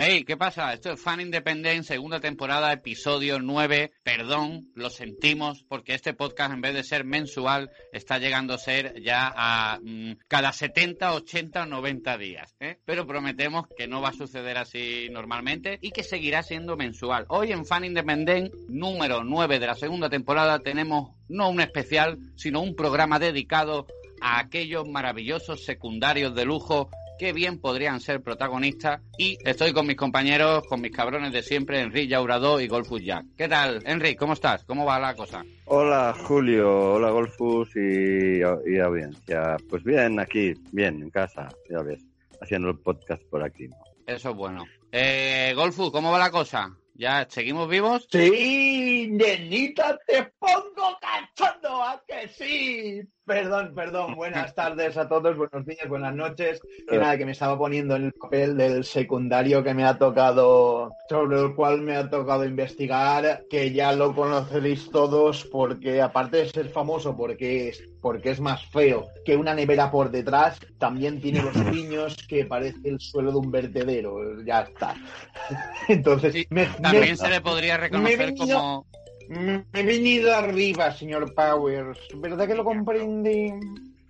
[0.00, 0.72] Hey, ¿qué pasa?
[0.72, 3.90] Esto es Fan Independent, segunda temporada, episodio 9.
[4.04, 9.02] Perdón, lo sentimos, porque este podcast, en vez de ser mensual, está llegando a ser
[9.02, 12.54] ya a mm, cada 70, 80 o 90 días.
[12.60, 12.78] ¿eh?
[12.84, 17.24] Pero prometemos que no va a suceder así normalmente y que seguirá siendo mensual.
[17.28, 22.60] Hoy en Fan Independent, número 9 de la segunda temporada, tenemos no un especial, sino
[22.60, 23.88] un programa dedicado
[24.20, 26.88] a aquellos maravillosos secundarios de lujo
[27.18, 29.00] qué bien podrían ser protagonistas.
[29.18, 33.26] Y estoy con mis compañeros, con mis cabrones de siempre, Enrique Yaurado y Golfus Jack.
[33.36, 34.16] ¿Qué tal, Enrique?
[34.16, 34.64] ¿Cómo estás?
[34.64, 35.44] ¿Cómo va la cosa?
[35.66, 36.94] Hola, Julio.
[36.94, 39.56] Hola, Golfus y, y audiencia.
[39.68, 42.04] Pues bien, aquí, bien, en casa, ya ves,
[42.40, 43.68] haciendo el podcast por aquí.
[44.06, 44.64] Eso es bueno.
[44.92, 46.74] Eh, Golfus, ¿cómo va la cosa?
[46.98, 48.08] ¿Ya seguimos vivos?
[48.10, 53.08] Sí, nenita, te pongo cachondo, ¿a que sí?
[53.24, 56.60] Perdón, perdón, buenas tardes a todos, buenos días, buenas noches.
[56.88, 60.90] Que nada, que me estaba poniendo en el papel del secundario que me ha tocado,
[61.08, 66.48] sobre el cual me ha tocado investigar, que ya lo conoceréis todos, porque aparte de
[66.48, 71.42] ser famoso, porque es, porque es más feo que una nevera por detrás, también tiene
[71.42, 74.42] los piños que parece el suelo de un vertedero.
[74.44, 74.94] Ya está.
[75.88, 78.86] Entonces, sí, me, también me, se le podría reconocer como
[79.28, 81.98] me he venido arriba, señor Powers.
[82.16, 83.52] ¿Verdad que lo comprende?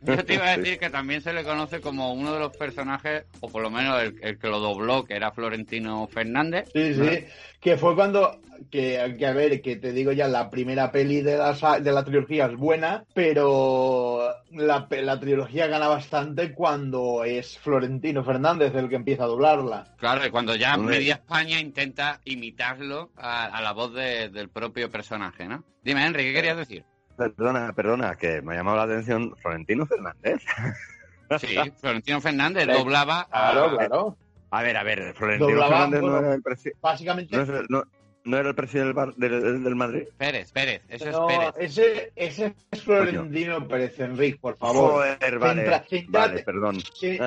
[0.03, 3.25] Yo te iba a decir que también se le conoce como uno de los personajes,
[3.41, 6.69] o por lo menos el, el que lo dobló, que era Florentino Fernández.
[6.73, 7.25] Sí, sí,
[7.61, 11.37] que fue cuando, que, que, a ver, que te digo ya, la primera peli de
[11.37, 18.25] la, de la trilogía es buena, pero la, la trilogía gana bastante cuando es Florentino
[18.25, 19.95] Fernández el que empieza a doblarla.
[19.99, 24.91] Claro, y cuando ya media España intenta imitarlo a, a la voz de, del propio
[24.91, 25.65] personaje, ¿no?
[25.83, 26.85] Dime, Henry, ¿qué querías decir?
[27.19, 30.43] Perdona, perdona, que me ha llamado la atención Florentino Fernández.
[31.41, 33.27] Sí, Florentino Fernández doblaba.
[33.31, 33.77] Claro, a...
[33.77, 34.17] claro.
[34.51, 36.79] A ver, a ver, Florentino doblaba, Fernández bueno, no era el presidente.
[36.81, 37.37] Básicamente.
[37.37, 37.85] No, es, no,
[38.25, 40.05] no, era el presidente del, del, del, Madrid.
[40.17, 41.55] Pérez, Pérez, ese no, es Pérez.
[41.59, 43.69] Ese, ese es Florentino Coño.
[43.69, 44.91] Pérez, Enrique, por favor.
[44.93, 46.79] Joder, vale, Centra, centrate, vale, perdón.
[46.99, 47.19] Sí,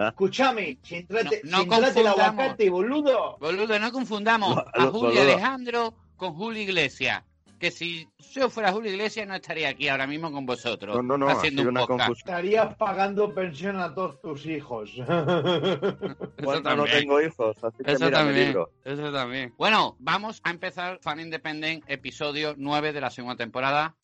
[0.00, 3.38] escúchame, centrate, no, no centrate el aguacate, boludo.
[3.38, 5.22] Boludo, no confundamos a Julio boludo.
[5.22, 7.22] Alejandro con Julio Iglesias.
[7.64, 11.16] Que si yo fuera Julio Iglesias no estaría aquí ahora mismo con vosotros No, no,
[11.16, 12.10] no, ha haciendo un una podcast.
[12.18, 14.90] Estarías pagando pensión a todos tus hijos.
[14.92, 15.06] Eso
[16.42, 16.98] Bueno, no también.
[16.98, 18.70] tengo hijos, así que Eso mira mi también, libro.
[18.84, 19.54] eso también.
[19.56, 23.94] Bueno, vamos a empezar Fan Independent, episodio 9 de la segunda temporada.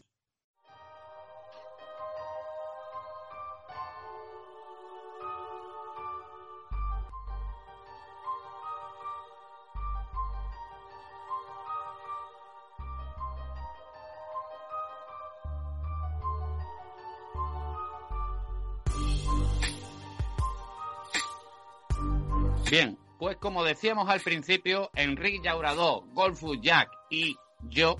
[22.71, 27.35] Bien, pues como decíamos al principio, Enrique Llauradó, Golfus Jack y
[27.69, 27.97] yo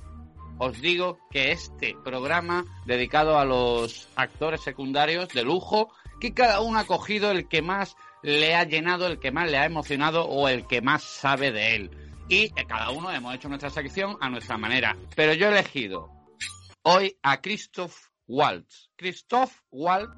[0.59, 6.79] os digo que este programa dedicado a los actores secundarios de lujo, que cada uno
[6.79, 10.47] ha cogido el que más le ha llenado, el que más le ha emocionado o
[10.47, 11.91] el que más sabe de él.
[12.29, 14.97] Y cada uno hemos hecho nuestra sección a nuestra manera.
[15.17, 16.13] Pero yo he elegido
[16.83, 17.97] hoy a Christoph
[18.29, 18.89] Waltz.
[18.95, 20.15] Christoph Waltz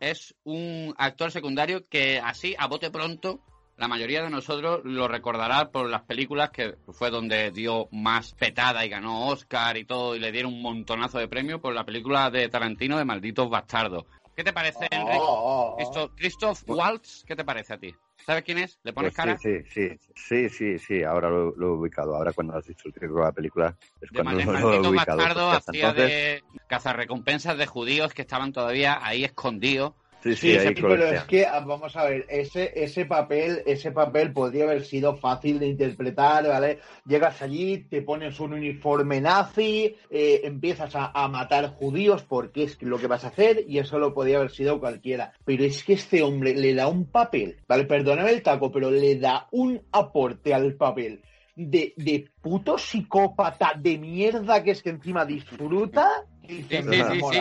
[0.00, 3.44] es un actor secundario que así, a bote pronto,
[3.82, 8.86] la mayoría de nosotros lo recordará por las películas que fue donde dio más petada
[8.86, 12.30] y ganó Oscar y todo y le dieron un montonazo de premios por la película
[12.30, 14.04] de Tarantino de Malditos Bastardos.
[14.36, 15.18] ¿Qué te parece, Enrique?
[15.20, 16.10] Oh, oh, oh.
[16.14, 17.92] Christoph, Waltz, ¿qué te parece a ti?
[18.24, 18.78] ¿Sabes quién es?
[18.84, 19.36] ¿Le pones Pues cara?
[19.36, 22.14] Sí, sí, sí, sí, sí, ahora lo, lo he ubicado.
[22.14, 24.88] Ahora cuando has dicho el título de la película es De cuando lo, lo he
[24.90, 25.18] ubicado.
[25.18, 29.94] Bastardo hasta hacía entonces- de cazarrecompensas de judíos que estaban todavía ahí escondidos.
[30.22, 33.90] Sí, sí, Sí, ahí pero es que, ah, vamos a ver, ese, ese papel, ese
[33.90, 36.78] papel podría haber sido fácil de interpretar, ¿vale?
[37.04, 42.80] Llegas allí, te pones un uniforme nazi, eh, empiezas a, a matar judíos porque es
[42.82, 45.32] lo que vas a hacer y eso lo podría haber sido cualquiera.
[45.44, 47.84] Pero es que este hombre le da un papel, ¿vale?
[47.84, 51.20] Perdóname el taco, pero le da un aporte al papel
[51.56, 56.24] de, de puto psicópata de mierda que es que encima disfruta.
[56.44, 57.38] Y dices, Sí, "Me sí,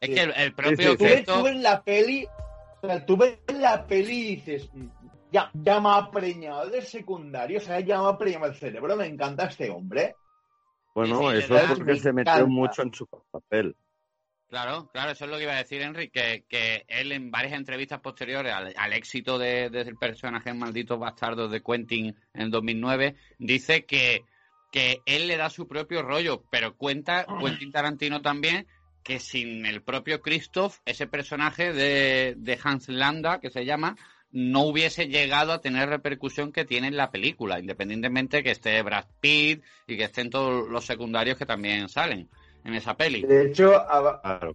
[0.00, 0.18] he sí, sí.
[0.20, 0.32] enamorado".
[0.36, 2.26] Es que el, el Sí, propio sí, Tú ves, tú ves la peli,
[2.82, 4.70] o sea, tú ves la peli y dices,
[5.32, 8.96] ya, ya me ha preñado de secundario, o sea, ya me ha preñado el cerebro,
[8.96, 10.14] me encanta este hombre.
[10.94, 12.46] Bueno, Sí, eso es porque me se metió encanta.
[12.46, 13.76] mucho en su papel.
[14.48, 17.54] Claro, claro, eso es lo que iba a decir Enrique, que, que él en varias
[17.54, 22.50] entrevistas posteriores al, al éxito de, del personaje en Malditos Bastardos de Quentin en el
[22.52, 24.24] 2009, dice que,
[24.70, 28.68] que él le da su propio rollo, pero cuenta Quentin Tarantino también
[29.06, 33.96] que sin el propio Christoph, ese personaje de, de Hans Landa, que se llama,
[34.32, 39.04] no hubiese llegado a tener repercusión que tiene en la película, independientemente que esté Brad
[39.20, 42.28] Pitt y que estén todos los secundarios que también salen
[42.64, 43.22] en esa peli.
[43.22, 43.80] De hecho,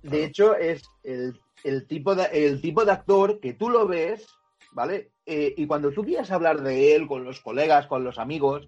[0.03, 4.27] de hecho es el, el, tipo de, el tipo de actor que tú lo ves,
[4.74, 5.12] ¿vale?
[5.25, 8.68] Eh, y cuando tú quieras hablar de él con los colegas, con los amigos,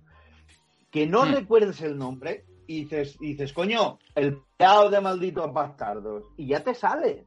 [0.92, 1.34] que no hmm.
[1.34, 6.74] recuerdes el nombre y dices, dices, coño, el peado de malditos bastardos, y ya te
[6.74, 7.26] sale.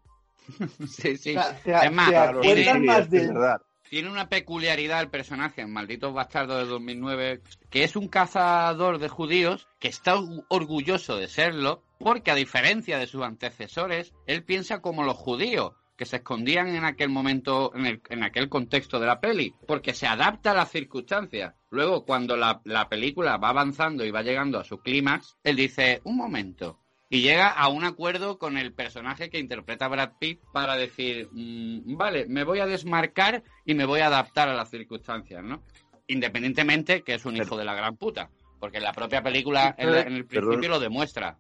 [0.89, 1.35] sí, sí.
[1.65, 3.09] es más,
[3.89, 7.41] tiene, una peculiaridad el personaje en Malditos Bastardos de 2009,
[7.71, 10.17] que es un cazador de judíos que está
[10.49, 16.07] orgulloso de serlo, porque a diferencia de sus antecesores, él piensa como los judíos que
[16.07, 20.51] se escondían en aquel momento, en, en, aquel contexto de la peli, porque se adapta
[20.51, 21.55] a las circunstancias.
[21.71, 26.01] Luego, cuando la, la película va avanzando y va llegando a su clímax, él dice,
[26.05, 26.79] un momento,
[27.09, 31.97] y llega a un acuerdo con el personaje que interpreta Brad Pitt para decir, mm,
[31.97, 35.63] vale, me voy a desmarcar y me voy a adaptar a las circunstancias, ¿no?
[36.09, 40.27] Independientemente que es un hijo de la gran puta, porque la propia película en, el
[40.27, 41.39] principio lo demuestra.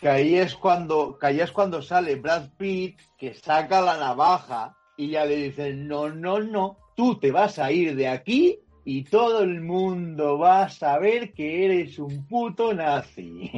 [0.00, 4.76] Que ahí es cuando, que ahí es cuando sale Brad Pitt que saca la navaja
[4.96, 9.04] y ya le dice, no, no, no, tú te vas a ir de aquí y
[9.04, 13.50] todo el mundo va a saber que eres un puto nazi.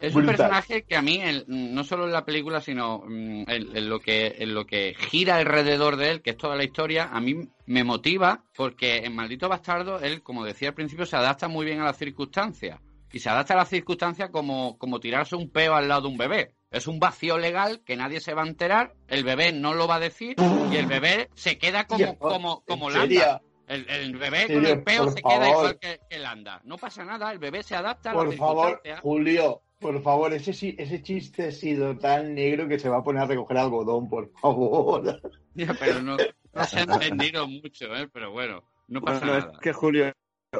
[0.00, 4.00] Es un personaje que a mí, no solo en la película, sino mm, en, lo
[4.00, 7.34] que, en lo que gira alrededor de él, que es toda la historia, a mí
[7.66, 11.80] me motiva porque en Maldito Bastardo, él, como decía al principio, se adapta muy bien
[11.80, 12.80] a las circunstancias.
[13.12, 16.18] Y se adapta a las circunstancias como, como tirarse un peo al lado de un
[16.18, 16.54] bebé.
[16.70, 19.96] Es un vacío legal que nadie se va a enterar, el bebé no lo va
[19.96, 20.36] a decir
[20.70, 23.42] y el bebé se queda como, como, como Landa.
[23.66, 26.60] El, bebé con el peo se queda igual que, que, Landa.
[26.64, 29.00] No pasa nada, el bebé se adapta a las circunstancias.
[29.00, 32.98] Por favor, Julio, por favor, ese, ese chiste ha sido tan negro que se va
[32.98, 35.20] a poner a recoger algodón, por favor.
[35.52, 38.08] Ya, pero no, se ha entendido mucho, ¿eh?
[38.12, 39.50] pero bueno, no pasa nada.
[39.52, 40.12] Es que Julio,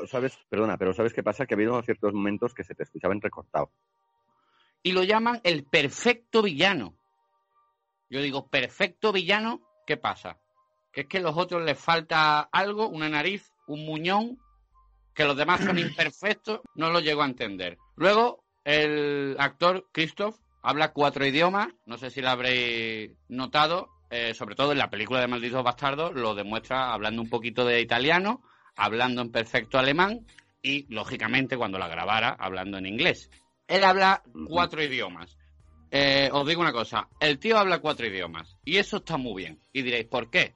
[0.07, 1.47] sabes, perdona, pero ¿sabes qué pasa?
[1.47, 3.71] Que ha habido ciertos momentos que se te escuchaban recortados.
[4.83, 6.95] Y lo llaman el perfecto villano.
[8.09, 10.39] Yo digo, perfecto villano, ¿qué pasa?
[10.93, 14.39] Que es que a los otros les falta algo, una nariz, un muñón,
[15.15, 17.79] que los demás son imperfectos, no lo llego a entender.
[17.97, 24.55] Luego, el actor Christoph habla cuatro idiomas, no sé si lo habréis notado, eh, sobre
[24.55, 28.43] todo en la película de Malditos Bastardos, lo demuestra hablando un poquito de italiano,
[28.81, 30.27] hablando en perfecto alemán
[30.63, 33.31] y, lógicamente, cuando la grabara, hablando en inglés.
[33.69, 35.37] Él habla cuatro idiomas.
[35.91, 39.61] Eh, os digo una cosa, el tío habla cuatro idiomas y eso está muy bien.
[39.73, 40.55] Y diréis, ¿por qué?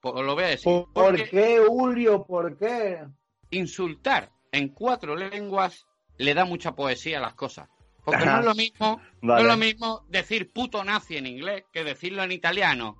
[0.00, 0.84] Pues lo voy a decir.
[0.92, 2.24] ¿Por qué, Julio?
[2.24, 3.04] ¿Por qué?
[3.50, 7.68] Insultar en cuatro lenguas le da mucha poesía a las cosas.
[8.04, 11.84] Porque no es lo mismo, no es lo mismo decir puto nazi en inglés que
[11.84, 12.96] decirlo en italiano.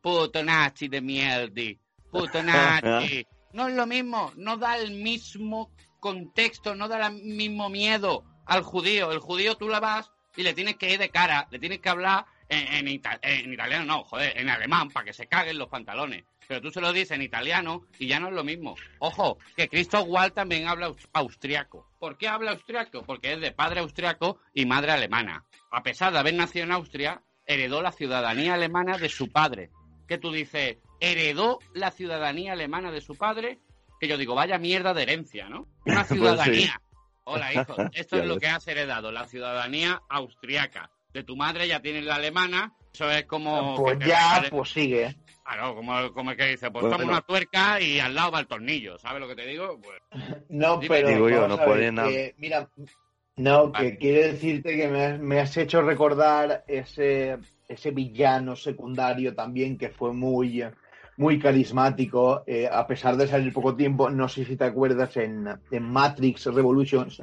[0.00, 1.78] Puto nazi de mierdi,
[2.10, 3.24] puto nazi.
[3.52, 5.70] No es lo mismo, no da el mismo
[6.00, 9.12] contexto, no da el mismo miedo al judío.
[9.12, 11.88] El judío tú la vas y le tienes que ir de cara, le tienes que
[11.88, 16.70] hablar en, italiano, no, joder, en alemán, para que se caguen los pantalones pero tú
[16.70, 18.76] se lo dices en italiano y ya no es lo mismo.
[18.98, 21.88] Ojo, que Cristo Wall también habla austriaco.
[21.98, 23.02] ¿Por qué habla austriaco?
[23.04, 25.46] Porque es de padre austriaco y madre alemana.
[25.70, 29.70] A pesar de haber nacido en Austria, heredó la ciudadanía alemana de su padre.
[30.06, 30.76] ¿Qué tú dices?
[31.02, 33.58] ¿Heredó la ciudadanía alemana de su padre?
[33.98, 35.66] Que yo digo, vaya mierda de herencia, ¿no?
[35.84, 36.80] Una pues ciudadanía.
[37.24, 37.74] Hola, hijo.
[37.92, 40.92] Esto es lo que has heredado, la ciudadanía austriaca.
[41.12, 42.74] De tu madre ya tienes la alemana.
[42.94, 43.74] Eso es como...
[43.76, 45.16] Pues ya, pues sigue.
[45.44, 48.46] Claro, como, como es que dice, pues toma una tuerca y al lado va el
[48.46, 49.80] tornillo, ¿sabes lo que te digo?
[49.82, 50.00] Pues,
[50.50, 51.58] no, pero digo yo, no
[52.36, 52.70] mira,
[53.36, 59.88] no, que quiere decirte que me has, hecho recordar ese, ese villano secundario también que
[59.88, 60.62] fue muy,
[61.22, 65.48] muy carismático, eh, a pesar de salir poco tiempo, no sé si te acuerdas en,
[65.70, 67.22] en Matrix Revolutions,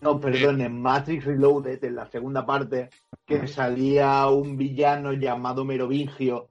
[0.00, 2.90] no, perdón, en Matrix Reloaded, en la segunda parte,
[3.26, 6.48] que salía un villano llamado Merovingio,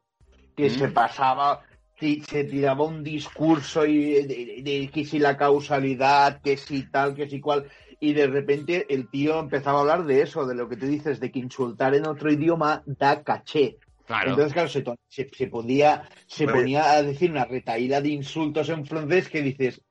[0.56, 1.62] que se pasaba,
[2.00, 7.40] se tiraba un discurso y de, que si la causalidad, que si tal, que si
[7.40, 7.66] cual,
[8.00, 11.20] y de repente el tío empezaba a hablar de eso, de lo que tú dices,
[11.20, 13.78] de que insultar en otro idioma da caché.
[14.08, 19.42] Entonces, claro, se, podía, se ponía a decir una retaída de insultos en francés que
[19.42, 19.82] dices,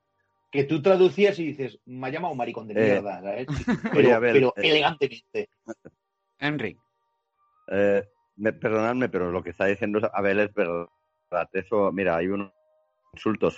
[0.51, 3.21] que tú traducías y dices, me ha llamado maricón de eh, mierda,
[3.91, 5.49] Pero, eh, elegantemente.
[6.37, 6.77] Henry.
[7.71, 8.03] Eh,
[8.59, 10.87] perdonadme, pero lo que está diciendo Abel es verdad.
[11.53, 12.51] Eso, mira, hay unos
[13.13, 13.57] insultos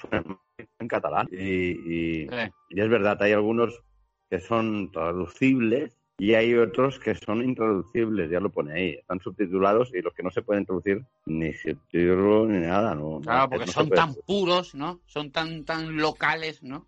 [0.80, 2.28] en catalán y, y,
[2.70, 3.84] es verdad, hay algunos
[4.30, 9.94] que son traducibles y hay otros que son intraducibles, ya lo pone ahí, están subtitulados
[9.94, 13.20] y los que no se pueden traducir ni subtítulo ni nada, ¿no?
[13.22, 15.02] Claro, porque son tan puros, ¿no?
[15.06, 16.86] Son tan tan locales, ¿no?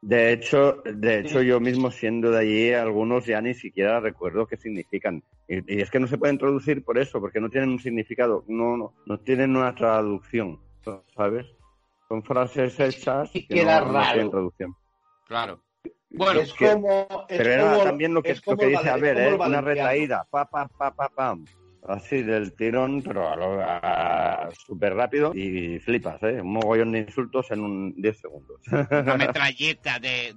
[0.00, 4.56] De hecho, de hecho yo mismo siendo de allí, algunos ya ni siquiera recuerdo qué
[4.56, 5.24] significan.
[5.48, 8.76] Y, es que no se pueden traducir por eso, porque no tienen un significado, no,
[8.76, 10.60] no, no tienen una traducción,
[11.16, 11.46] ¿sabes?
[12.08, 14.30] Son frases hechas y queda raro.
[14.30, 14.76] traducción.
[15.26, 15.60] Claro.
[16.10, 17.06] Bueno, es como.
[17.28, 19.34] pero era también lo que, lo que dice, a ver, ¿eh?
[19.34, 21.44] una retraída, pa, pa, pa, pa, pam.
[21.86, 23.34] Así del tirón, pero
[24.66, 26.40] súper rápido y flipas, ¿eh?
[26.40, 28.60] Un mogollón de insultos en un 10 segundos.
[28.90, 30.34] Una metralleta de,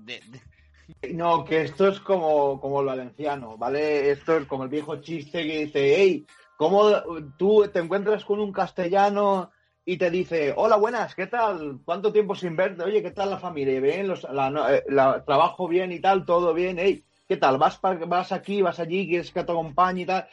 [1.13, 4.11] No, que esto es como, como el valenciano, ¿vale?
[4.11, 6.25] Esto es como el viejo chiste que dice, hey,
[6.57, 6.89] ¿cómo
[7.37, 9.51] tú te encuentras con un castellano
[9.85, 11.79] y te dice, hola, buenas, ¿qué tal?
[11.83, 12.83] ¿Cuánto tiempo sin verte?
[12.83, 13.79] Oye, ¿qué tal la familia?
[13.79, 14.07] ¿Bien?
[14.07, 16.25] Los, eh, la, ¿Trabajo bien y tal?
[16.25, 16.77] ¿Todo bien?
[16.79, 17.57] Hey, ¿qué tal?
[17.57, 20.27] ¿Vas, ¿Vas aquí, vas allí, quieres que te acompañe y tal?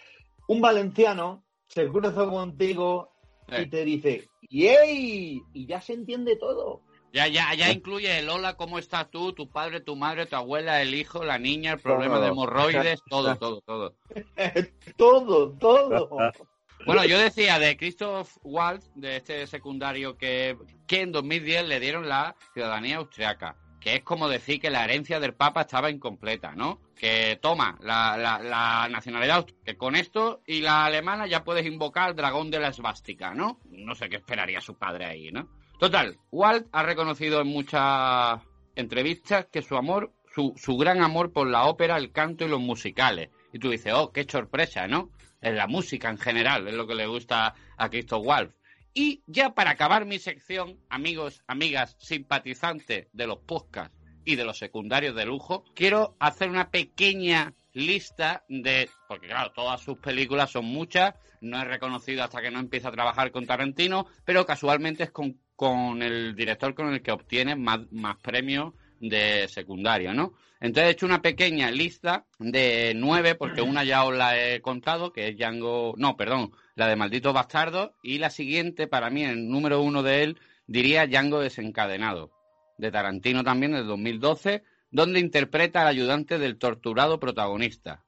[0.48, 3.12] Un valenciano se cruza contigo
[3.56, 5.42] y te dice, ¡yey!
[5.54, 6.82] Y ya se entiende todo.
[7.12, 9.32] Ya, ya, ya incluye el hola, ¿cómo estás tú?
[9.32, 13.34] Tu padre, tu madre, tu abuela, el hijo, la niña, el problema de hemorroides, todo,
[13.36, 13.94] todo, todo.
[14.96, 16.18] todo, todo.
[16.88, 22.08] Bueno, yo decía de Christoph Waltz, de este secundario que, que en 2010 le dieron
[22.08, 26.80] la ciudadanía austriaca, que es como decir que la herencia del Papa estaba incompleta, ¿no?
[26.96, 32.16] Que toma la, la, nacionalidad, que con esto y la alemana ya puedes invocar al
[32.16, 33.60] dragón de la esvástica, ¿no?
[33.66, 35.46] No sé qué esperaría su padre ahí, ¿no?
[35.78, 38.40] Total, Walt ha reconocido en muchas
[38.76, 42.60] entrevistas que su amor, su, su gran amor por la ópera, el canto y los
[42.60, 43.28] musicales.
[43.52, 45.10] Y tú dices, oh, qué sorpresa, ¿no?
[45.40, 48.52] En la música en general, es lo que le gusta a Cristo Wolf.
[48.94, 54.58] Y ya para acabar mi sección, amigos, amigas, simpatizantes de los podcasts y de los
[54.58, 60.64] secundarios de lujo, quiero hacer una pequeña lista de, porque claro, todas sus películas son
[60.64, 65.10] muchas, no he reconocido hasta que no empieza a trabajar con Tarantino, pero casualmente es
[65.10, 70.34] con, con el director con el que obtiene más, más premios de secundario, ¿no?
[70.60, 75.12] Entonces he hecho una pequeña lista de nueve, porque una ya os la he contado,
[75.12, 79.48] que es Django, no, perdón, la de Maldito Bastardo, y la siguiente, para mí, el
[79.48, 82.32] número uno de él, diría Django Desencadenado,
[82.76, 88.04] de Tarantino también, del 2012, donde interpreta al ayudante del torturado protagonista.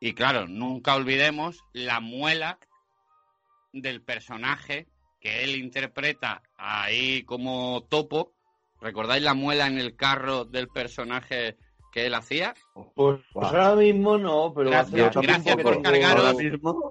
[0.00, 2.58] Y claro, nunca olvidemos la muela
[3.72, 4.86] del personaje
[5.20, 8.32] que él interpreta ahí como topo,
[8.80, 11.56] ¿Recordáis la muela en el carro del personaje
[11.92, 12.54] que él hacía?
[12.94, 16.36] Pues, ahora mismo no, pero gracias, gracias por cargaros,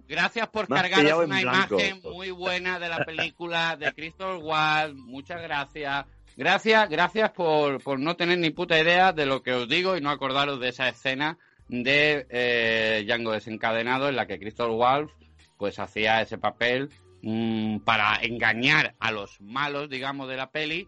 [0.08, 4.96] gracias por cargaros una imagen muy buena de la película de Christopher Wall.
[4.96, 6.06] Muchas gracias.
[6.36, 10.02] Gracias, gracias por, por no tener ni puta idea de lo que os digo y
[10.02, 15.12] no acordaros de esa escena de eh, Django desencadenado en la que Christopher Wolf
[15.58, 16.90] pues hacía ese papel
[17.24, 20.88] mm, para engañar a los malos, digamos, de la peli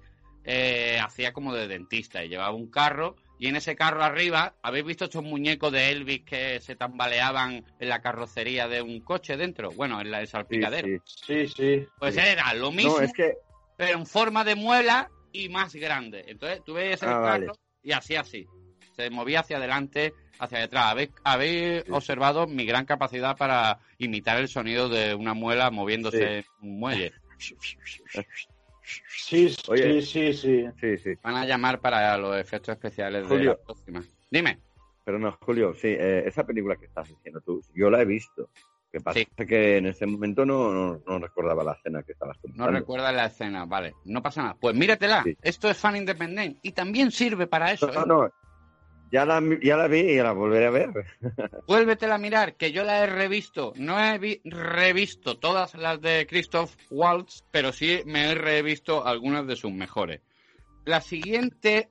[0.52, 4.84] eh, hacía como de dentista y llevaba un carro y en ese carro arriba, ¿habéis
[4.84, 9.70] visto estos muñecos de Elvis que se tambaleaban en la carrocería de un coche dentro?
[9.70, 11.04] Bueno, en la, el salpicadero.
[11.06, 11.86] Sí, sí.
[12.00, 12.98] Pues era lo mismo,
[13.78, 16.26] pero en forma de muela y más grande.
[16.28, 17.54] Entonces tú ves el ah, carro
[17.84, 18.48] y así, así.
[18.96, 20.96] Se movía hacia adelante, hacia detrás.
[21.24, 26.80] ¿Habéis, observado mi gran capacidad para imitar el sonido de una muela moviéndose en un
[26.80, 27.14] muelle?
[29.08, 34.04] Sí, sí, sí, sí, Van a llamar para los efectos especiales de la próxima.
[34.30, 34.60] Dime.
[35.04, 38.50] Pero no, Julio, sí, eh, esa película que estás diciendo tú, yo la he visto.
[38.92, 42.72] Que pasa que en ese momento no, no, recordaba la escena que estabas contando.
[42.72, 43.94] No recuerda la escena, vale.
[44.06, 44.58] No pasa nada.
[44.60, 45.24] Pues míratela.
[45.44, 47.86] Esto es fan independiente y también sirve para eso.
[47.86, 48.06] No, ¿eh?
[48.08, 48.30] no,
[49.12, 50.90] ya la, ya la vi y la volveré a ver.
[51.68, 53.74] Vuélvetela a mirar, que yo la he revisto.
[53.76, 59.56] No he revisto todas las de Christoph Waltz, pero sí me he revisto algunas de
[59.56, 60.22] sus mejores.
[60.86, 61.90] La siguiente,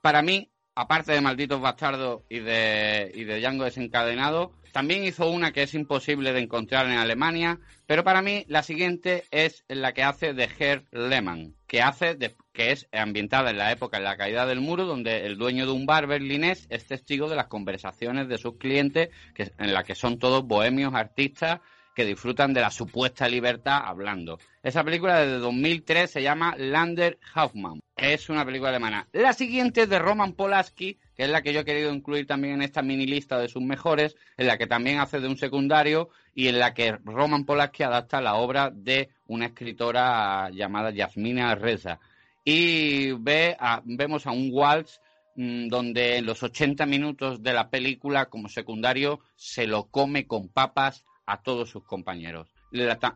[0.00, 5.52] para mí, aparte de Malditos Bastardos y de, y de Django Desencadenado, también hizo una
[5.52, 10.02] que es imposible de encontrar en Alemania, pero para mí la siguiente es la que
[10.02, 12.18] hace de Herr Lehmann, que hace
[12.52, 15.72] que es ambientada en la época de la caída del muro, donde el dueño de
[15.72, 19.94] un bar berlinés es testigo de las conversaciones de sus clientes, que, en las que
[19.94, 21.60] son todos bohemios artistas
[21.94, 24.38] que disfrutan de la supuesta libertad hablando.
[24.62, 27.80] Esa película de 2003 se llama Lander Hoffman.
[27.96, 29.08] Es una película alemana.
[29.12, 32.54] La siguiente es de Roman Polanski, que es la que yo he querido incluir también
[32.54, 36.10] en esta mini lista de sus mejores, en la que también hace de un secundario
[36.34, 41.98] y en la que Roman Polanski adapta la obra de una escritora llamada Yasmina Reza.
[42.44, 45.00] Y ve vemos a un Waltz
[45.36, 50.48] mm, donde en los 80 minutos de la película, como secundario, se lo come con
[50.48, 52.52] papas a todos sus compañeros.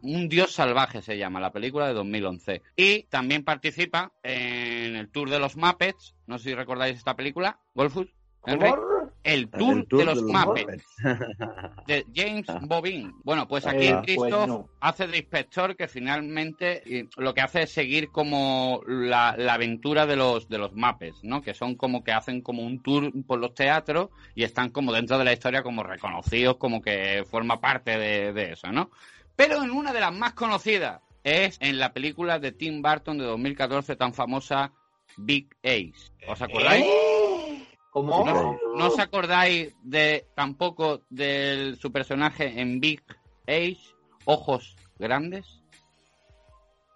[0.02, 2.62] Un dios salvaje se llama la película de 2011.
[2.76, 6.14] Y también participa en el Tour de los Muppets.
[6.26, 8.08] No sé si recordáis esta película, Golfus.
[8.46, 10.86] El tour, de los, Muppets.
[11.88, 13.12] de James Bobin.
[13.24, 14.68] Bueno, pues aquí Eh, Christoph pues no.
[14.80, 20.14] hace de inspector que finalmente lo que hace es seguir como la, la aventura de
[20.14, 21.42] los de los Muppets, ¿no?
[21.42, 25.18] Que son como que hacen como un tour por los teatros y están como dentro
[25.18, 28.90] de la historia como reconocidos como que forma parte de, de eso, ¿no?
[29.34, 33.24] Pero en una de las más conocidas es en la película de Tim Burton de
[33.24, 34.72] 2014 tan famosa
[35.16, 36.12] Big Ace.
[36.28, 36.84] ¿Os acordáis?
[36.86, 37.65] ¿Eh?
[37.96, 38.26] ¿Cómo?
[38.26, 43.02] ¿No, no os acordáis de tampoco de su personaje en Big
[43.46, 43.78] Age,
[44.26, 45.62] Ojos Grandes?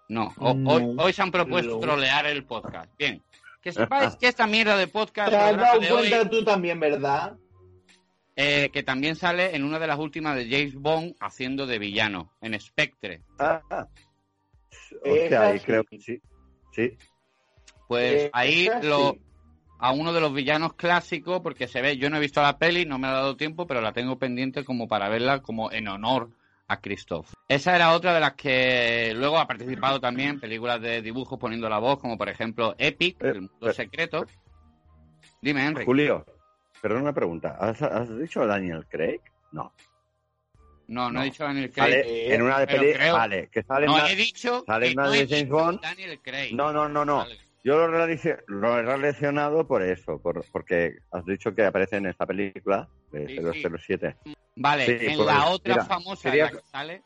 [0.09, 2.91] No, o- No, hoy, hoy se han propuesto lo- trolear el podcast.
[2.99, 3.19] Bien,
[3.63, 3.71] que
[4.11, 7.35] sepáis que esta mierda de podcast Te has dado hoy, cuenta tú también, ¿verdad?
[8.35, 12.31] eh, que también sale en una de las últimas de James Bond haciendo de villano,
[12.41, 13.23] en Spectre.
[13.39, 13.59] Ah,
[15.03, 15.65] Hostia, ahí sí.
[15.65, 16.21] creo que sí.
[16.75, 16.95] Sí.
[17.87, 19.15] Pues Eh, ahí lo.
[19.81, 22.85] A uno de los villanos clásicos, porque se ve, yo no he visto la peli,
[22.85, 26.29] no me ha dado tiempo, pero la tengo pendiente como para verla como en honor
[26.67, 27.33] a Christoph.
[27.47, 31.67] Esa era otra de las que luego ha participado también en películas de dibujos poniendo
[31.67, 34.25] la voz, como por ejemplo Epic, Eh, El Mundo eh, Secreto.
[35.41, 35.85] Dime, Henry.
[35.85, 36.25] Julio,
[36.81, 37.57] perdón una pregunta.
[37.59, 39.19] ¿Has, has dicho Daniel Craig?
[39.51, 39.73] No.
[40.87, 41.21] No, no, no.
[41.21, 41.83] he dicho Daniel Craig.
[41.95, 45.11] Vale, en una de vale, que sale no, una- he dicho sale que una no
[45.11, 45.81] de James Bond.
[45.81, 46.53] Daniel Craig.
[46.53, 47.17] No, no, no, no.
[47.17, 47.37] Vale.
[47.63, 47.87] Yo lo,
[48.47, 53.27] lo he relacionado por eso, por, porque has dicho que aparece en esta película de
[53.27, 53.39] Sí,
[53.77, 54.17] 007.
[54.55, 57.03] Vale, Sí, en pues, la otra mira, famosa en la que sale...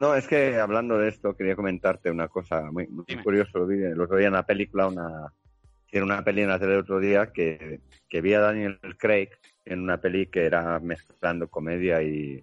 [0.00, 3.22] No, es que hablando de esto, quería comentarte una cosa muy, muy Dime.
[3.22, 3.58] curioso.
[3.58, 5.32] Lo vi otro día en una película, una,
[5.92, 9.28] era una peli en la tele el otro día que, que vi a Daniel Craig
[9.66, 12.42] en una peli que era mezclando comedia y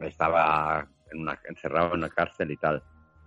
[0.00, 2.82] estaba en una, encerrado en una cárcel y tal,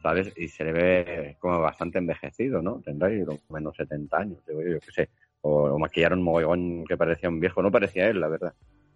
[0.06, 0.32] ¿sabes?
[0.38, 2.80] Y se le ve como bastante envejecido, ¿no?
[2.80, 5.10] Tendrá yo menos 70 años, digo yo, yo qué sé.
[5.42, 8.54] O, o maquillaron un mogollón que parecía un viejo, no parecía él, la verdad.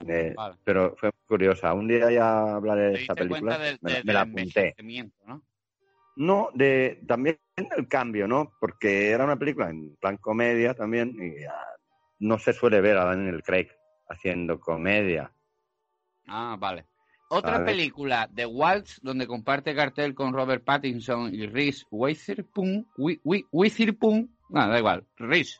[0.08, 0.58] Eh, Vale.
[0.64, 1.74] Pero fue curiosa.
[1.74, 3.58] Un día ya hablaré de esta película.
[3.58, 4.76] del, me, del me la apunté.
[5.26, 5.42] ¿no?
[6.16, 8.54] No, de también el cambio, ¿no?
[8.60, 11.76] Porque era una película en plan comedia también y ah,
[12.20, 13.70] no se suele ver a Daniel Craig
[14.08, 15.32] haciendo comedia.
[16.28, 16.86] Ah, vale.
[17.30, 23.46] Otra película, The Waltz, donde comparte cartel con Robert Pattinson y Reese Witherspoon, Wi- Wi-
[23.52, 25.58] Witherspoon, no, da igual, Reese,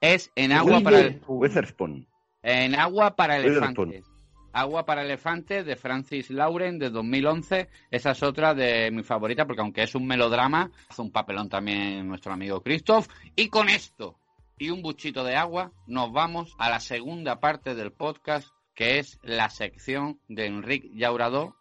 [0.00, 2.06] es en agua para el- Witherspoon.
[2.42, 4.04] en agua para elefantes.
[4.52, 7.68] Agua para elefantes de Francis Lauren de 2011.
[7.90, 12.06] Esa es otra de mi favorita porque aunque es un melodrama, hace un papelón también
[12.06, 13.08] nuestro amigo Christoph.
[13.34, 14.16] Y con esto
[14.56, 19.18] y un buchito de agua nos vamos a la segunda parte del podcast que es
[19.22, 21.56] la sección de Enrique Llauradó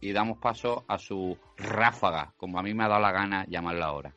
[0.00, 3.86] y damos paso a su ráfaga, como a mí me ha dado la gana llamarla
[3.86, 4.14] ahora.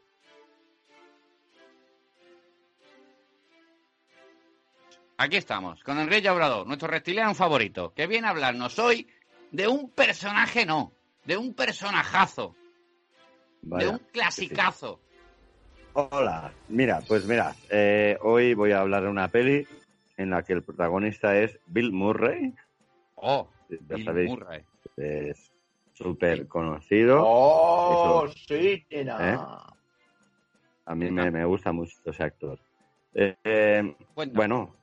[5.18, 9.08] Aquí estamos, con Enrique Llauradó, nuestro reptiliano favorito, que viene a hablarnos hoy
[9.52, 10.92] de un personaje no,
[11.24, 12.56] de un personajazo,
[13.62, 15.00] Vaya, de un clasicazo.
[15.94, 19.68] Hola, mira, pues mira, eh, hoy voy a hablar de una peli
[20.18, 22.54] en la que el protagonista es Bill Murray.
[23.16, 24.64] Oh, Ya Bill sabéis, Murray.
[24.98, 25.52] es
[25.94, 27.24] súper conocido.
[27.26, 28.36] ¡Oh, Eso.
[28.48, 28.86] sí!
[28.90, 29.06] ¿Eh?
[30.86, 32.60] A mí me, me gusta mucho ese actor.
[33.14, 33.96] Eh, eh.
[34.34, 34.76] Bueno,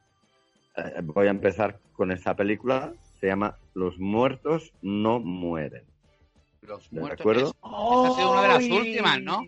[0.76, 2.94] eh, voy a empezar con esta película.
[3.20, 5.84] Se llama Los muertos no mueren.
[6.62, 7.20] Los ¿de muertos.
[7.20, 7.42] acuerdo?
[7.48, 9.42] es- esa ha sido una de las últimas, ¿no?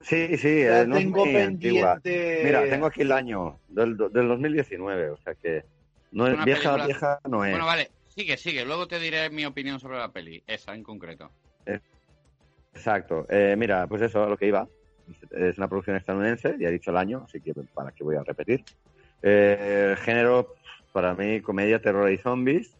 [0.00, 1.94] Sí, sí, La eh, no es tengo muy antigua.
[2.00, 2.42] pendiente.
[2.44, 5.64] Mira, tengo aquí el año del, del 2019, o sea que
[6.12, 7.50] no es Una vieja, película- vieja no es.
[7.50, 8.64] Bueno, vale, sigue, sigue.
[8.64, 11.30] Luego te diré mi opinión sobre la peli, esa en concreto.
[12.74, 13.26] Exacto.
[13.28, 14.66] Eh, mira, pues eso, a lo que iba.
[15.32, 18.22] Es una producción estadounidense, ya he dicho el año, así que para qué voy a
[18.22, 18.64] repetir.
[19.22, 20.54] Eh, género,
[20.92, 22.76] para mí, comedia, terror y zombies.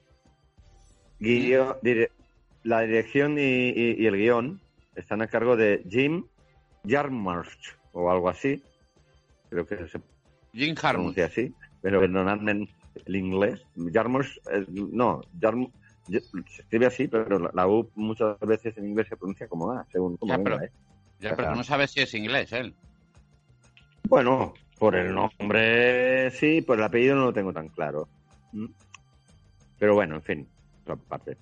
[1.18, 2.11] Guio- dire-
[2.62, 4.61] la dirección y, y- y el guion
[4.94, 6.24] están a cargo de Jim
[6.86, 8.62] Jarmusch, o algo así.
[9.48, 10.00] Creo que se
[10.52, 12.68] Jim pronuncia así, pero perdonadme
[13.06, 13.62] el inglés.
[13.92, 15.72] Jarmusch, eh, no, Jarmusch,
[16.08, 19.86] se escribe así, pero la, la U muchas veces en inglés se pronuncia como A,
[19.92, 20.72] según como Ya, venga, pero- ¿eh?
[21.20, 22.74] Ya, pero no sabes si es inglés, él.
[24.08, 28.08] Bueno, por el nombre sí, por el apellido no lo tengo tan claro.
[28.52, 28.66] ¿Mm?
[29.78, 30.48] Pero bueno, en fin,
[30.82, 31.36] otra parte.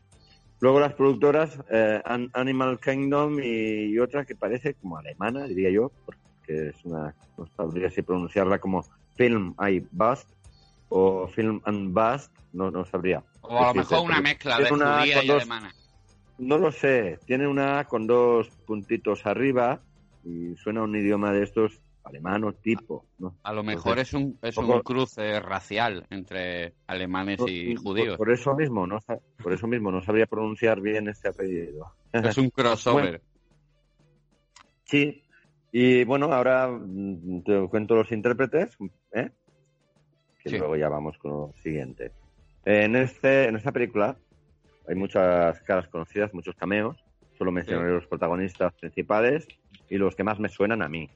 [0.61, 5.71] Luego las productoras, eh, An- Animal Kingdom y, y otra que parece como alemana, diría
[5.71, 8.83] yo, porque que es una, no sabría si pronunciarla como
[9.17, 10.29] Film I Bust
[10.89, 13.23] o Film and Bust, no, no sabría.
[13.43, 15.75] O a lo mejor una mezcla de una judía y dos, alemana.
[16.39, 19.81] No lo sé, tiene una con dos puntitos arriba
[20.25, 23.07] y suena un idioma de estos alemano tipo.
[23.19, 23.37] ¿no?
[23.43, 28.17] A lo mejor es un, es poco- un cruce racial entre alemanes y judíos.
[28.17, 28.99] Por, eso mismo, no,
[29.43, 31.93] por eso mismo no sabría pronunciar bien este apellido.
[32.13, 33.21] Es un crossover.
[34.85, 35.23] Sí,
[35.71, 38.75] y bueno, ahora mm, te cuento los intérpretes,
[39.13, 39.31] ¿eh?
[40.43, 40.57] que Sí.
[40.57, 42.13] luego ya vamos con lo siguiente.
[42.65, 44.17] En, este, en esta película
[44.89, 46.97] hay muchas caras conocidas, muchos cameos.
[47.37, 49.47] Solo mencionaré los protagonistas principales
[49.91, 51.11] y los que más me suenan a mí.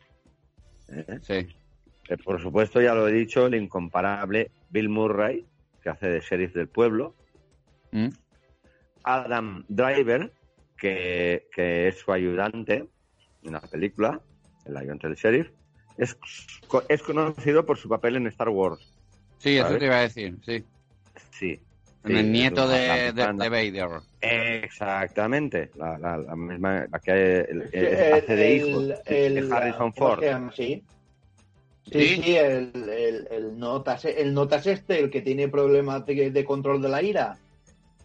[0.93, 1.19] ¿Eh?
[1.23, 1.47] Sí.
[2.09, 5.47] Eh, por supuesto, ya lo he dicho, el incomparable Bill Murray,
[5.83, 7.15] que hace de sheriff del pueblo.
[7.91, 8.09] ¿Mm?
[9.05, 10.33] Adam Driver,
[10.77, 12.87] que, que es su ayudante
[13.43, 14.21] en la película,
[14.65, 15.51] el ayudante del sheriff.
[15.99, 16.17] Es,
[16.89, 18.97] es conocido por su papel en Star Wars.
[19.39, 20.65] Sí, eso te iba a decir, sí.
[21.31, 21.61] Sí.
[22.05, 24.01] En Sí, el nieto de, la- de, la- de Vader.
[24.21, 27.13] Exactamente, la, la- la misma la que
[27.43, 30.25] el- el- El- hace de hijo el- de el- Harrison ¿cómo Ford.
[30.55, 30.83] Sí.
[31.93, 32.23] Sí, ¿Sí?
[32.23, 36.81] sí, el, el, el notas, el notas este, el que tiene problemas de, de control
[36.83, 37.37] de la ira.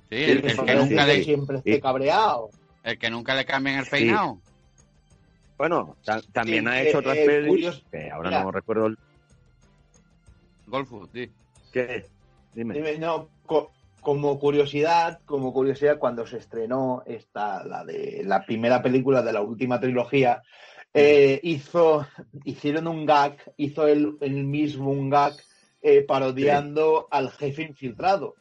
[0.09, 2.49] Sí, el, que nunca le, siempre esté cabreado.
[2.83, 3.91] el que nunca le cambian el Sí.
[3.91, 4.39] peinado.
[5.57, 8.43] Bueno, ta- también Sí, ha eh, hecho otras eh, pelis curioso- que ahora Mira.
[8.43, 8.97] no recuerdo el-
[10.67, 11.29] Golfo, sí.
[11.71, 12.05] qué.
[12.53, 12.73] Dime.
[12.73, 13.71] Dime, No, co-
[14.07, 19.41] como curiosidad, como curiosidad, cuando se estrenó esta, la de la primera película de la
[19.41, 20.43] última trilogía,
[20.93, 22.07] eh, hizo,
[22.45, 25.33] hicieron un gag, hizo el, el mismo un gag
[25.81, 28.35] eh, parodiando al jefe infiltrado.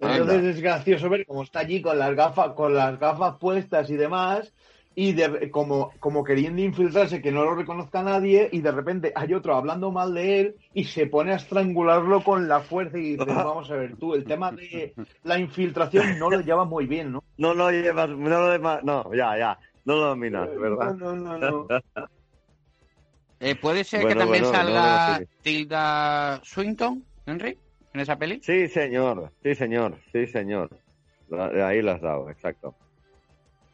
[0.00, 0.48] Entonces Anda.
[0.48, 4.54] es gracioso ver cómo está allí con las gafas, con las gafas puestas y demás,
[5.00, 9.32] y de- como, como queriendo infiltrarse que no lo reconozca nadie, y de repente hay
[9.32, 13.24] otro hablando mal de él y se pone a estrangularlo con la fuerza y dice,
[13.24, 17.22] vamos a ver tú, el tema de la infiltración no lo llevas muy bien, ¿no?
[17.36, 20.96] No lo llevas, no lo llevas, no, ya, ya, no lo dominas, ¿verdad?
[20.96, 21.68] No, no, no, no.
[23.40, 25.24] Eh, ¿Puede ser Bueno, que también bueno, salga no, no, sí.
[25.42, 27.56] Tilda Swinton, Henry,
[27.94, 28.40] en esa peli?
[28.42, 30.68] Sí, señor, sí, señor, sí, señor.
[31.30, 32.74] Ahí lo has dado, exacto.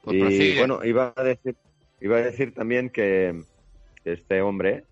[0.04, 0.58] Pues y prosigue.
[0.58, 1.56] bueno, iba a decir,
[2.00, 3.42] iba a decir también que
[4.04, 4.84] este hombre,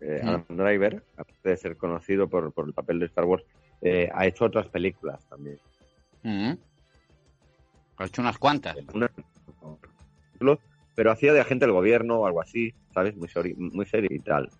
[0.00, 0.20] eh.
[0.22, 3.44] Adam Driver, aparte de ser conocido por, por el papel de Star Wars,
[3.80, 5.58] eh, ha hecho otras películas también.
[7.96, 8.76] Ha hecho unas cuantas.
[8.94, 9.10] Una-
[10.94, 13.16] pero hacía de agente del gobierno o algo así, ¿sabes?
[13.16, 14.50] Muy, seri- muy serio y tal.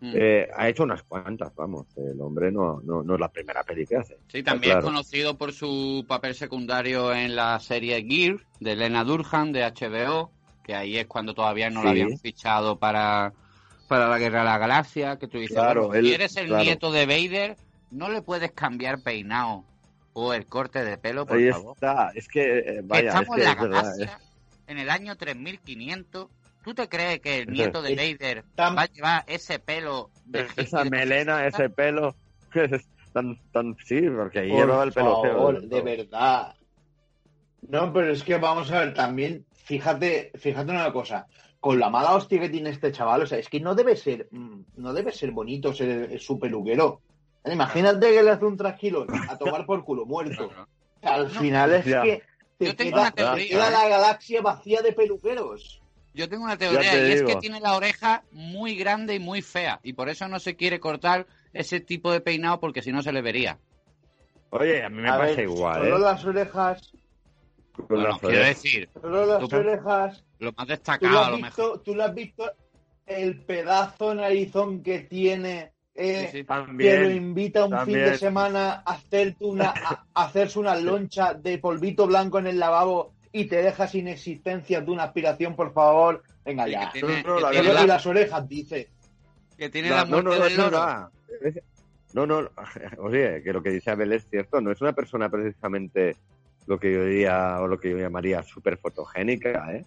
[0.00, 0.12] Mm.
[0.14, 1.86] Eh, ha hecho unas cuantas, vamos.
[1.96, 4.16] El hombre no, no, no es la primera peli que hace.
[4.28, 4.78] Sí, también claro.
[4.80, 10.30] es conocido por su papel secundario en la serie Gear de Lena Durhan de HBO,
[10.62, 11.84] que ahí es cuando todavía no Sí.
[11.86, 13.32] la habían fichado para,
[13.88, 16.46] para la Guerra de la Galaxia, que tú dices, Claro, bueno, si él- eres el
[16.46, 16.62] claro.
[16.64, 17.56] nieto de Vader,
[17.90, 19.64] no le puedes cambiar peinado
[20.12, 21.74] o el corte de pelo, por Ahí favor.
[21.74, 24.18] está, es que, eh, vaya, es Estamos que en la es verdad, galaxia
[24.68, 26.28] en el año 3500.
[26.68, 27.96] ¿Tú te crees que el nieto de.
[27.96, 31.64] Vader va a llevar ese pelo de Esa melena, los 60?
[31.64, 32.14] ese pelo,
[32.52, 35.32] que es tan, tan, sí, porque ahí Por llevaba el pelo feo.
[35.32, 36.54] favor, de verdad.
[37.66, 41.26] No, pero es que vamos a ver, también, fíjate, fíjate una cosa,
[41.58, 44.28] con la mala hostia que tiene este chaval, o sea, es que no debe ser,
[44.30, 47.00] mm, no debe ser bonito ser su peluquero.
[47.46, 50.50] Imagínate que le hace un trasquilón a tomar por culo muerto.
[51.00, 52.22] Al final es que
[52.58, 53.72] te Yo tengo queda, una te teoría, queda ¿eh?
[53.72, 55.80] la galaxia vacía de peluqueros.
[56.14, 59.42] Yo tengo una teoría te y es que tiene la oreja muy grande y muy
[59.42, 63.02] fea y por eso no se quiere cortar ese tipo de peinado porque si no
[63.02, 63.58] se le vería.
[64.50, 66.00] Oye, a mí me A pasa ver, igual, Solo ¿eh?
[66.00, 66.92] las orejas,
[67.72, 68.62] Con Bueno, las quiero orejas.
[68.62, 70.24] decir, solo las Tú- orejas.
[70.40, 71.82] lo más ¿Tú lo, destacado a has lo visto, mejor.
[71.82, 72.52] ¿Tú lo has visto
[73.06, 75.72] el pedazo narizón que tiene?
[75.94, 76.46] eh, Sí, sí.
[76.78, 81.58] que lo invita un fin de semana a hacerte una a hacerse una loncha de
[81.58, 86.22] polvito blanco en el lavabo y te deja sin existencia de una aspiración, por favor.
[86.44, 86.90] Venga Sí, ya.
[86.92, 88.88] que tiene, No, no, que la la, y las orejas, dice.
[89.56, 91.10] que tiene la no, muerte no, no, del loro.
[92.14, 92.48] No, no,
[92.98, 96.16] oye, que lo que dice Abel es cierto, no es una persona precisamente
[96.66, 99.84] lo que yo diría o lo que yo llamaría súper fotogénica, ¿eh?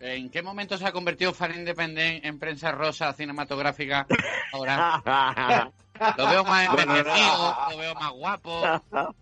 [0.00, 4.04] ¿En qué momento se ha convertido Fan Independent en prensa rosa cinematográfica?
[4.52, 5.00] Ahora
[6.18, 8.62] lo veo más envejecido, lo veo más guapo.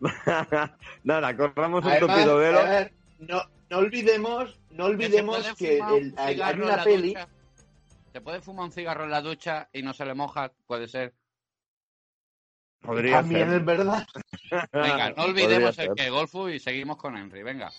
[1.04, 2.62] Nada, corramos un tupido a velo.
[2.64, 6.76] ver, no, no olvidemos, no olvidemos que fumar un el- hay, hay cigarro en una
[6.76, 7.08] la peli.
[7.08, 7.28] ducha.
[8.12, 11.14] Se puede fumar un cigarro en la ducha y no se le moja, puede ser.
[12.80, 13.58] Podría También ser.
[13.60, 14.06] es verdad.
[14.72, 17.70] Venga, no olvidemos el que Golfu y seguimos con Henry, venga.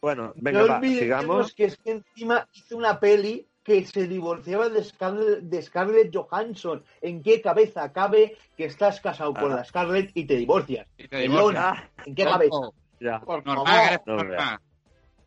[0.00, 1.54] Bueno, venga, no va, olvidemos sigamos.
[1.54, 6.82] que es que encima hizo una peli que se divorciaba de Scarlett, de Scarlett Johansson.
[7.00, 9.56] ¿En qué cabeza cabe que estás casado con Ah.
[9.56, 10.86] la Scarlett y te divorcias?
[10.98, 11.64] Y te divorcias.
[11.64, 12.56] Melón, ¿En qué cabeza?
[13.00, 13.20] Ya.
[13.20, 14.58] Por Normal, normal.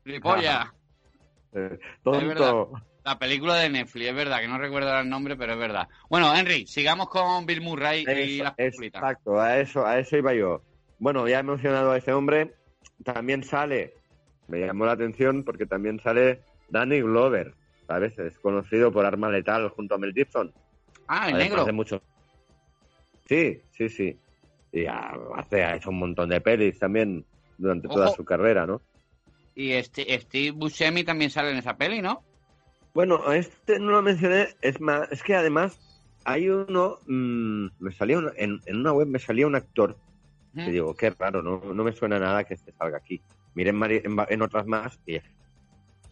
[0.04, 0.67] Gilipollas.
[1.54, 2.71] Eh, tonto.
[3.04, 5.88] La película de Netflix, es verdad, que no recuerdo el nombre, pero es verdad.
[6.10, 9.02] Bueno, Henry, sigamos con Bill Murray y las peliculitas.
[9.04, 10.62] exacto, a eso, a eso iba yo.
[10.98, 12.56] Bueno, ya he mencionado a ese hombre.
[13.04, 13.93] También sale,
[14.48, 17.54] me llamó la atención porque también sale Danny Glover,
[17.88, 18.17] ¿sabes?
[18.19, 20.54] Es conocido por Arma Letal junto a Mel Gibson.
[21.08, 21.65] Ah, el Además negro.
[21.65, 22.04] de mucho.
[23.28, 24.19] Sí, sí, sí.
[24.71, 27.26] Y ha, hace, ha hecho un montón de pelis también
[27.58, 28.82] durante toda su carrera, ¿no?
[29.56, 32.24] Y este, Steve Buscemi también sale en esa peli, ¿no?
[32.93, 35.78] Bueno, este no lo mencioné, es más, es que además
[36.26, 39.91] hay uno, mm, me salía una- en, en una web me salía un actor
[40.54, 40.65] Ujú.
[40.65, 43.24] que digo, qué raro, no, no me suena nada que este salga aquí.
[43.54, 45.19] Miré en, en en otras más y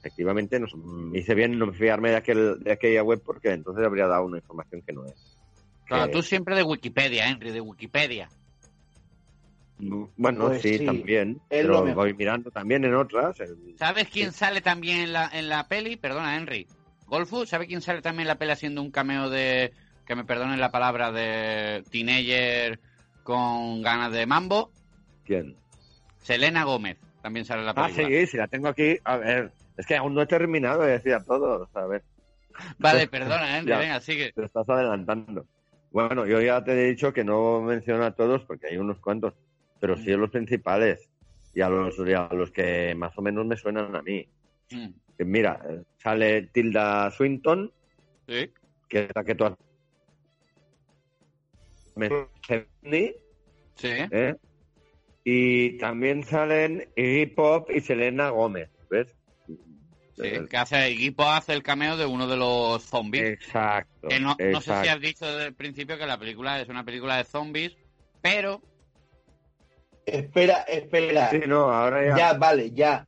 [0.03, 0.67] efectivamente no,
[1.15, 4.81] hice bien no fiarme de, aquel, de aquella web porque entonces habría dado una información
[4.85, 5.37] que no es.
[5.85, 8.29] Claro, Que- tú siempre de Wikipedia, Henry, de Wikipedia.
[9.77, 12.03] Bueno, Pues sí, sí, también, es lo pero mejor.
[12.05, 13.39] voy mirando también en otras.
[13.39, 15.95] el- ¿Sabes quién sale también en la, en la peli?
[15.95, 16.67] Perdona, Henry.
[17.07, 19.73] Golfu, ¿sabe quién sale también en la peli haciendo un cameo de,
[20.05, 22.79] que me perdonen la palabra, de teenager
[23.23, 24.69] con ganas de mambo?
[25.25, 25.55] ¿Quién?
[26.21, 28.07] Selena Gómez también sale en la Ah, película.
[28.09, 28.97] sí, sí, la tengo aquí.
[29.03, 32.03] A ver, es que aún no he terminado de decir a todos, a ver.
[32.77, 33.79] Vale, perdona, Henry, Ya.
[33.79, 34.31] venga, sigue.
[34.33, 35.45] te estás adelantando.
[35.91, 39.33] Bueno, yo ya te he dicho que no menciono a todos porque hay unos cuantos,
[39.79, 41.07] pero sí a los principales
[41.53, 44.27] y a los, y a los que más o menos me suenan a mí.
[44.71, 44.87] Mm,
[45.19, 47.71] Mira, eh, sale Tilda Swinton,
[48.27, 48.49] Sí.
[48.89, 49.53] que es la que tú has...
[53.75, 53.87] Sí.
[54.11, 54.35] ¿eh?
[55.23, 58.69] Y también salen Iggy Pop y Selena Gómez.
[60.15, 63.23] Sí, Eh, que hace Equipo hace el cameo de uno de los zombies.
[63.23, 64.07] Exacto.
[64.09, 66.83] que no, no sé si has dicho desde el principio que la película es una
[66.85, 67.75] película de zombies,
[68.21, 68.61] pero
[70.05, 71.29] Espera, espera.
[71.31, 72.17] Sí, no, ahora ya...
[72.17, 73.07] Ya, vale, ya.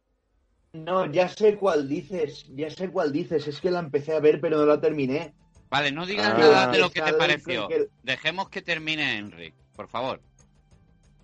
[0.73, 3.47] No, ya sé cuál dices, ya sé cuál dices.
[3.47, 5.33] Es que la empecé a ver, pero no la terminé.
[5.69, 6.37] vale, no digas Ah.
[6.37, 7.67] nada de lo que te pareció.
[7.67, 10.21] que- Dejemos que termine Henry, por favor.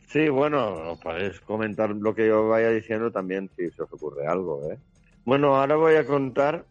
[0.07, 4.69] Sí, bueno, podéis comentar lo que yo vaya diciendo también si se os ocurre algo,
[4.71, 4.77] ¿eh?
[5.25, 6.65] Bueno, ahora voy a contar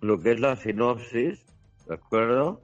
[0.00, 1.44] lo que es la sinopsis,
[1.86, 2.60] ¿de acuerdo?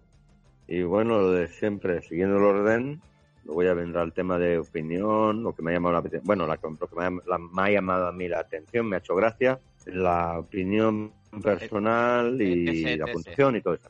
[0.67, 3.03] Y bueno, lo de siempre, siguiendo el orden,
[3.45, 6.47] luego ya vendrá el tema de opinión, lo que me ha llamado la atención, bueno,
[6.47, 8.99] la, lo que me ha, la- me ha llamado a mí la atención, me ha
[8.99, 13.89] hecho gracia, la opinión personal y Ese, la puntuación y todo eso.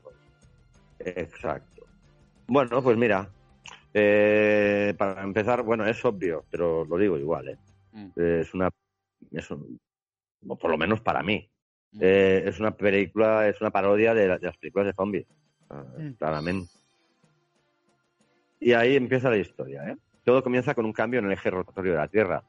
[0.98, 1.86] Exacto.
[2.46, 3.28] Bueno, pues mira,
[3.94, 7.56] eh, para empezar, bueno, es obvio, pero lo digo igual, ¿eh?
[7.92, 8.70] Mm, Es una,
[9.32, 9.78] es un-
[10.46, 11.48] o por lo menos para mí,
[11.92, 11.98] mm.
[12.00, 15.26] eh, es una película, es una parodia de, la- de las películas de zombies,
[15.70, 16.12] ah, Mm.
[16.12, 16.70] claramente.
[18.60, 19.96] Y ahí empieza la historia, ¿eh?
[20.24, 22.44] Todo comienza con un cambio en el eje rotatorio de la Tierra,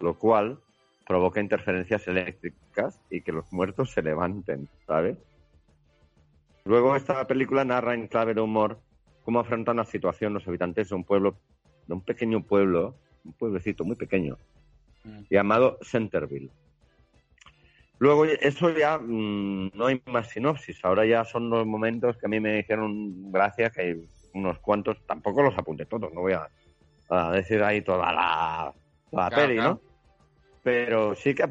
[0.00, 0.58] lo cual
[1.06, 5.16] provoca interferencias eléctricas y que los muertos se levanten, ¿sabes?
[6.64, 8.80] Luego esta película narra en clave de humor
[9.24, 11.36] cómo afrontan la situación los habitantes de un pueblo,
[11.86, 14.36] de un pequeño pueblo, un pueblecito muy pequeño,
[15.04, 15.20] Mm.
[15.30, 16.50] llamado Centerville.
[18.00, 20.82] Luego, eso ya mm, no hay más sinopsis.
[20.84, 24.96] Ahora ya son los momentos que a mí me hicieron gracia, que hay unos cuantos,
[25.06, 26.48] tampoco los apunté todos, no voy a,
[27.10, 28.74] a decir ahí toda la,
[29.12, 29.70] la Claro, peli, claro.
[29.74, 29.80] ¿no?
[30.62, 31.44] Pero sí que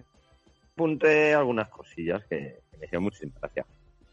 [0.74, 3.66] apunté algunas cosillas que, que me hicieron muchísima gracia.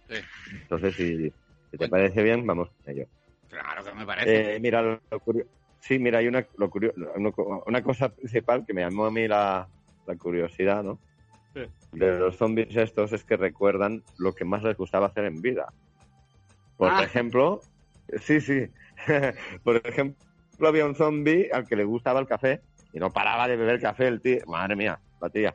[0.07, 0.17] Sí.
[0.53, 1.33] Entonces, si, si
[1.71, 1.91] te Bueno.
[1.93, 3.07] parece bien, vamos con ello.
[3.49, 4.57] Claro que me parece.
[4.57, 5.23] Eh, mira, lo, lo
[5.81, 9.11] sí, mira, hay una, lo curio- una, co- una cosa principal que me llamó a
[9.11, 9.67] mí la,
[10.07, 11.01] la curiosidad, ¿no?
[11.57, 11.63] Sí.
[11.93, 15.67] De los zombies estos es que recuerdan lo que más les gustaba hacer en vida.
[16.77, 17.03] Por Ah.
[17.03, 17.63] ejemplo,
[18.21, 18.67] sí, sí.
[19.65, 20.17] Por ejemplo,
[20.69, 22.61] había un zombie al que le gustaba el café
[22.93, 24.41] y no paraba de beber café el tío.
[24.47, 25.55] Madre mía, la tía.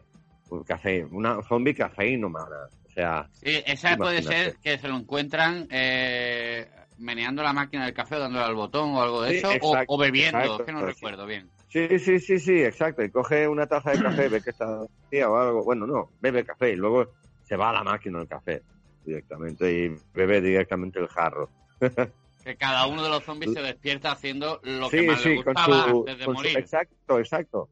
[0.50, 2.68] Un café, una zombie cafeínomana.
[2.88, 7.94] O sea, Sí, esa puede ser que se lo encuentran eh, meneando la máquina del
[7.94, 10.72] café dándole al botón o algo de Sí, eso, o- exacto, o, bebiendo, exacto, que
[10.74, 10.86] no sí.
[10.88, 11.50] recuerdo bien.
[11.72, 13.02] Sí, sí, sí, sí, exacto.
[13.02, 15.64] Y coge una taza de café, ve que está vacía o algo.
[15.64, 18.62] Bueno, no, bebe café y luego se va a la máquina del café
[19.06, 21.50] directamente y bebe directamente el jarro.
[22.44, 25.84] Que cada uno de los zombies se despierta haciendo lo que más le sí, gustaba
[25.92, 26.58] su, antes de su- morir.
[26.58, 27.70] Exacto, exacto.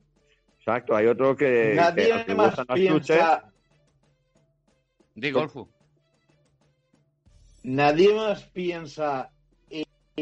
[0.59, 3.51] Exacto, hay otro que, Nadie que más piensa,
[5.15, 5.67] Di Golfu.
[7.63, 9.31] nadie más piensa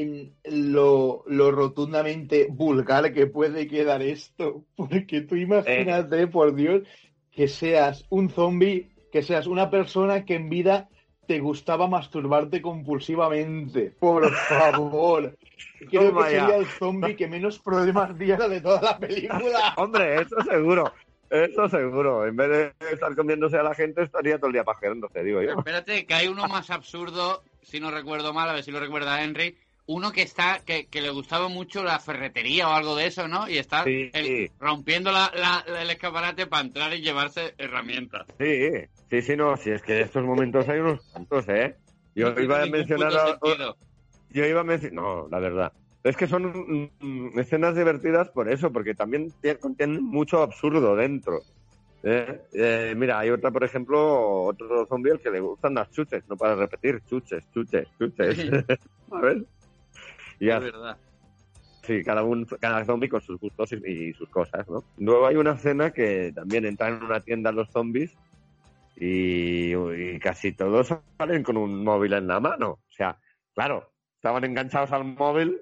[0.02, 4.64] en lo, lo rotundamente vulgar que puede quedar esto.
[4.76, 6.84] Porque tú imagínate, por Dios,
[7.32, 10.90] que seas un zombie, que seas una persona que en vida
[11.28, 13.92] te gustaba masturbarte compulsivamente.
[14.00, 15.38] Por favor.
[15.90, 16.40] Creo Toma que ya.
[16.42, 19.74] sería el zombie que menos problemas diera de toda la película.
[19.78, 20.92] Hombre, eso seguro.
[21.30, 22.26] Eso seguro.
[22.26, 25.52] En vez de estar comiéndose a la gente, estaría todo el día pajeándose, digo yo.
[25.58, 29.22] Espérate, que hay uno más absurdo, si no recuerdo mal, a ver si lo recuerda
[29.22, 29.58] Henry.
[29.88, 33.50] Uno que está, que, que le gustaba mucho la ferretería o algo de eso, ¿no?
[33.50, 34.10] Y está Sí.
[34.14, 38.26] el- rompiendo la- la- el escaparate para entrar y llevarse herramientas.
[38.38, 38.70] Sí,
[39.10, 39.56] sí, sí, no.
[39.56, 41.76] Si es que en estos momentos hay unos cuantos, ¿eh?
[42.16, 43.14] Yo No iba a mencionar.
[43.14, 43.40] a-.
[44.30, 44.96] Yo iba a mencionar.
[45.04, 45.72] No, la verdad.
[46.04, 51.42] Es que son mm, escenas divertidas por eso, porque también tie- contienen mucho absurdo dentro.
[52.04, 52.42] ¿eh?
[52.54, 56.36] Eh, mira, hay otra, por ejemplo, otro zombie al que le gustan las chuches, no
[56.38, 58.38] para repetir, chuches, chuches, chuches.
[59.10, 59.44] ¿Sabes?
[60.40, 60.98] Y Es así, verdad.
[61.84, 64.84] sí, cada, un, cada zombie con sus gustos y, y sus cosas, ¿no?
[64.98, 68.16] Luego hay una escena que también entran en una tienda los zombies
[68.96, 72.70] y, y casi todos salen con un móvil en la mano.
[72.72, 73.18] O sea,
[73.54, 75.62] claro, estaban enganchados al móvil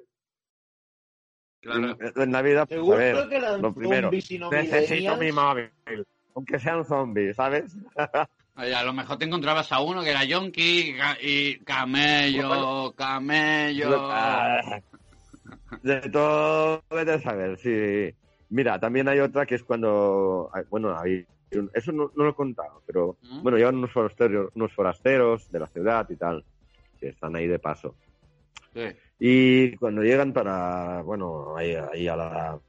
[1.62, 1.98] Claro.
[2.00, 2.68] en, en Navidad.
[2.68, 5.72] Pues, a ver, que lo primero, zombies necesito mi móvil,
[6.36, 7.76] aunque sea un zombie, ¿sabes?
[8.56, 14.10] A lo mejor te encontrabas a uno que era yonki y ca- y camello, camello.
[14.10, 14.82] Ah,
[15.82, 18.16] De todo vete a saber, sí.
[18.50, 21.26] Mira, también hay otra que es cuando, hay- bueno, hay,
[21.74, 23.44] eso no, no lo he contado, pero ¿Mm?
[23.44, 26.46] bueno, llevan unos forasteros, unos forasteros de la ciudad y tal,
[27.00, 27.96] que están ahí de paso.
[28.74, 28.86] Sí.
[29.20, 32.60] Y cuando llegan para, bueno, ahí, ahí a la,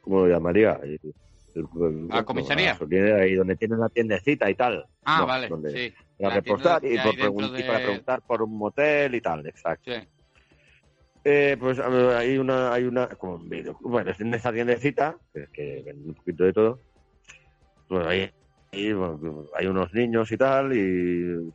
[0.00, 0.78] ¿cómo lo llamaría?
[2.10, 2.72] ¿A la comisaría?
[2.72, 4.84] gasolinera, ahí donde tienen la tiendecita y tal.
[5.04, 5.94] Ah, No, vale, donde- sí.
[6.20, 9.92] Para repostar y, por pregun- y para de- preguntar por un motel y tal, exacto.
[9.92, 10.08] Sí.
[11.24, 15.16] Eh, pues a hay una, hay una, como un video, bueno, en esa tiendecita,
[15.52, 16.80] que, venden un poquito de todo,
[17.88, 18.30] pues ahí,
[18.72, 21.52] ahí, bueno, hay unos niños y tal, y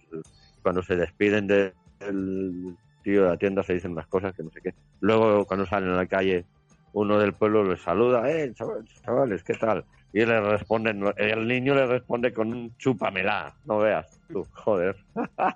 [0.61, 4.51] cuando se despiden de- del tío de la tienda se dicen unas cosas que no
[4.51, 4.73] sé qué.
[4.99, 6.45] Luego, cuando salen a la calle,
[6.93, 9.85] uno del pueblo les saluda, eh, chavales, chavales, ¿qué tal?
[10.13, 14.95] Y le responden, el niño le responde con un chúpamela, no veas tú, joder.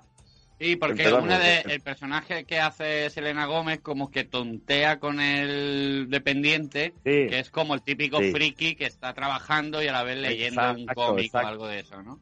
[0.58, 6.06] Sí, porque una de, el personaje que hace Selena Gómez como que tontea con el
[6.08, 7.26] dependiente, Sí.
[7.28, 8.32] que es como el típico Sí.
[8.32, 11.46] friki que está trabajando y a la vez leyendo un cómic exacto.
[11.46, 12.18] o algo de eso, ¿no?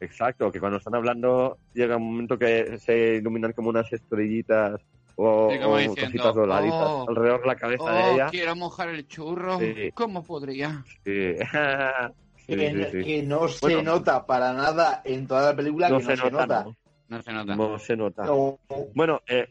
[0.00, 4.78] Exacto, que cuando están hablando llega un momento que se iluminan como unas estrellitas
[5.16, 8.26] o, Sí, o diciendo, cositas doraditas "Oh, alrededor de la cabeza de Oh, ella.
[8.30, 9.58] quiero mojar el churro.
[9.58, 9.90] Sí.
[9.94, 10.84] ¿Cómo podría?
[11.04, 11.34] Sí.
[12.48, 13.04] Sí, que, sí, sí.
[13.04, 13.82] que no se Bueno.
[13.94, 16.64] nota para nada en toda la película No que se no se nota, nota.
[16.64, 16.76] ¿no?
[17.08, 17.56] No se nota.
[17.56, 18.24] No se nota.
[18.24, 18.58] No.
[18.94, 19.48] Bueno, eh,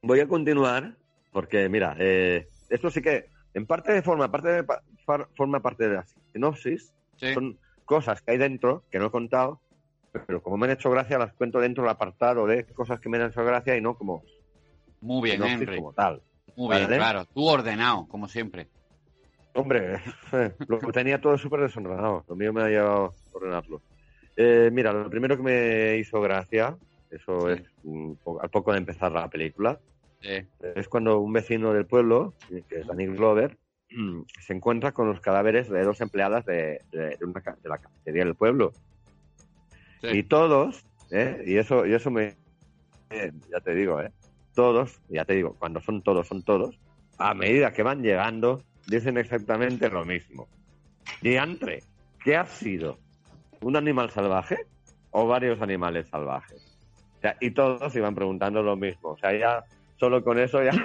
[0.00, 0.94] voy a continuar
[1.32, 4.64] porque, mira, eh, esto sí que en parte forma parte de,
[5.36, 6.94] forma parte de la sinopsis.
[7.16, 7.34] Sí.
[7.34, 9.60] Son cosas que hay dentro que no he contado,
[10.26, 13.18] pero como me han hecho gracia las cuento dentro del apartado de cosas que me
[13.18, 14.22] han hecho gracia y no como
[15.00, 15.76] Muy bien, Henry.
[15.76, 16.22] como tal.
[16.56, 17.24] Muy bien, claro.
[17.26, 18.68] Tú ordenado, como siempre.
[19.54, 20.00] Hombre,
[20.68, 22.24] lo tenía todo súper desordenado.
[22.28, 23.82] Lo mío me ha llevado a ordenarlo.
[24.36, 26.76] Eh, mira, lo primero que me hizo gracia,
[27.10, 27.60] eso Sí.
[27.62, 29.78] es un po- al poco de empezar la película,
[30.20, 30.44] Sí.
[30.74, 32.34] es cuando un vecino del pueblo,
[32.68, 33.56] que es Danny Glover,
[34.40, 38.24] se encuentra con los cadáveres de dos empleadas de, de- de una de la cafetería
[38.24, 38.72] del pueblo.
[40.10, 40.18] Sí.
[40.18, 41.42] Y todos, ¿eh?
[41.46, 42.36] y eso, y eso me,
[43.10, 44.10] eh, ya te digo, ¿eh?
[44.54, 46.76] todos, ya te digo, cuando son todos, son todos,
[47.18, 50.48] a medida que van llegando, dicen exactamente lo mismo.
[51.22, 51.82] Diantre,
[52.22, 52.98] ¿qué ha sido?
[53.60, 54.58] ¿Un animal salvaje
[55.10, 56.58] o varios animales salvajes?
[57.18, 59.10] O sea, y todos iban preguntando lo mismo.
[59.10, 59.64] O sea, ya
[59.98, 60.72] solo con eso ya...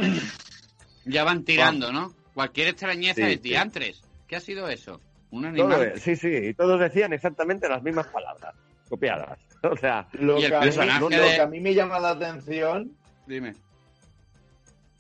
[1.06, 2.14] Ya van tirando, ¿no?
[2.36, 3.40] Cualquier extrañeza Sí, de sí.
[3.40, 4.04] diantres.
[4.28, 5.02] ¿Qué ha sido eso?
[5.32, 5.94] Un todo animal.
[5.96, 8.54] es- sí, sí, y todos decían exactamente las mismas palabras,
[8.90, 9.40] copiadas.
[9.62, 12.12] O sea, Lo que, a mí, personaje lo de- que a mí me llama la
[12.12, 12.92] atención,
[13.28, 13.56] Dime.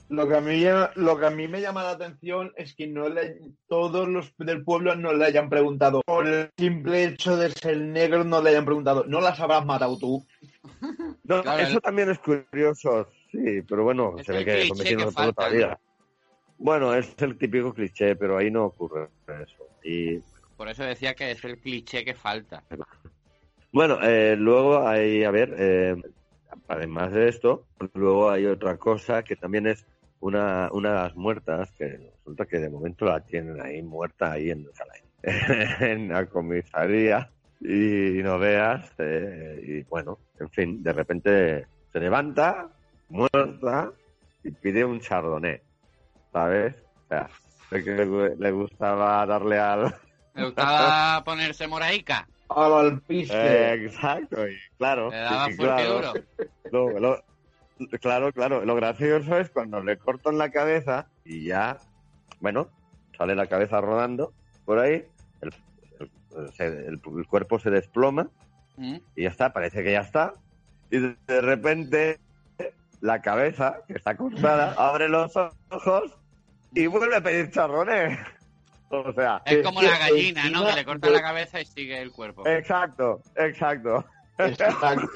[0.09, 0.63] lo que a mí
[0.95, 4.63] lo que a mí me llama la atención es que no le, todos los del
[4.65, 8.65] pueblo no le hayan preguntado por el simple hecho de ser negro no le hayan
[8.65, 10.25] preguntado, ¿no las habrás matado tú?
[11.23, 14.73] no, Claro, eso el- también es curioso, sí, pero bueno, Es se ve el que
[14.83, 15.79] pueblo falta, todavía.
[16.57, 19.07] Bueno, es el típico cliché, pero ahí no ocurre
[19.41, 19.63] eso.
[19.81, 20.19] Y
[20.57, 22.63] Por eso decía que es el cliché que falta.
[23.71, 25.95] Bueno, eh, luego hay, a ver, eh,
[26.67, 29.85] además de esto, luego hay otra cosa que también es
[30.21, 34.49] una, una de las muertas, que resulta que de momento la tienen ahí muerta ahí
[34.49, 34.67] en,
[36.09, 37.29] la comisaría
[37.61, 42.69] y no veas, eh, y bueno, en fin, de repente se levanta,
[43.09, 43.91] muerta,
[44.43, 45.61] y pide un chardonnay,
[46.33, 46.75] ¿sabes?
[47.05, 47.29] O sea,
[47.69, 49.95] que le, le gustaba darle al...
[50.33, 52.27] ¿Le gustaba ponerse moraica?
[52.49, 53.33] Al alpiste.
[53.35, 55.09] Eh, exacto, y claro.
[55.11, 56.13] Le daba y fuerte y claro,
[56.71, 56.99] duro.
[56.99, 58.65] lo- lo- claro, claro.
[58.65, 61.77] Lo gracioso es cuando le cortan la cabeza y ya,
[62.39, 62.69] bueno,
[63.17, 64.33] sale la cabeza rodando
[64.65, 65.05] por ahí,
[65.41, 65.53] el,
[66.59, 68.29] el- el cuerpo se desploma
[68.77, 68.97] Mm.
[69.15, 70.33] y ya está, parece que ya está.
[70.89, 72.19] Y de, de repente
[73.01, 76.17] la cabeza, que está cortada, abre los ojos
[76.73, 78.17] y vuelve a pedir charrones.
[78.89, 80.65] O sea, Es como la gallina, ¿no?
[80.65, 82.47] Que le cortan la cabeza y sigue el cuerpo.
[82.47, 84.05] exacto, exacto.
[84.37, 85.07] Exacto.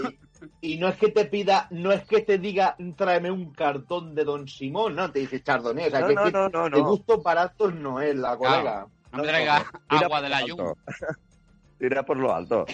[0.61, 4.13] Y, y no es que te pida, no es que te diga tráeme un cartón
[4.13, 5.87] de Don Simón, no, te dice chardonnay.
[5.87, 6.83] O sea, No, que, no, que no, no, de no.
[6.89, 8.85] gusto para actos no es la colega.
[9.13, 10.73] No me traiga agua de la yunga.
[11.79, 12.65] Tira por lo alto.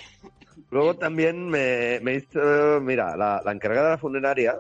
[0.72, 4.56] Luego también me, me hizo, mira, la, la encargada de la funeraria,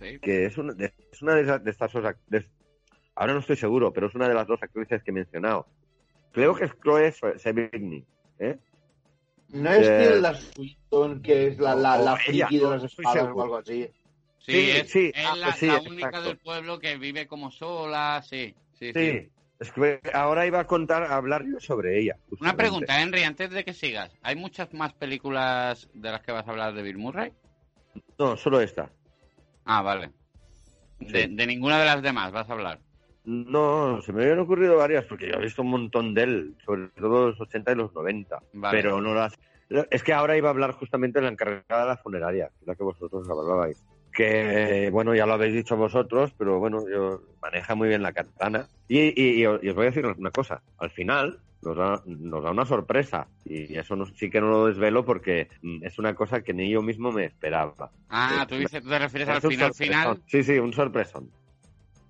[0.00, 0.18] Sí.
[0.20, 1.90] que es una de, es una de, esas- de estas
[2.28, 2.46] de-
[3.16, 5.66] ahora no estoy seguro, pero es una de las dos actrices que he mencionado.
[6.32, 8.04] Creo que es Chloe Sevigny,
[8.38, 8.58] ¿eh?
[9.48, 12.84] No es Eh, Tilda Swinton, que es la, la, la ella, friki de no las
[12.84, 13.84] espadas o algo así.
[14.38, 16.28] Sí, Sí, es, sí, es ah, la, pues sí, la única exacto.
[16.28, 18.54] del pueblo que vive como sola, sí.
[18.74, 19.10] Sí, sí.
[19.12, 19.30] Sí.
[19.58, 22.16] Es que ahora iba a contar, a hablar yo sobre ella.
[22.40, 24.12] Una pregunta, Henry, antes de que sigas.
[24.22, 27.32] ¿Hay muchas más películas de las que vas a hablar de Bill Murray?
[28.18, 28.90] No, solo esta.
[29.64, 30.10] Ah, vale.
[31.00, 32.80] De ninguna de las demás vas a hablar.
[33.26, 36.88] No, se me habían ocurrido varias, porque yo he visto un montón de él, sobre
[36.88, 38.38] todo los 80 y los 90.
[38.54, 38.78] Vale.
[38.78, 39.34] Pero no las.
[39.90, 42.84] Es que ahora iba a hablar justamente de la encargada de la funeraria, la que
[42.84, 43.84] vosotros hablabais.
[44.12, 48.66] Que, bueno, ya lo habéis dicho vosotros, pero bueno, yo maneja muy bien la katana.
[48.88, 50.62] Y, y- y os voy a decir una cosa.
[50.78, 53.26] Al final nos da, nos da una sorpresa.
[53.44, 56.70] Y eso no- sí que no lo desvelo porque mm, es una cosa que ni
[56.70, 57.90] yo mismo me esperaba.
[58.08, 60.22] Ah, tú dices, tú te refieres al Es un final final.
[60.26, 61.28] Sí, sí, un sorpresón.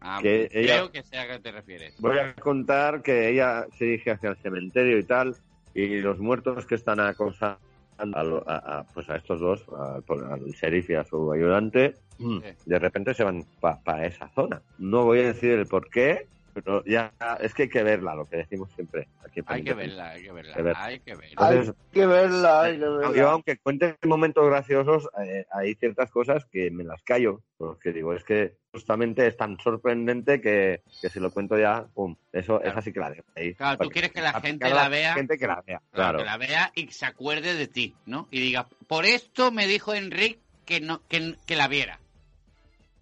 [0.09, 2.01] Ah, Que creo ella- que sea a qué te refieres.
[2.01, 5.35] Voy a contar que ella se dirige hacia el cementerio y tal,
[5.75, 7.59] y los muertos que están acosando
[7.99, 8.05] a,
[8.47, 9.97] a- a, pues a estos dos, a-
[10.33, 12.41] al sheriff y a su ayudante, Sí.
[12.67, 14.63] de repente se van para esa zona.
[14.79, 16.27] No voy a decir el por qué,
[16.57, 19.09] pero ya es que hay que verla, lo que decimos siempre.
[19.23, 20.75] Aquí Hay que verla, hay que verla, Que ver.
[20.79, 21.35] hay que verla.
[21.49, 23.31] Hay que verla, hay que Yo, verla.
[23.31, 27.43] aunque cuente momentos graciosos, eh, hay ciertas cosas que me las callo.
[27.59, 32.17] Porque digo, es que justamente es tan sorprendente que, que si lo cuento ya, pum,
[32.33, 32.71] eso, Claro.
[32.73, 33.55] esa sí que la dejo ahí.
[33.55, 35.15] Claro, tú quieres que la gente la vea.
[35.15, 36.19] gente que la vea, Claro, claro.
[36.19, 38.29] que la vea y se acuerde de ti, ¿no?
[38.31, 42.01] Y diga, por esto me dijo Enrique que no que, que la viera.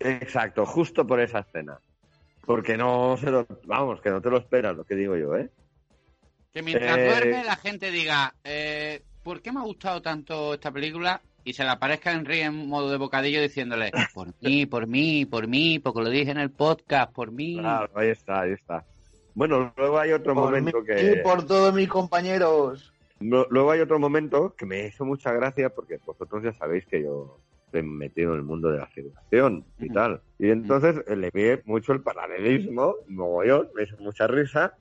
[0.01, 1.79] Exacto, justo por esa escena.
[2.47, 5.51] Porque no se lo, vamos, que no te lo esperas, lo que digo yo, ¿eh?
[6.53, 10.71] Que mientras Eh, duerme la gente diga, eh, ¿por qué me ha gustado tanto esta
[10.71, 11.21] película?
[11.45, 15.47] Y se le aparezca Enrique en modo de bocadillo diciéndole, por mí, por mí, por
[15.47, 17.59] mí, porque lo dije en el podcast, por mí.
[17.59, 18.85] Claro, ahí está, ahí está.
[19.35, 21.13] Bueno, luego hay otro Por momento mí que...
[21.13, 22.93] y por todos mis compañeros.
[23.21, 27.03] No, Luego hay otro momento que me hizo mucha gracia porque vosotros ya sabéis que
[27.03, 27.39] yo
[27.83, 30.21] metido en el mundo de la figuración y tal.
[30.39, 34.75] Y entonces eh, le vi mucho el paralelismo, mogollón, me hizo mucha risa,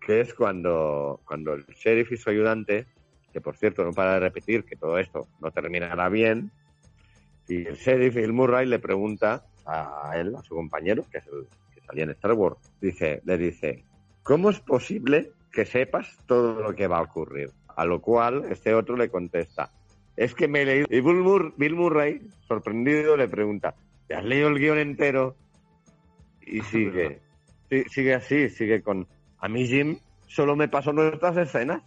[0.00, 2.86] que es cuando, cuando el sheriff y su ayudante,
[3.32, 6.50] que por cierto no para de repetir que todo esto no terminará bien,
[7.48, 11.46] y el sheriff Bill Murray le pregunta a él, a su compañero, que es el
[11.74, 13.84] que salía en Star Wars, dice, le dice,
[14.22, 17.50] ¿cómo es posible que sepas todo lo que va a ocurrir?
[17.76, 19.70] A lo cual este otro le contesta,
[20.16, 20.86] es que me he leído.
[20.90, 23.74] Y Bill, Mur- Bill Murray, sorprendido, le pregunta,
[24.06, 25.36] ¿te has leído el guion entero?
[26.42, 27.20] Y sigue,
[27.70, 29.06] sí, sigue así, sigue con,
[29.38, 31.82] a mí Jim solo me pasó nuestras escenas,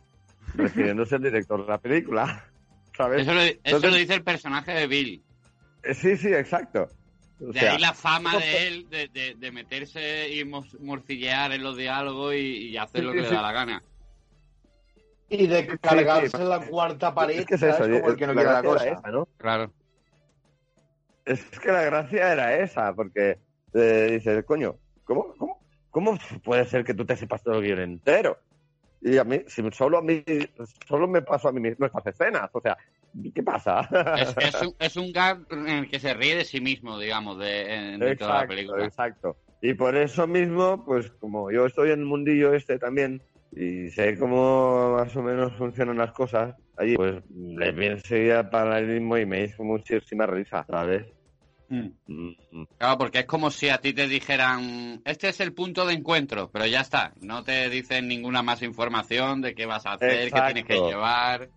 [0.55, 2.45] refiriéndose al director de la película.
[2.97, 3.23] ¿Sabes?
[3.23, 5.21] Eso, lo, eso Entonces- lo dice el personaje de Bill.
[5.83, 6.87] Eh, Sí, sí, exacto.
[7.41, 11.51] O De sea, ahí la fama ¿cómo de él de, de- de meterse y morcillear
[11.51, 12.37] en los diálogos y,
[12.69, 13.35] y hacer Sí, lo sí, que le sí.
[13.35, 13.83] da la gana.
[15.37, 16.43] Y de cargarse sí.
[16.43, 17.75] la cuarta pared, es que es ¿sabes?
[17.75, 18.89] eso, como el que no la quiere la cosa.
[18.89, 19.27] esa, ¿no?
[19.37, 19.71] Claro.
[21.25, 23.39] Es que la gracia era esa, porque
[23.73, 25.59] eh, dices, coño, ¿cómo, cómo,
[25.89, 28.37] ¿cómo puede ser que tú te sepas todo el guion entero?
[29.01, 30.23] Y a mí, si solo a mí,
[30.87, 32.77] solo me pasó a mí mismo estas escenas, o sea,
[33.33, 33.87] ¿qué pasa?
[34.17, 37.37] Es, es un, es un gag en el que se ríe de sí mismo, digamos,
[37.37, 38.85] de, de toda la exacto, película.
[38.85, 39.37] exacto.
[39.61, 43.21] Y por eso mismo, pues como yo estoy en el mundillo este también
[43.55, 49.17] y sé cómo más o menos funcionan las cosas, allí pues le vi enseguida paralelismo
[49.17, 51.05] y me hizo muchísima risa, ¿sabes?
[51.67, 51.87] Mm.
[52.07, 52.65] Mm, mm.
[52.77, 56.51] Claro, porque es como si a ti te dijeran, este es el punto de encuentro,
[56.51, 60.41] pero ya está, no te dicen ninguna más información de qué vas a hacer, qué
[60.43, 61.49] tienes que llevar.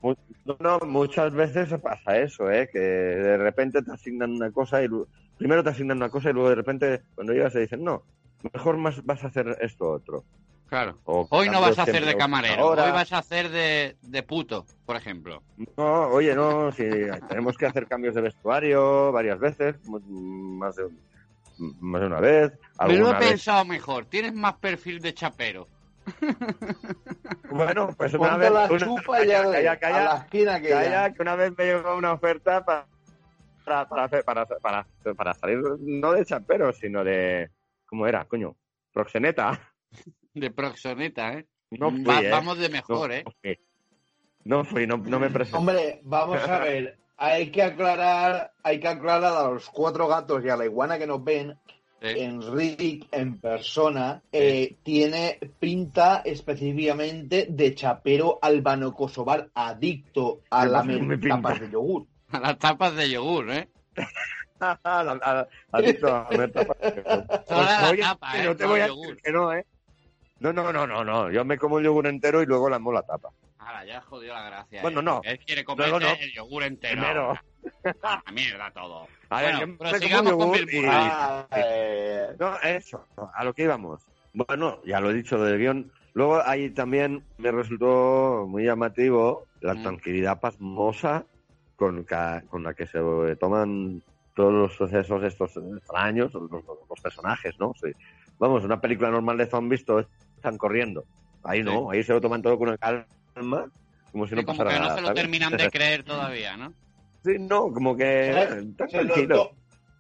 [0.45, 2.69] No, no, muchas veces pasa eso, ¿eh?
[2.73, 6.33] Que de repente te asignan una cosa y lu- primero te asignan una cosa y
[6.33, 8.07] luego de repente cuando llegas te dicen, no,
[8.55, 10.27] mejor más vas a hacer esto otro.
[10.69, 10.99] Claro.
[11.05, 12.85] O Hoy no vas a hacer de camarero, ahora.
[12.85, 15.43] hoy vas a hacer de, de puto, por ejemplo.
[15.77, 16.85] No, oye, no, si
[17.29, 20.89] tenemos que hacer cambios de vestuario varias veces, más de,
[21.81, 22.53] más de una vez.
[22.87, 25.69] Me lo he vez- pensado mejor, tienes más perfil de chapero.
[27.51, 28.51] Bueno, pues una Ponte vez.
[28.53, 31.13] la una- chupa ya calla, calla, a la esquina que calla, ya.
[31.15, 32.87] que una vez me llegó una oferta para,
[33.89, 37.51] para, para, para, para salir no de chapero, sino de.
[37.87, 38.55] ¿Cómo era, coño?
[38.93, 39.59] Proxeneta.
[40.35, 41.47] De proxoneta, ¿eh?
[41.71, 42.31] No fui, Va- ¿eh?
[42.31, 43.25] Vamos de No, mejor, ¿eh?
[43.25, 43.59] no fui.
[44.45, 45.59] No fui, no, no me presenté.
[45.59, 46.99] Hombre, vamos a ver.
[47.17, 51.07] Hay que aclarar, hay que aclarar a los cuatro gatos y a la iguana que
[51.07, 51.57] nos ven,
[52.01, 52.07] Sí.
[52.17, 60.79] Enrique en persona eh, tiene pinta específicamente de chapero albano kosovar adicto a ¿Qué la
[60.83, 61.35] pasa con mi pinta?
[61.43, 62.07] tapas de yogur.
[62.31, 63.69] A las tapas de yogur, ¿eh?
[65.73, 66.77] Adicto a comer tapas.
[66.79, 68.45] Pues, Toda la oye, tapa, ¿eh?
[68.45, 69.07] no te voy a yogur.
[69.09, 69.67] decir que no, ¿eh?
[70.41, 71.31] No, no, no, no, no.
[71.31, 73.31] Yo me como el yogur entero y luego la tapa.
[73.59, 74.83] Ahora, ya jodió la gracia.
[74.83, 75.03] Bueno, ¿eh?
[75.03, 75.21] no.
[75.25, 75.65] Él quiere
[75.99, 76.09] no.
[76.21, 76.93] el yogur entero.
[77.01, 77.33] Primero.
[78.03, 79.07] A la mierda todo.
[79.31, 80.91] A ver, bueno, yo me pero como sigamos con yogur Bill y- Murray.
[81.11, 84.01] Ah, eh, No, eso, a lo que íbamos.
[84.33, 85.93] Bueno, ya lo he dicho del guion.
[86.15, 89.83] Luego ahí también me resultó muy llamativo la Mm.
[89.83, 91.25] tranquilidad pasmosa
[91.77, 92.99] con, ca- con la que se
[93.39, 94.03] toman
[94.35, 97.73] todos los sucesos estos extraños, los, los personajes, ¿no?
[97.81, 97.91] Sí.
[98.39, 100.07] Vamos, una película normal de zombies, todos
[100.39, 101.05] están corriendo.
[101.45, 103.71] Ahí no, ahí se lo toman todo con una calma,
[104.11, 104.95] como si Sí, no como pasara que no nada.
[104.95, 105.23] se lo ¿sabes?
[105.23, 106.73] terminan de creer todavía, ¿no?
[107.25, 109.35] Sí, no, como que está se, lo tranquilo.
[109.35, 109.53] to-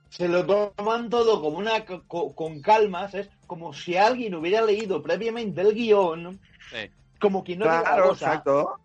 [0.08, 5.02] se lo toman todo como una co- con calma, es como si alguien hubiera leído
[5.02, 6.88] previamente el guion, Sí.
[7.20, 8.26] como quien no Claro, cosa.
[8.26, 8.78] exacto.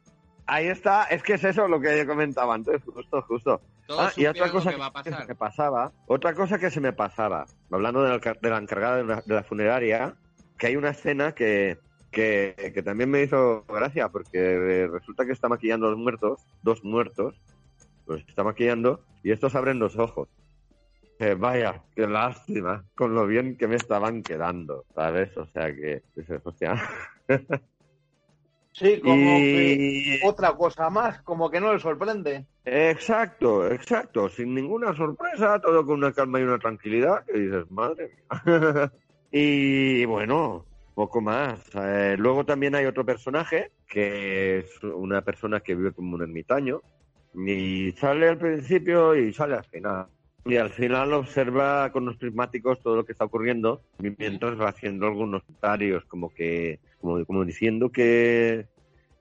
[0.45, 3.61] Ahí está, es que es eso lo que yo comentaba antes, justo, justo.
[3.97, 7.45] Ah, y otra cosa que que se me pasaba, otra cosa que se me pasaba,
[7.71, 10.15] hablando de la, ca- de la encargada de la, de la funeraria,
[10.63, 11.77] que hay una escena que,
[12.09, 16.85] que, que también me hizo gracia, porque resulta que está maquillando a los muertos, dos
[16.85, 17.35] muertos,
[18.07, 20.29] los está maquillando, y estos abren los ojos.
[21.19, 25.35] Eh, vaya, qué lástima, con lo bien que me estaban quedando, ¿sabes?
[25.35, 26.81] O sea que, dices, hostia.
[28.71, 32.45] Sí, como que otra cosa más, como que no le sorprende.
[32.63, 38.15] Exacto, exacto, sin ninguna sorpresa, todo con una calma y una tranquilidad, que dices, madre
[38.45, 38.91] mía.
[39.35, 40.63] y bueno,
[40.93, 41.59] poco más.
[41.73, 46.81] Eh, luego también hay otro personaje, que es una persona que vive como un ermitaño,
[47.35, 50.05] y sale al principio y sale al final.
[50.45, 55.07] Y al final observa con los prismáticos todo lo que está ocurriendo, mientras va haciendo
[55.07, 58.67] algunos comentarios, como que, como, diciendo que,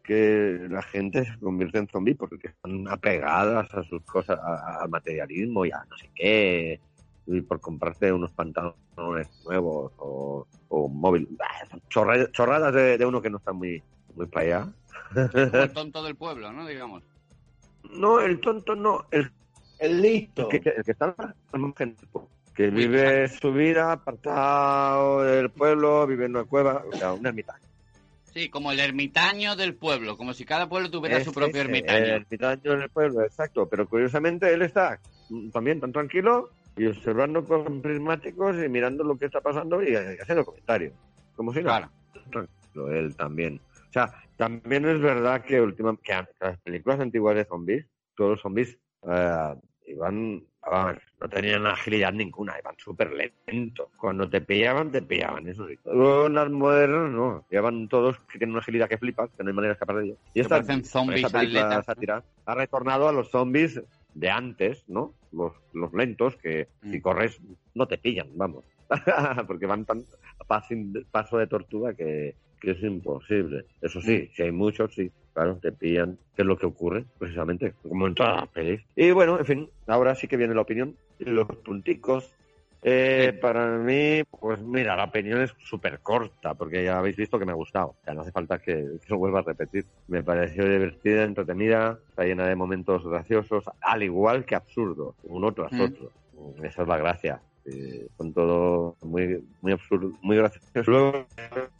[0.04, 5.64] que la gente se convierte en zombie porque están apegadas a sus cosas, al materialismo
[5.64, 6.80] y a no sé qué,
[7.26, 11.28] y por comprarse unos pantalones nuevos o, o un móvil.
[11.40, 13.82] Ah, son chorra- chorradas de, de uno que no está muy,
[14.14, 14.72] muy para allá.
[15.32, 16.66] Como el tonto del pueblo, ¿no?
[16.66, 17.02] Digamos.
[17.90, 19.30] No, el tonto no, el
[19.78, 20.48] El listo.
[20.48, 21.14] que, el que está
[21.52, 26.82] al margen del pueblo, que vive su vida apartado del pueblo, vive en una cueva,
[26.90, 27.62] o sea, un ermitaño.
[28.32, 31.98] Sí, como el ermitaño del pueblo, como si cada pueblo tuviera su propio ermitaño.
[31.98, 33.68] El ermitaño en el pueblo, exacto.
[33.68, 34.98] Pero curiosamente él está
[35.28, 39.94] mm, también tan tranquilo y observando con prismáticos y mirando lo que está pasando y
[39.94, 40.94] haciendo comentarios.
[41.36, 41.90] Como si nada.
[42.30, 42.48] Claro.
[42.90, 43.60] Él también.
[43.88, 48.40] O sea, también es verdad que últimamente que las películas antiguas de zombies, todos los
[48.40, 49.54] zombies eh,
[49.86, 50.42] iban,
[51.20, 53.88] no tenían agilidad ninguna, iban súper lentos.
[53.98, 55.78] Cuando te pillaban, te pillaban, eso sí.
[55.84, 59.54] Luego las modernas, no, llevan todos que tienen una agilidad que flipas, que no hay
[59.54, 60.18] manera de escapar de ellos.
[60.32, 61.86] Y esta, zombies esta película atletas.
[61.86, 63.82] sátira ha retornado a los zombies
[64.14, 65.14] de antes, ¿no?
[65.32, 67.00] Los, los lentos que si Mm.
[67.02, 67.40] corres
[67.74, 68.64] no te pillan, vamos.
[69.46, 70.04] Porque van tan
[70.46, 73.64] paso, de tortuga que, que es imposible.
[73.80, 76.18] Eso sí, si hay muchos, sí, claro, te pillan.
[76.36, 77.04] ¿Qué es lo que ocurre?
[77.18, 78.82] Precisamente, como en todas las pelis.
[78.96, 80.96] Y bueno, en fin, ahora sí que viene la opinión.
[81.18, 82.32] Los punticos.
[82.84, 87.44] Eh, para mí, pues mira, la opinión es súper corta, porque ya habéis visto que
[87.44, 87.94] me ha gustado.
[88.04, 89.86] Sea, no hace falta que, que lo vuelva a repetir.
[90.08, 95.72] Me pareció divertida, entretenida, está llena de momentos graciosos, al igual que absurdos, uno tras
[95.72, 95.80] Mm.
[95.80, 96.10] otro.
[96.64, 97.40] Esa es la gracia.
[97.64, 100.86] Eh, son todo muy, muy absurdo, muy graciosos.
[100.88, 101.26] Luego,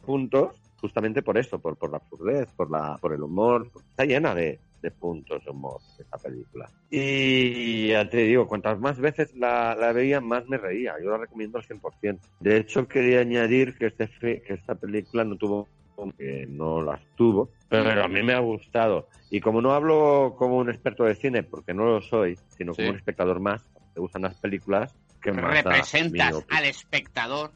[0.05, 0.53] puntos,
[0.83, 3.71] justamente por eso, por, por la absurdez, por, la, por el humor.
[3.91, 6.69] Está llena de, de puntos de humor esta película.
[6.91, 10.95] Y ya te digo, cuantas más veces la, la veía, más me reía.
[11.01, 12.19] Yo la recomiendo al 100%.
[12.41, 15.69] De hecho, quería añadir que, este, que esta película no tuvo
[16.17, 19.07] que no las tuvo, pero a mí me ha gustado.
[19.29, 22.87] Y como no hablo como un experto de cine, porque no lo soy, sino como
[22.87, 22.89] Sí.
[22.91, 23.63] un espectador más,
[23.93, 27.51] te gustan las películas, que Representas al espectador.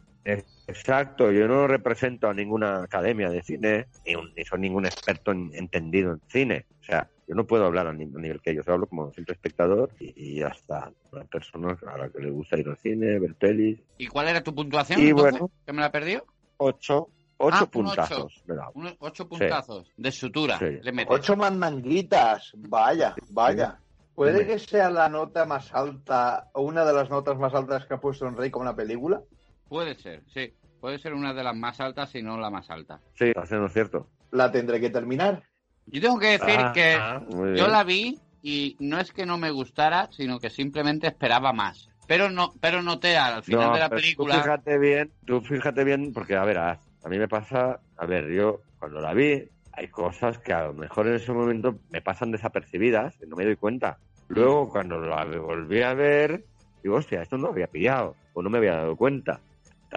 [0.69, 5.31] Exacto, yo no represento a ninguna academia de cine, ni, un- ni soy ningún experto
[5.31, 6.65] en- entendido en cine.
[6.81, 9.33] O sea, yo no puedo hablar al mismo nivel que ellos, yo hablo como simple
[9.33, 10.91] espectador y, y ya está.
[11.11, 13.79] Una persona a la que le gusta ir al cine, ver pelis.
[13.97, 14.99] ¿Y cuál era tu puntuación?
[14.99, 15.31] Y entonces?
[15.39, 15.51] bueno.
[15.65, 16.25] ¿Que me la perdió?
[16.57, 18.43] Ocho, ocho Ah, un puntazos.
[18.99, 20.59] ocho puntazos de sutura.
[20.59, 20.79] Sí.
[20.81, 21.05] Le.
[21.07, 22.51] Ocho mandanguitas.
[22.55, 23.79] Vaya, vaya.
[24.13, 27.93] ¿Puede que sea la nota más alta o una de las notas más altas que
[27.93, 29.21] ha puesto Enrique con una película?
[29.69, 30.53] Puede ser, sí.
[30.79, 32.99] Puede ser una de las más altas, si no la más alta.
[33.15, 34.07] Sí, está siendo cierto.
[34.31, 35.43] La tendré que terminar.
[35.87, 37.71] Yo tengo que decir Ah, que ah, yo bien.
[37.71, 41.89] la vi y no es que no me gustara, sino que simplemente esperaba más.
[42.07, 44.35] Pero no, pero noté al final No, de la película.
[44.35, 48.05] Tú fíjate bien, tú fíjate bien, porque a ver, a, a mí me pasa, a
[48.05, 49.43] ver, yo cuando la vi,
[49.73, 53.45] hay cosas que a lo mejor en ese momento me pasan desapercibidas y no me
[53.45, 53.97] doy cuenta.
[54.29, 56.45] Luego, cuando la volví a ver,
[56.83, 59.39] digo, hostia, esto no lo había pillado, o no me había dado cuenta.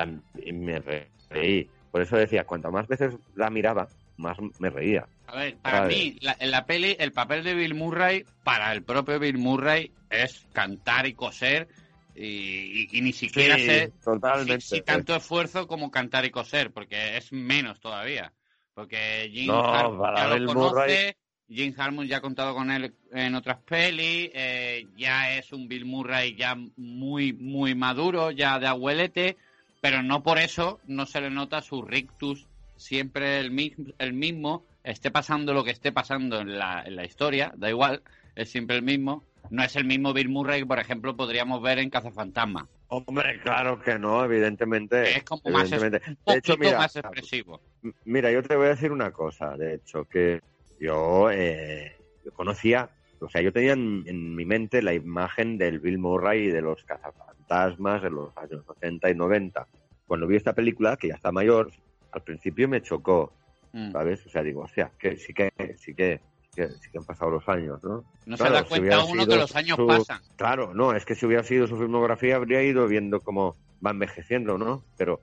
[0.04, 1.68] También me re- reí.
[1.90, 5.06] Por eso decía, cuantas más veces la miraba, más me reía.
[5.26, 8.82] A ver, para mí, la- en la peli, el papel de Bill Murray, para el
[8.82, 11.68] propio Bill Murray, es cantar y coser.
[12.14, 14.60] Y, y- y ni siquiera sé totalmente.
[14.60, 18.32] si, si tanto esfuerzo como cantar y coser, porque es menos todavía.
[18.74, 21.14] Porque Jim No, Harmon ya lo Bill conoce, Murray-
[21.48, 25.84] Jim Harmon ya ha contado con él en otras pelis, eh, ya es un Bill
[25.84, 29.36] Murray ya muy, muy maduro, ya de abuelete,
[29.80, 34.64] pero no por eso no se le nota su rictus siempre el, mi- el mismo,
[34.84, 38.02] esté pasando lo que esté pasando en la, en la historia, da igual,
[38.34, 39.24] es siempre el mismo.
[39.50, 42.68] No es el mismo Bill Murray que, por ejemplo, podríamos ver en Cazafantasma.
[42.88, 45.16] Hombre, claro que no, evidentemente.
[45.18, 46.08] Es como más evidentemente.
[46.10, 47.60] Un De hecho, poquito mira, más expresivo.
[48.04, 50.40] Mira, yo te voy a decir una cosa, de hecho, que
[50.78, 55.80] yo, eh, yo conocía, o sea, yo tenía en, en mi mente la imagen del
[55.80, 59.66] Bill Murray y de los cazafantasmas de los años 80 y 90.
[60.06, 61.70] Cuando vi esta película, que ya está mayor,
[62.12, 63.32] al principio me chocó,
[63.72, 63.92] Mm.
[63.92, 64.26] ¿sabes?
[64.26, 65.48] O sea, digo, hostia, que sí que,
[65.78, 68.04] sí que, sí que, sí que han pasado los años, ¿no?
[68.26, 70.20] No Claro, se da si cuenta hubiera uno que los años su- pasan.
[70.36, 74.58] Claro, no, es que si hubiera sido su filmografía habría ido viendo cómo va envejeciendo,
[74.58, 74.82] ¿no?
[74.96, 75.20] Pero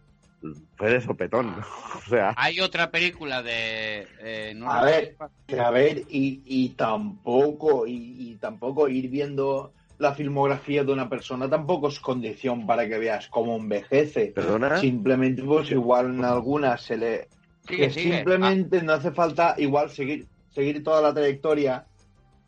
[0.78, 1.57] fue de sopetón, ¿no?
[2.07, 4.07] O sea, Hay otra película de...
[4.21, 5.17] eh, no A ver,
[5.59, 11.50] A ver, y, y tampoco, y, y tampoco ir viendo la filmografía de una persona
[11.50, 14.28] tampoco es condición para que veas cómo envejece.
[14.28, 14.78] perdona.
[14.78, 17.28] Simplemente, pues igual en algunas se le.
[17.68, 18.16] Sigue, que sigue.
[18.16, 21.86] simplemente no hace falta igual seguir, seguir toda la trayectoria,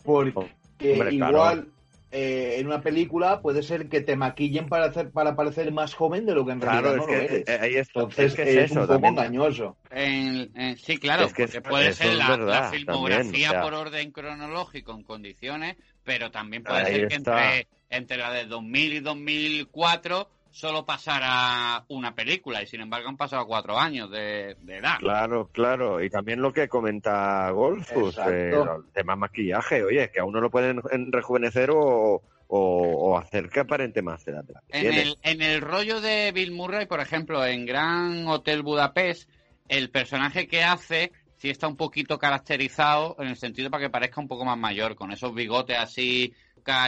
[0.04, 1.66] porque Hombre, claro.
[2.12, 6.26] Eh, en una película puede ser que te maquillen para hacer para parecer más joven
[6.26, 7.48] de lo que en Claro, realidad es no lo eres.
[7.48, 9.14] eh, ahí es, Entonces es que es, es, eso un poco también.
[9.14, 9.78] engañoso.
[9.92, 13.22] En- en- sí, claro, Es que porque es- puede ser es la, verdad, la filmografía
[13.24, 13.62] también, o sea.
[13.62, 17.56] por orden cronológico en condiciones, pero también puede Ahí ser que está.
[17.56, 23.18] entre, entre la de 2000 y 2004 solo pasara una película y sin embargo han
[23.18, 24.98] pasado cuatro años de, de edad.
[25.00, 26.04] Claro, claro.
[26.04, 28.32] Y también lo que comenta Golfus, Exacto.
[28.32, 29.84] eh, el tema maquillaje.
[29.84, 34.28] Oye, que a uno lo pueden en- rejuvenecer o, o, o hacer que aparente más
[34.28, 37.66] edad de la que En el, en el rollo de Bill Murray, por ejemplo, en
[37.66, 39.30] Gran Hotel Budapest,
[39.68, 44.20] el personaje que hace sí está un poquito caracterizado en el sentido para que parezca
[44.20, 46.34] un poco más mayor, con esos bigotes así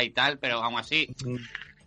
[0.03, 1.07] y tal, pero aún así,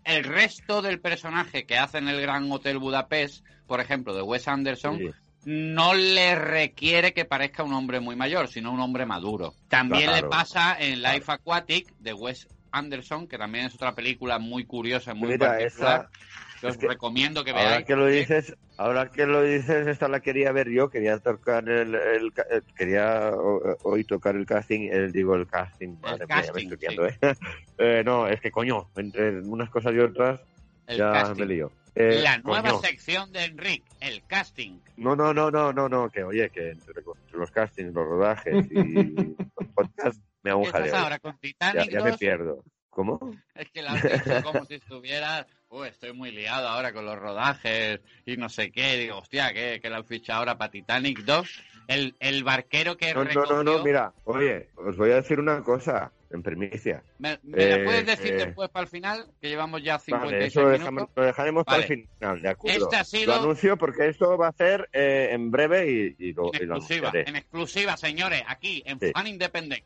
[0.05, 4.47] el resto del personaje que hace en el Gran Hotel Budapest, por ejemplo, de Wes
[4.49, 5.11] Anderson, Sí.
[5.47, 9.55] no le requiere que parezca un hombre muy mayor, sino un hombre maduro.
[9.69, 10.23] También Claro.
[10.27, 15.15] le pasa en Life Aquatic de Wes Anderson, que también es otra película muy curiosa,
[15.15, 17.87] muy Mira, particular, esa, que os que recomiendo que ahora veáis.
[17.87, 21.95] que lo dices, ahora que lo dices, esta la quería ver yo, quería tocar el,
[21.95, 26.53] el eh, quería o- hoy tocar el casting, el, digo el casting, madre mía, ya
[26.53, 27.19] me casting, ¿eh?
[27.79, 30.41] Eh, no, es que coño, entre unas cosas y otras
[30.87, 31.41] el ya casting.
[31.41, 31.73] me lío.
[31.97, 32.81] Eh, La nueva coño.
[32.81, 34.81] sección de Enric, el casting.
[34.97, 38.67] No, no, no, no, no, no, que oye, que entre, entre los castings, los rodajes
[38.71, 38.85] y
[39.57, 40.97] los podcasts me hago ¿Qué un estás jaleo.
[41.05, 42.19] ahora con Ya, Titanic ya me 2?
[42.19, 42.65] pierdo.
[42.91, 43.19] ¿Cómo?
[43.57, 47.19] Es que la has dicho como si estuvieras, uy, estoy muy liado ahora con los
[47.19, 48.97] rodajes y no sé qué.
[48.97, 51.63] Digo, hostia, que, que la han fichado ahora para Titanic 2.
[51.87, 53.63] El, el barquero que No, no, recogió...
[53.63, 57.03] no, no, mira, oye, os voy a decir una cosa, en primicia.
[57.19, 59.27] ¿Me, me la Eh, puedes decir eh, después para el final?
[59.39, 60.81] Que llevamos ya 56 Vale, eso lo minutos.
[60.81, 62.85] dejamos- lo dejaremos para el final, ¿de acuerdo?
[62.85, 66.33] Este ha sido- Lo anuncio porque esto va a ser eh, en breve y, y
[66.33, 67.29] lo, En y lo exclusiva, anunciaré.
[67.29, 69.11] en exclusiva, señores, aquí, en Sí.
[69.13, 69.85] Fan Independent.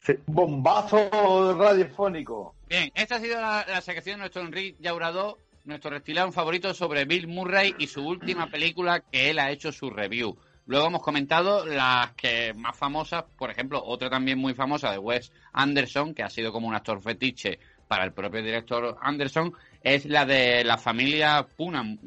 [0.00, 0.14] Sí.
[0.26, 2.55] Bombazo radiofónico.
[2.68, 7.28] Bien, esta ha sido la, sección de nuestro Enrique Llaurador, nuestro reptiliano favorito sobre Bill
[7.28, 10.36] Murray y su última película que él ha hecho su review.
[10.66, 15.30] Luego hemos comentado las que más famosas, por ejemplo, otra también muy famosa de Wes
[15.52, 20.26] Anderson, que ha sido como un actor fetiche para el propio director Anderson, es la
[20.26, 21.98] de la familia Punam,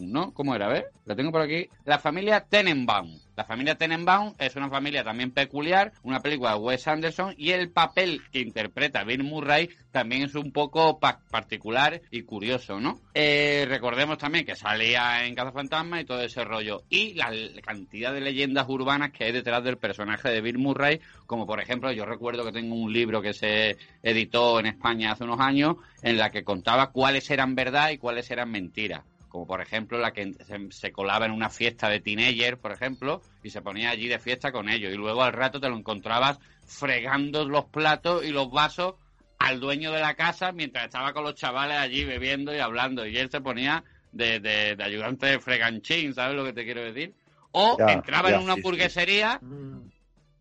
[0.00, 0.34] ¿no?
[0.34, 0.66] ¿Cómo era?
[0.66, 1.68] Ver, la tengo por aquí.
[1.84, 3.20] La familia Tenenbaum.
[3.36, 7.70] La familia Tenenbaum es una familia también peculiar, una película de Wes Anderson y el
[7.70, 13.00] papel que interpreta Bill Murray también es un poco particular y curioso, ¿no?
[13.14, 16.82] Eh, recordemos también que salía en Fantasma y todo ese rollo.
[16.88, 17.30] Y la
[17.62, 21.90] cantidad de leyendas urbanas que hay detrás del personaje de Bill Murray, como por ejemplo,
[21.92, 26.18] yo recuerdo que tengo un libro que se editó en España hace unos años en
[26.18, 29.02] la que contaba cuáles eran verdad y cuáles eran mentiras
[29.32, 30.34] como por ejemplo la que
[30.68, 34.52] se, colaba en una fiesta de teenager, por ejemplo, y se ponía allí de fiesta
[34.52, 38.96] con ellos, y luego al rato te lo encontrabas fregando los platos y los vasos
[39.38, 43.16] al dueño de la casa mientras estaba con los chavales allí bebiendo y hablando, y
[43.16, 47.14] él se ponía de, de, ayudante de freganchín, ¿sabes lo que te quiero decir?
[47.52, 49.40] O entraba en una burguesería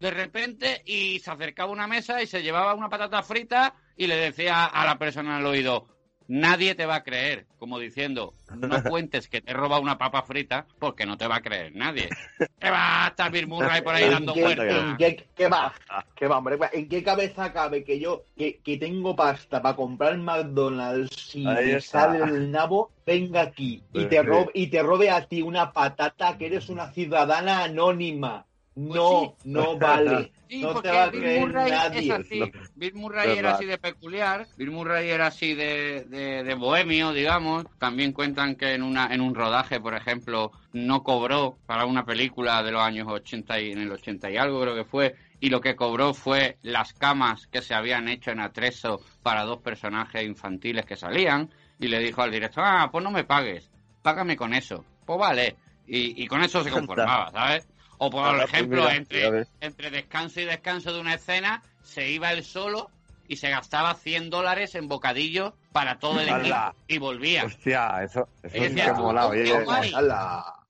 [0.02, 4.08] de repente y se acercaba a una mesa y se llevaba una patata frita y
[4.08, 5.88] le decía a la persona al oído,
[6.32, 10.66] nadie te va a creer, como diciendo, no cuentes que te roba una papa frita
[10.80, 12.08] porque no te va a creer nadie.
[12.38, 14.92] ¿Qué va a estar Bill Murray por ahí dando vueltas?
[14.92, 15.74] ¿En qué, qué va?
[16.16, 16.58] ¿Qué va, hombre?
[16.72, 21.82] ¿En qué cabeza cabe que yo, que, que tengo pasta para comprar McDonald's y me
[21.82, 26.38] sale el nabo, venga aquí y te, robe, y te robe a ti una patata
[26.38, 28.46] que eres una ciudadana anónima?
[28.74, 30.32] Pues no, no vale.
[30.50, 32.14] no te va a Bill Murray nadie.
[32.14, 32.42] así.
[32.76, 37.66] Bill Murray era así de peculiar, Bill Murray era así de, de, bohemio, digamos.
[37.78, 42.64] También cuentan que en una en un rodaje, por ejemplo, no cobró para una película
[42.64, 45.60] de los años 80 y en el 80 y algo creo que fue, y lo
[45.60, 50.86] que cobró fue las camas que se habían hecho en atreso para dos personajes infantiles
[50.86, 53.70] que salían, y le dijo al director, ah, pues no me pagues,
[54.02, 54.86] págame con eso.
[55.06, 55.56] Pues vale.
[55.88, 57.68] Y, y con eso se conformaba, ¿sabes?
[58.04, 62.90] O por ejemplo, entre, entre descanso y descanso de una escena, se iba él solo
[63.28, 67.46] y se gastaba 100 dólares en bocadillos para todo el equipo y volvía.
[67.46, 69.30] Hostia, eso, eso es que molado.
[69.30, 69.94] Uh, qué guay.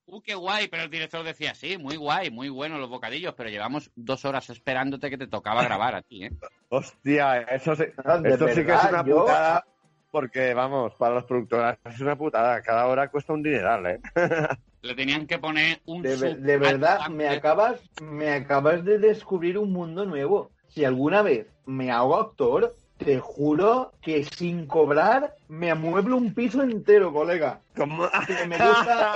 [0.08, 3.50] Uh, qué guay, pero el director decía, sí, muy guay, muy bueno los bocadillos, pero
[3.50, 6.32] llevamos dos horas esperándote que te tocaba grabar a ti, ¿eh?
[6.68, 7.86] Hostia, eso, sí,
[8.26, 9.66] eso sí que es una putada,
[10.12, 14.02] porque, vamos, para los productores es una putada, cada hora cuesta un dineral, ¿eh?
[14.82, 16.02] Le tenían que poner un...
[16.02, 20.52] De, de verdad, me acabas, me acabas de descubrir un mundo nuevo.
[20.70, 26.62] Si alguna vez me hago actor, te juro que sin cobrar me amueblo un piso
[26.62, 27.62] entero, colega.
[27.76, 28.10] ¿Cómo?
[28.48, 29.14] Me gusta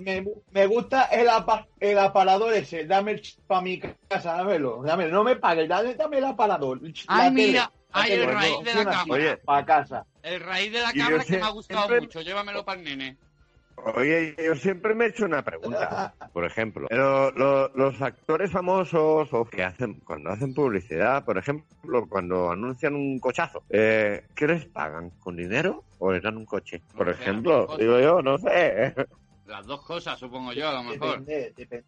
[0.00, 1.28] el, me, gusta el,
[1.80, 2.86] el, aparador ese.
[2.86, 4.82] Dame para mi casa, dámelo.
[4.82, 5.12] dámelo.
[5.12, 6.80] No me pagues, dame, dame el aparador.
[7.06, 7.70] Ay, mira.
[7.92, 9.22] Ay, el raíz de la cámara.
[9.22, 10.06] Oye, para casa.
[10.22, 12.20] El raíz de la cámara que me ha gustado mucho.
[12.20, 13.16] Llévamelo para el nene.
[13.94, 16.14] Oye, yo siempre me he hecho una pregunta.
[16.32, 22.94] Por ejemplo, los actores famosos o que hacen cuando hacen publicidad, por ejemplo, cuando anuncian
[22.94, 25.10] un cochazo, eh, ¿qué les pagan?
[25.18, 26.82] ¿Con dinero o les dan un coche?
[26.96, 28.94] Por ejemplo, digo yo, no sé.
[29.48, 31.24] Las dos cosas, supongo yo, a lo mejor.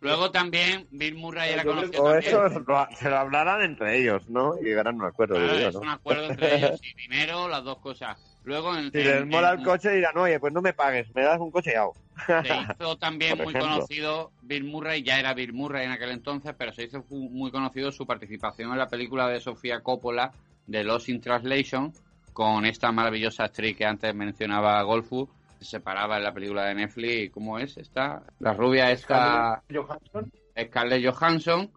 [0.00, 2.04] Luego también Bill Murray era conocido.
[2.04, 4.58] O eso se lo hablarán entre ellos, ¿no?
[4.58, 5.36] Y llegarán a un acuerdo.
[5.36, 6.80] es un acuerdo entre ellos.
[6.82, 8.16] Y dinero, las dos cosas.
[8.44, 11.38] Luego en, si les mola el coche dirán, oye, pues no me pagues, me das
[11.38, 11.94] un coche y hago.
[12.26, 16.72] Se hizo también muy conocido Bill Murray, ya era Bill Murray en aquel entonces, pero
[16.72, 20.32] se hizo muy conocido su participación en la película de Sofía Coppola
[20.66, 21.92] de Lost in Translation
[22.32, 25.28] con esta maravillosa actriz que antes mencionaba Golfu,
[25.60, 27.32] se separaba en la película de Netflix.
[27.32, 28.22] ¿Cómo es esta?
[28.38, 29.62] La rubia esta...
[29.72, 30.32] Johansson.
[30.58, 31.70] Scarlett Johansson.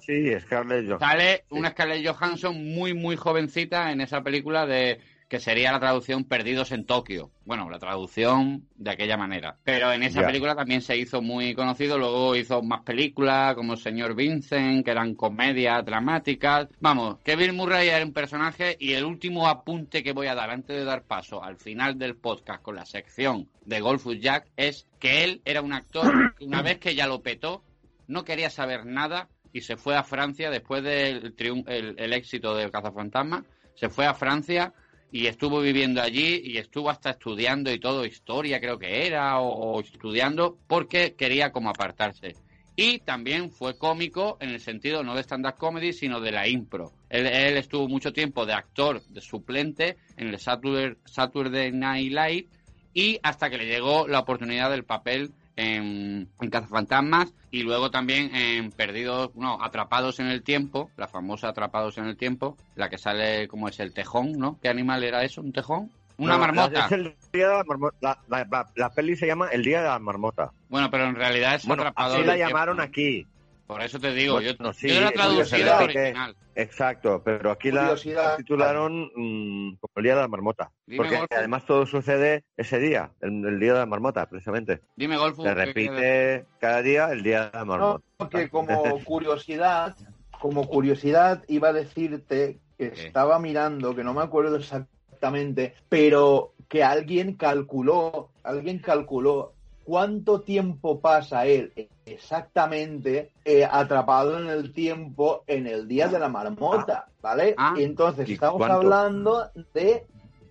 [0.00, 0.98] sí, Scarlett Johansson.
[1.00, 6.24] Sale una Scarlett Johansson muy, muy jovencita en esa película de que sería la traducción
[6.24, 7.30] Perdidos en Tokio.
[7.44, 9.56] Bueno, la traducción de aquella manera.
[9.62, 14.16] Pero en esa película también se hizo muy conocido, luego hizo más películas como Señor
[14.16, 16.66] Vincent, que eran comedias dramáticas.
[16.80, 20.50] Vamos, que Bill Murray era un personaje y el último apunte que voy a dar
[20.50, 24.88] antes de dar paso al final del podcast con la sección de Golfus Jack es
[24.98, 27.62] que él era un actor que una vez que ya lo petó,
[28.08, 32.68] no quería saber nada y se fue a Francia después del el, el éxito de
[32.68, 33.44] Cazafantasma.
[33.76, 34.74] Se fue a Francia
[35.12, 39.80] y estuvo viviendo allí y estuvo hasta estudiando y todo, historia creo que era, o,
[39.80, 42.36] estudiando, porque quería como apartarse.
[42.76, 46.92] Y también fue cómico en el sentido no de stand-up comedy, sino de la impro.
[47.10, 52.48] Él, estuvo mucho tiempo de actor, de suplente en el Saturday, Saturday Night Live
[52.94, 58.34] y hasta que le llegó la oportunidad del papel en, en Cazafantasmas y luego también
[58.34, 62.98] en Perdidos, no, Atrapados en el Tiempo, la famosa Atrapados en el Tiempo, la que
[62.98, 64.58] sale como es el tejón, ¿no?
[64.60, 65.40] ¿Qué animal era eso?
[65.40, 65.90] ¿Un tejón?
[66.16, 66.88] Una marmota.
[68.76, 70.52] la, peli se llama El Día de la Marmota.
[70.68, 73.26] Bueno, pero en realidad es bueno, Así la llamaron aquí.
[73.70, 76.36] Por eso te digo, Bueno, yo, no, sí, yo la traducí que- original.
[76.56, 77.96] Exacto, pero aquí la
[78.36, 80.70] titularon mm, como el Día de la Marmota.
[80.86, 81.34] Dime, Porque Golfo.
[81.36, 84.80] además todo sucede ese día, el, el Día de la Marmota, precisamente.
[84.96, 85.42] Dime, Golfo.
[85.42, 88.04] Se ¿qué- qué- repite cada día el Día de la Marmota.
[88.18, 89.96] No, que como curiosidad,
[90.40, 93.06] como curiosidad iba a decirte que ¿Qué?
[93.06, 99.52] estaba mirando, que no me acuerdo exactamente, pero que alguien calculó, alguien calculó
[99.84, 101.72] cuánto tiempo pasa él
[102.12, 107.54] exactamente eh, atrapado en el tiempo en el día de la marmota, ¿vale?
[107.56, 107.74] Ah.
[107.76, 108.76] y entonces ¿Y estamos cuánto?
[108.76, 110.04] hablando de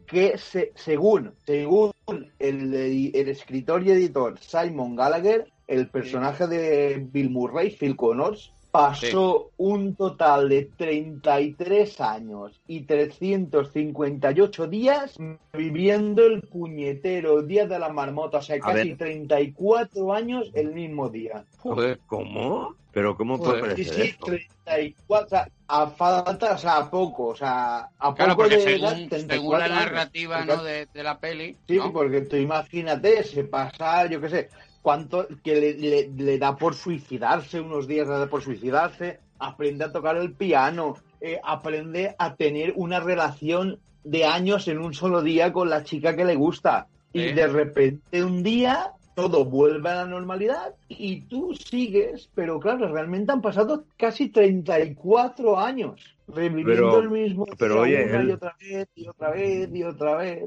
[0.08, 1.92] que se- según, según
[2.40, 2.74] el,
[3.14, 9.96] el escritor y editor Simon Gallagher, el personaje de Bill Murray, Phil Connors, pasó un
[9.96, 15.18] total de 33 años y 358 días
[15.54, 18.98] viviendo el puñetero Día de la Marmota, o sea, A casi ver.
[18.98, 21.44] 34 años el mismo día.
[21.60, 22.00] Joder.
[22.08, 22.76] ¿Cómo?
[22.92, 23.60] ¿Pero cómo Joder.
[23.60, 24.26] puede Sí, ser sí, eso?
[24.26, 28.58] 34, o sea, a falta, o sea, a poco, o sea, a Claro, poco porque
[28.58, 29.76] de según, edad, según 34 la años.
[29.92, 30.64] narrativa Porque- ¿no?
[30.64, 31.94] de, de la peli, Sí, ¿no?
[31.94, 34.50] porque tú imagínate, se pasa, yo qué sé,
[34.82, 39.86] cuánto que le, le- le da por suicidarse, unos días le da por suicidarse, aprende
[39.86, 45.22] a tocar el piano, eh, aprende a tener una relación de años en un solo
[45.22, 46.88] día con la chica que le gusta.
[47.12, 47.34] Y Sí.
[47.34, 53.34] de repente un día todo vuelve a la normalidad y tú sigues, pero claro, realmente
[53.34, 58.88] han pasado casi 34 años reviviendo Pero- el mismo pero oye, una y otra vez
[58.96, 60.44] y otra vez y otra vez.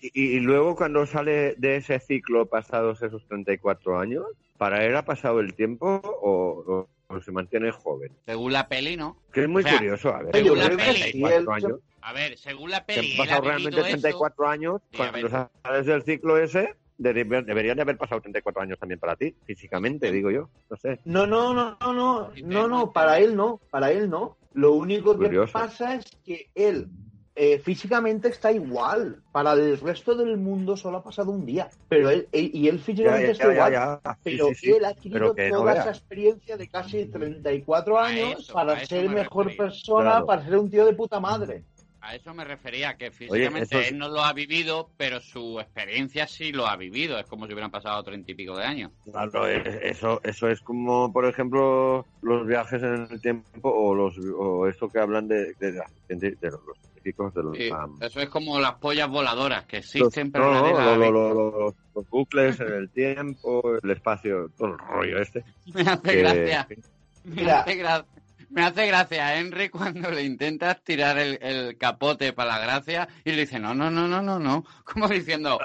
[0.00, 4.24] Y, y luego cuando sale de ese ciclo pasados esos 34 años,
[4.58, 8.10] ¿para él ha pasado el tiempo o, o- o se mantiene joven?
[8.24, 9.16] Según la peli, ¿no?
[9.32, 10.34] Que es muy O sea, curioso, a ver.
[10.34, 11.02] Según la peli.
[11.02, 11.80] sí, 34 él- años.
[12.04, 13.88] A ver, según la peli, han pasado realmente eso.
[13.88, 15.28] 34 años, Sí, a cuando
[15.62, 20.10] sales del ciclo ese, debe- deberían de haber pasado 34 años también para ti, físicamente,
[20.10, 20.48] digo yo.
[20.68, 20.98] No sé.
[21.04, 24.36] No, no, no, no, no, no, para él no, para él no.
[24.54, 25.52] Lo único que Curioso.
[25.52, 26.88] pasa es que él
[27.34, 29.22] eh, físicamente está igual.
[29.32, 31.68] Para el resto del mundo solo ha pasado un día.
[31.88, 33.72] Pero él, él- y él físicamente ya, está ya, igual.
[33.72, 34.00] ya.
[34.04, 34.70] Sí, Pero sí, sí.
[34.72, 39.08] él ha adquirido no toda esa experiencia de casi 34 A años eso, para ser
[39.08, 39.64] me mejor refería.
[39.66, 40.26] persona, Claro.
[40.26, 41.64] para ser un tío de puta madre.
[42.04, 46.26] A eso me refería, que físicamente eso él no lo ha vivido, pero su experiencia
[46.26, 47.16] sí lo ha vivido.
[47.16, 48.90] Es como si hubieran pasado treinta y pico de años.
[49.04, 54.18] Claro, eh, eso, eso es como, por ejemplo, los viajes en el tiempo o los
[54.36, 56.60] o esto que hablan de, de, de- de los
[57.02, 60.52] científicos, de los, Sí, am, eso es como las pollas voladoras, que los- existen, pero
[60.52, 64.78] no, nadie las lo- lo- lo- los, bucles en el tiempo, el espacio, todo el
[64.78, 65.44] rollo este.
[65.74, 66.66] Me hace que- gracia.
[67.24, 67.60] Me Mira.
[67.60, 68.04] hace, gra-
[68.52, 73.08] me hace gracia a Henry cuando le intentas tirar el, el capote para la gracia
[73.24, 74.64] y le dice, no, no, no, no, no, no.
[74.84, 75.58] Como diciendo,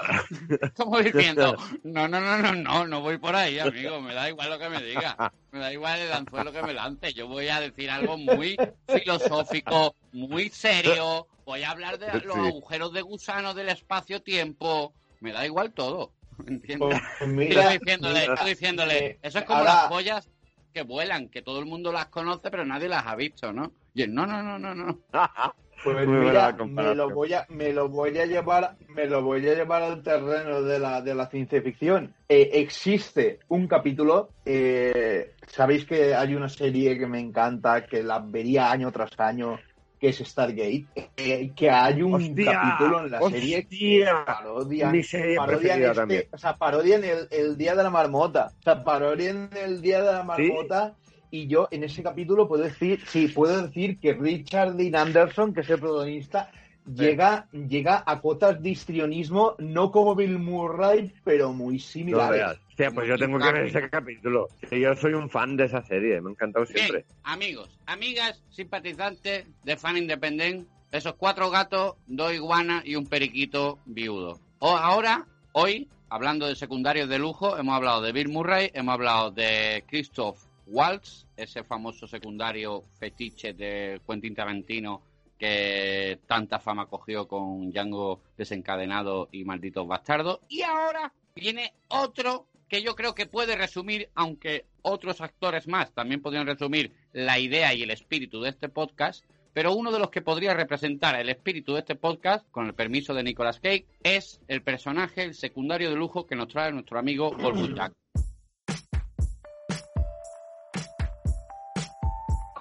[0.74, 4.00] como diciendo, no, no, no, no, no, no voy por ahí, amigo.
[4.00, 5.32] Me da igual lo que me diga.
[5.52, 7.12] Me da igual el anzuelo que me lance.
[7.12, 11.26] Yo voy a decir algo muy filosófico, muy serio.
[11.44, 12.40] Voy a hablar de los Sí.
[12.40, 14.92] agujeros de gusano del espacio-tiempo.
[15.20, 16.12] Me da igual todo.
[16.46, 17.00] ¿Entiendes?
[17.18, 20.28] Pues Y mira, estoy diciéndole, estoy diciéndole, eso es como ahora- las pollas
[20.72, 23.72] que vuelan, que todo el mundo las conoce, pero nadie las ha visto, ¿no?
[23.94, 24.98] Y él, no, no, no, no, no.
[25.84, 29.54] Pues mira, me lo voy a, me lo voy a llevar, me lo voy a
[29.54, 32.14] llevar al terreno de la, de la ciencia ficción.
[32.28, 38.18] Eh, existe un capítulo, eh, sabéis que hay una serie que me encanta, que la
[38.18, 39.58] vería año tras año,
[39.98, 40.86] que es Stargate,
[41.16, 42.52] eh, que hay un ¡Hostia!
[42.52, 44.24] capítulo en la serie que ¡Hostia!
[44.24, 44.92] parodian,
[45.36, 49.80] parodian este- o sea, parodian el, el día de la marmota, o sea, parodian el
[49.80, 50.94] día de la marmota.
[51.30, 55.60] Y yo en ese capítulo puedo decir, sí, puedo decir que Richard Dean Anderson, que
[55.60, 56.50] es el protagonista,
[56.94, 62.40] llega, llega a cotas de histrionismo, no como Bill Murray, pero muy No similares.
[62.40, 62.58] veas.
[62.68, 64.48] Hostia, pues yo tengo que ver ese capítulo.
[64.70, 67.04] Yo soy un fan de esa serie, me ha encantado siempre.
[67.06, 73.78] Bien, amigos, amigas, simpatizantes de Fan Independent, esos cuatro gatos, dos iguanas y un periquito
[73.84, 74.38] viudo.
[74.60, 79.30] O ahora, hoy, hablando de secundarios de lujo, hemos hablado de Bill Murray, hemos hablado
[79.32, 85.02] de Christoph Waltz, ese famoso secundario fetiche de Quentin Tarantino
[85.38, 90.40] que tanta fama cogió con Django desencadenado y malditos bastardos.
[90.48, 96.20] Y ahora viene otro que yo creo que puede resumir, aunque otros actores más también
[96.20, 99.24] podrían resumir la idea y el espíritu de este podcast,
[99.54, 103.14] pero uno de los que podría representar el espíritu de este podcast, con el permiso
[103.14, 107.30] de Nicolas Cage, es el personaje, el secundario de lujo que nos trae nuestro amigo
[107.30, 107.74] Goldwood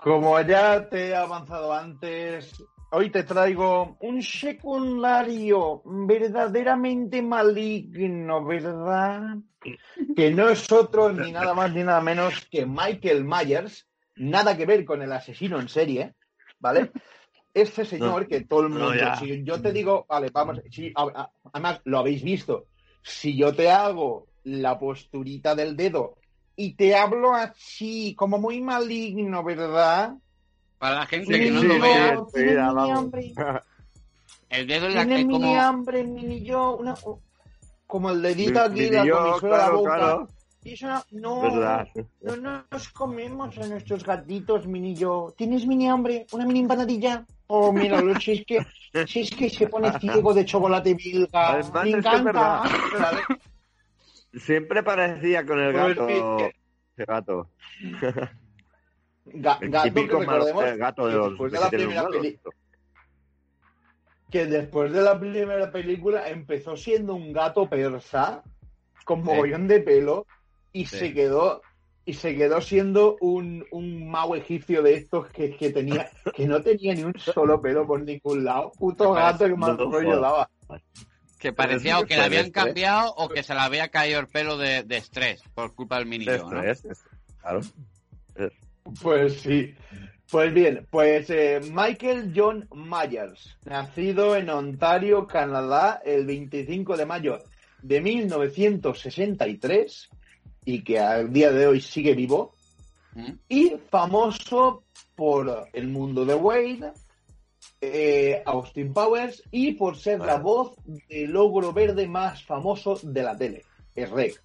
[0.07, 9.35] Como ya te he avanzado antes, hoy te traigo un secundario verdaderamente maligno, ¿verdad?
[10.15, 13.85] Que no es otro ni nada más ni nada menos que Michael Myers,
[14.15, 16.15] nada que ver con el asesino en serie,
[16.57, 16.93] ¿vale?
[17.53, 18.27] Este señor No.
[18.29, 20.93] que todo el mundo, No, si yo te digo, vale, vamos, si,
[21.51, 22.67] además lo habéis visto,
[23.01, 26.15] si yo te hago la posturita del dedo
[26.57, 30.15] y te hablo así, como muy maligno, ¿verdad?
[30.77, 31.79] Para la gente Sí, que no sí, lo sí.
[31.79, 32.97] vea, enseguida, tiene vamos.
[32.99, 33.33] hambre.
[34.49, 35.61] el dedo en la Tiene que mini como...
[35.61, 36.95] hambre, mini yo, una,
[37.87, 39.95] como el dedito aquí, la yo, comisura de la claro, boca.
[39.95, 40.27] claro.
[40.63, 41.87] Y eso no, no, ¿Verdad?
[42.41, 45.33] no nos comemos a nuestros gatitos, mini yo.
[45.37, 46.25] ¿Tienes mini hambre?
[46.33, 47.25] ¿Una mini empanadilla?
[47.47, 48.65] Oh, míralo, si es que,
[49.07, 51.51] si es que se pone ciego de chocolate vilga.
[51.53, 52.63] Además, Me es que es encanta.
[54.39, 56.07] Siempre parecía con el gato.
[56.09, 56.53] eh,
[56.97, 57.49] El gato.
[59.25, 62.39] Ga- El gato que recordemos el gato de los después de que la primera peli-
[64.31, 68.43] que después de la primera película empezó siendo un gato persa
[69.05, 70.25] con mogollón de pelo
[70.73, 70.97] y Sí.
[70.97, 71.61] se quedó
[72.05, 76.61] y se quedó siendo un, un mago egipcio de estos que, que tenía que no
[76.61, 80.49] tenía ni un solo pelo por ningún lado puto gato que más rollo daba
[81.39, 84.57] Que parecía o que le habían cambiado o que se le había caído el pelo
[84.57, 86.49] de, de estrés por culpa del mini ¿no?
[87.41, 87.61] Claro.
[89.01, 89.75] Pues sí.
[90.29, 97.39] Pues bien, pues eh, Michael John Myers, nacido en Ontario, Canadá, el 25 de mayo
[97.81, 100.09] de 1963
[100.65, 102.53] y que al día de hoy sigue vivo
[103.13, 103.31] ¿Mm?
[103.47, 104.83] y famoso
[105.15, 106.91] por el mundo de Wayne,
[107.81, 113.35] eh, Austin Powers y por ser la voz del logro verde más famoso de la
[113.37, 113.63] tele,
[113.95, 114.41] el REC.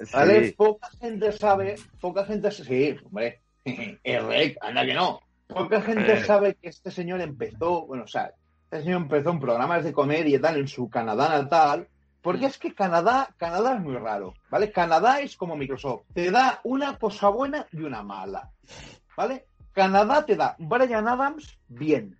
[0.00, 0.04] Sí.
[0.12, 0.52] ¿Vale?
[0.56, 3.40] Poca gente sabe, poca gente sí, hombre,
[4.04, 5.20] el rec, anda que no.
[5.48, 6.24] Poca gente Eh.
[6.24, 8.32] sabe que este señor empezó, bueno, o sea,
[8.64, 11.88] este señor empezó en programas de comedia y tal en su Canadá natal,
[12.22, 14.70] porque es que Canadá, Canadá es muy raro, ¿vale?
[14.70, 18.50] Canadá es como Microsoft, te da una cosa buena y una mala,
[19.16, 19.46] ¿vale?
[19.72, 22.16] Canadá te da Brian Adams bien,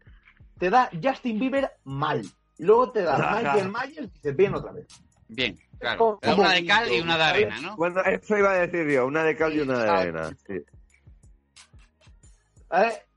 [0.59, 2.23] te da Justin Bieber mal,
[2.59, 3.37] luego te da.
[3.37, 4.87] Michael Myers y dices bien otra vez.
[5.29, 6.19] Bien, claro.
[6.23, 7.77] Como- una de cal y una de arena, ¿no?
[7.77, 10.31] Bueno, eso iba a decir yo, una de cal y una de arena.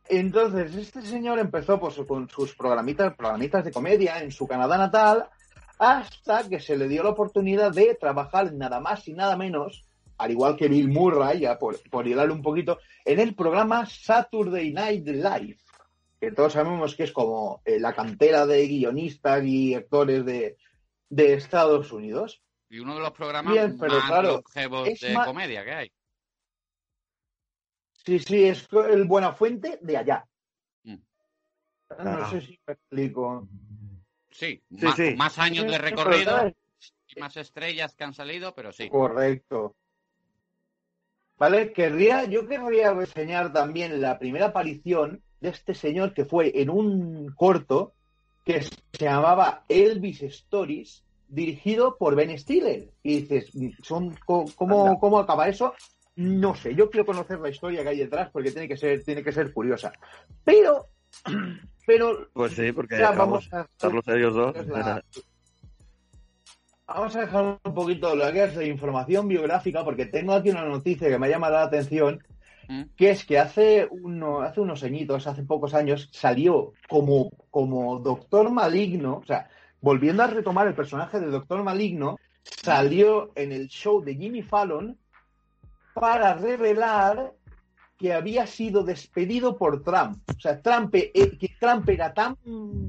[0.09, 5.29] Entonces, este señor empezó pues, con sus programitas, programitas de comedia en su Canadá natal,
[5.79, 9.85] hasta que se le dio la oportunidad de trabajar nada más y nada menos,
[10.17, 14.73] al igual que Bill Murray, ya por, por hilarle un poquito, en el programa Saturday
[14.73, 15.57] Night Live,
[16.21, 20.55] que todos sabemos que es como eh, la cantera de guionistas y actores de,
[21.09, 22.43] de Estados Unidos.
[22.69, 25.91] Y uno de los programas Bien, pero más claro, de más- comedia que hay.
[28.05, 30.27] Sí, sí, es el Buenafuente de allá.
[30.83, 30.93] Mm.
[30.93, 31.03] No
[31.97, 32.29] Ah.
[32.29, 33.47] sé si me explico.
[34.29, 35.15] Sí, Sí, más, sí.
[35.17, 36.55] más años de recorrido pero,
[37.15, 38.89] y más estrellas que han salido, pero sí.
[38.89, 39.75] Correcto.
[41.37, 46.69] Vale, querría, yo querría reseñar también la primera aparición de este señor que fue en
[46.69, 47.93] un corto
[48.45, 52.89] que se llamaba Elvis Stories, dirigido por Ben Stiller.
[53.03, 53.51] Y dices,
[53.83, 54.99] son, ¿cómo.
[54.99, 55.73] ¿cómo acaba eso?
[56.15, 59.23] No sé, yo quiero conocer la historia que hay detrás porque tiene que ser, tiene
[59.23, 59.91] que ser curiosa.
[60.43, 60.87] Pero,
[61.87, 64.55] pero Pues sí, porque ya vamos vamos a estarlos ellos dos.
[64.55, 65.03] es la-
[66.87, 70.65] Vamos a dejar un poquito lo que es de información biográfica, porque tengo aquí una
[70.65, 72.21] noticia que me ha llamado la atención,
[72.71, 72.83] ¿Mm?
[72.95, 78.49] que es que hace, uno, hace unos añitos, hace pocos años, salió como, como Doctor
[78.49, 79.49] Maligno, o sea,
[79.81, 84.97] volviendo a retomar el personaje de Doctor Maligno, salió en el show de Jimmy Fallon
[85.93, 87.33] para revelar
[87.97, 90.23] que había sido despedido por Trump.
[90.33, 92.37] O sea, Trump, eh, que Trump era tan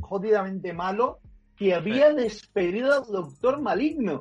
[0.01, 1.19] jodidamente malo
[1.57, 4.21] que había despedido al Doctor Maligno.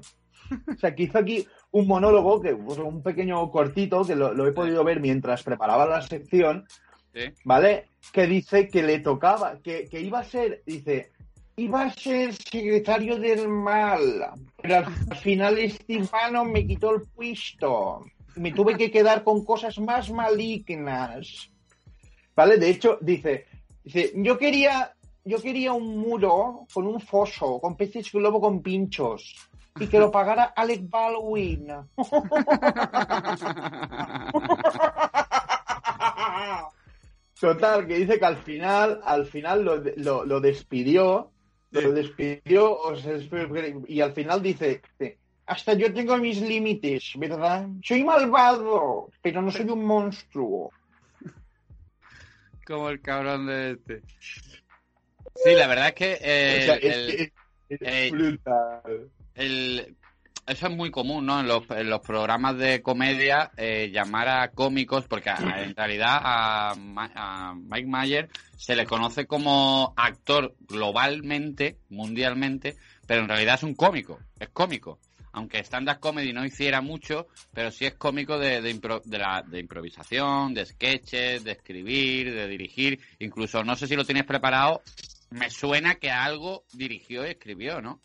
[0.68, 4.48] O sea, que hizo aquí un monólogo, que pues, un pequeño cortito, que lo, lo
[4.48, 6.66] he podido ver mientras preparaba la sección,
[7.14, 7.26] Sí.
[7.44, 7.88] ¿vale?
[8.14, 11.12] Que dice que le tocaba, que, que iba a ser, dice,
[11.58, 18.06] iba a ser secretario del mal, pero al final Estefano me quitó el puesto.
[18.38, 21.50] Me tuve que quedar con cosas más malignas.
[22.34, 22.58] ¿Vale?
[22.58, 23.46] De hecho, dice,
[23.84, 24.94] dice, yo quería,
[25.26, 29.36] yo quería un muro con un foso, con peces globo con pinchos.
[29.80, 31.68] Y que lo pagara Alec Baldwin.
[37.40, 41.32] Total, que dice que al final, al final lo, lo, lo despidió,
[41.72, 43.18] lo despidió, o sea,
[43.88, 44.82] y al final dice,
[45.48, 47.68] hasta yo tengo mis límites, ¿verdad?
[47.84, 50.72] Soy malvado, pero no soy un monstruo.
[52.68, 54.02] Como el cabrón de este.
[55.44, 57.32] Sí, la verdad es que, eh, O sea, es el- que
[57.70, 59.10] es eh, brutal.
[59.36, 59.96] El-
[60.48, 61.40] eso es muy común, ¿no?
[61.40, 66.20] En los, en los programas de comedia, eh, llamar a cómicos, porque a- en realidad
[66.22, 72.76] a, a Mike Mayer se le conoce como actor globalmente, mundialmente,
[73.08, 75.00] pero en realidad es un cómico, es cómico.
[75.34, 79.42] Aunque stand-up comedy no hiciera mucho, pero sí es cómico de, de, impro- de la,
[79.48, 83.00] de improvisación, de sketches, de escribir, de dirigir.
[83.20, 84.82] Incluso, no sé si lo tienes preparado,
[85.30, 88.02] me suena que algo dirigió y escribió, ¿no?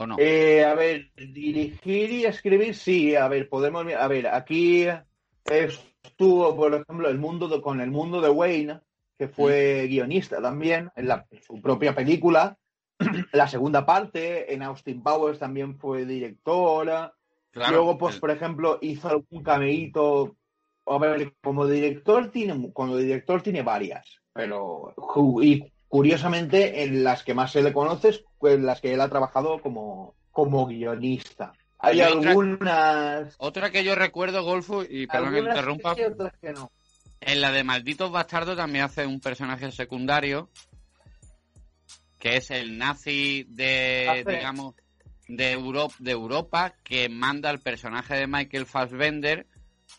[0.00, 0.16] ¿O no?
[0.18, 3.14] Eh, a ver, dirigir y escribir, sí.
[3.14, 3.84] A ver, podemos.
[3.92, 4.86] A ver, aquí
[5.44, 8.80] estuvo, por ejemplo, el mundo de- con el mundo de Wayne,
[9.18, 12.56] que fue guionista también en, la, en su propia película.
[13.32, 17.12] La segunda parte, en Austin Powers también fue directora.
[17.50, 20.36] Claro, Luego, pues, el- por ejemplo, hizo algún cameíto.
[20.86, 24.94] A ver, como director tiene, como director tiene varias, pero
[25.42, 29.08] y curiosamente en las que más se le conoce es en las que él ha
[29.10, 31.52] trabajado como, como guionista.
[31.80, 33.34] Hay algunas.
[33.38, 36.70] Otra que yo recuerdo, Golfo, y perdón que interrumpa, sí, otras que no.
[37.20, 40.48] en la de Malditos Bastardos también hace un personaje secundario,
[42.18, 44.74] que es el nazi de, Hace- digamos,
[45.26, 49.46] de, Euro- de Europa, que manda al personaje de Michael Fassbender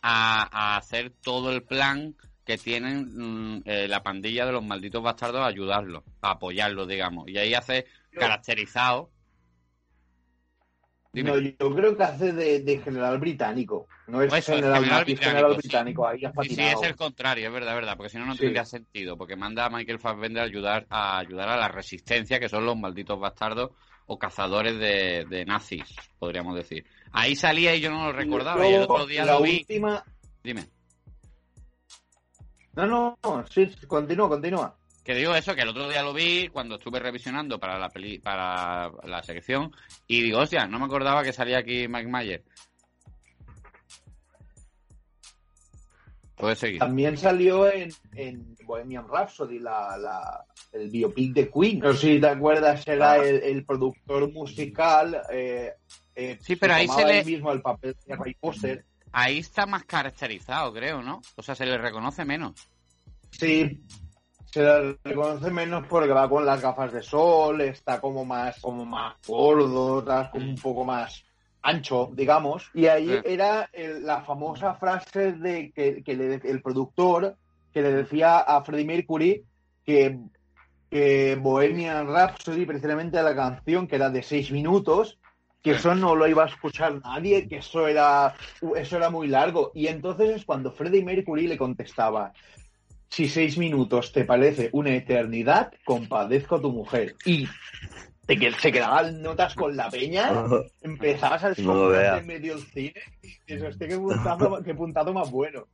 [0.02, 2.16] a, a hacer todo el plan
[2.52, 7.28] que tienen mm, eh, la pandilla de los Malditos Bastardos a ayudarlo, a apoyarlo, digamos.
[7.30, 9.10] Y ahí hace caracterizado.
[11.14, 11.32] Dime.
[11.32, 13.88] No, yo creo que hace de, de general británico.
[14.08, 15.58] No es Pues eso, general, británico, general sí.
[15.58, 16.08] británico.
[16.08, 18.40] Ahí ha Sí, sí, es el contrario, es verdad, verdad, porque si no, no Sí.
[18.40, 22.48] tendría sentido, porque manda a Michael Fassbender a ayudar a ayudar a la resistencia, que
[22.48, 23.72] son los malditos bastardos
[24.06, 25.84] o cazadores de, de nazis,
[26.18, 26.86] podríamos decir.
[27.12, 29.60] Ahí salía y yo no lo recordaba, y el otro día la lo vi.
[29.60, 30.04] última.
[30.44, 30.66] Dime.
[32.76, 34.78] No, no, sí, continúa, continúa.
[35.04, 38.20] Que digo eso, que el otro día lo vi cuando estuve revisionando para la peli,
[38.20, 39.72] para la sección,
[40.08, 42.44] y digo, hostia, no me acordaba que salía aquí Mike Mayer.
[46.36, 46.80] Puedes seguir.
[46.80, 51.80] También salió en, en Bohemian Rhapsody, la, la- el biopic de Queen.
[51.80, 53.18] No sé si te acuerdas, era Ah.
[53.18, 55.22] el, el productor musical.
[55.32, 55.74] eh,
[56.16, 58.86] eh, Sí, pero ahí se le- mismo el papel de Ray Foster.
[59.14, 61.22] Ahí está más caracterizado, creo, ¿no?
[61.36, 62.54] O sea, se le reconoce menos.
[63.32, 63.82] Sí,
[64.46, 68.86] se le reconoce menos porque va con las gafas de sol, está como más, como
[68.86, 71.24] más gordo, está como un poco más
[71.62, 72.70] ancho, digamos.
[72.74, 73.20] Y ahí Sí.
[73.26, 77.36] era el- la famosa frase de que, que le- el productor
[77.74, 79.44] que le decía a Freddie Mercury
[79.86, 80.20] que,
[80.90, 85.20] que Bohemian Rhapsody, precisamente la canción que era de seis minutos,
[85.62, 88.34] que eso no lo iba a escuchar nadie, que eso era,
[88.76, 89.72] eso era muy largo.
[89.76, 92.34] Y entonces es cuando Freddie Mercury le contestaba,
[93.10, 97.16] si seis minutos te parece una eternidad, compadezco a tu mujer.
[97.26, 97.48] Y
[98.26, 100.32] te que se quedaban notas con la peña,
[100.82, 102.20] empezabas a No lo desfogarte veas.
[102.22, 102.94] en medio del cine.
[103.46, 105.68] Y eso, este que puntado, qué puntado más bueno.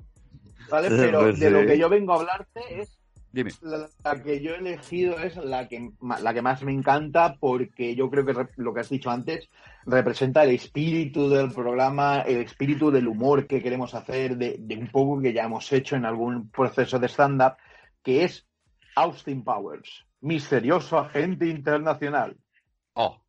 [0.70, 0.90] ¿Vale?
[0.98, 1.68] Pero Pues de lo sí.
[1.68, 2.98] que yo vengo a hablarte es
[3.38, 3.52] Dime.
[3.62, 7.96] la, la que yo he elegido es la que, la que más me encanta porque
[7.96, 9.48] yo creo que lo que has dicho antes
[9.86, 14.88] representa el espíritu del programa, el espíritu del humor que queremos hacer, de, de un
[14.88, 17.58] poco que ya hemos hecho en algún proceso de stand-up,
[18.04, 18.48] que es
[18.96, 22.36] Austin Powers, misterioso agente internacional.
[22.94, 23.22] Oh.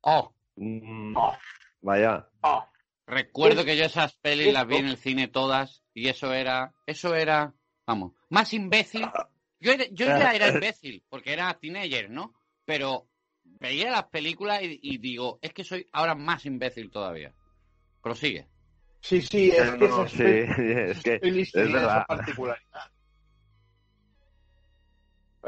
[0.00, 0.32] Oh.
[0.56, 1.36] Mm, Oh,
[1.82, 2.26] Vaya.
[2.40, 2.64] oh.
[3.06, 6.72] Recuerdo Es- que yo esas pelis las vi en el cine todas y eso era,
[6.86, 7.54] eso era,
[7.88, 9.06] vamos, más imbécil.
[9.60, 12.34] Yo, era- yo ya era imbécil porque era teenager, ¿no?
[12.64, 13.08] Pero
[13.42, 17.34] veía las películas y, y digo, es que soy ahora más imbécil todavía.
[18.02, 18.46] Prosigue.
[19.00, 22.06] Sí, sí, es que no, sí, es que pelis es tenían esa verdad.
[22.06, 22.90] particularidad.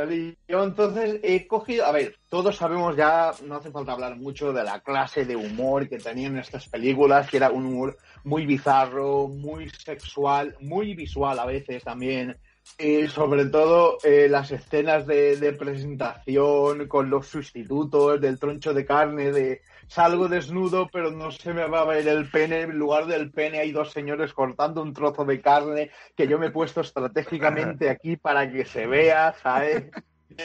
[0.01, 4.51] Vale, yo entonces he cogido, a ver, todos sabemos ya, no hace falta hablar mucho
[4.51, 9.29] de la clase de humor que tenían estas películas, que era un humor muy bizarro,
[9.29, 12.35] muy sexual, muy visual a veces también.
[12.79, 18.87] Y sobre todo eh, las escenas de, de presentación con los sustitutos del troncho de
[18.87, 19.61] carne, de
[19.91, 23.59] salgo desnudo pero no se me va a ver el pene, en lugar del pene
[23.59, 28.17] hay dos señores cortando un trozo de carne que yo me he puesto estratégicamente aquí
[28.17, 29.91] para que se vea, ¿sabes?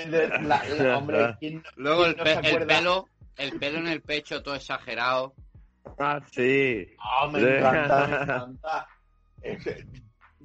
[0.08, 3.08] La- la- hombre, ¿quién- Luego el, ¿quién no pe- el pelo,
[3.38, 5.36] el pelo en el pecho todo exagerado.
[6.00, 6.88] Ah, sí.
[7.00, 7.46] Ah, me Sí.
[7.46, 8.88] encanta, me encanta.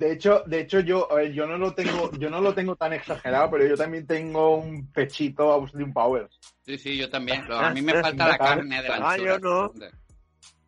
[0.01, 2.75] De hecho, de hecho yo, a ver, yo no lo tengo, yo no lo tengo
[2.75, 6.41] tan exagerado, pero yo también tengo un pechito Austin Powers.
[6.65, 7.43] Sí, sí, yo también.
[7.43, 9.71] Pero a mí me falta la carne de la Ah, yo no.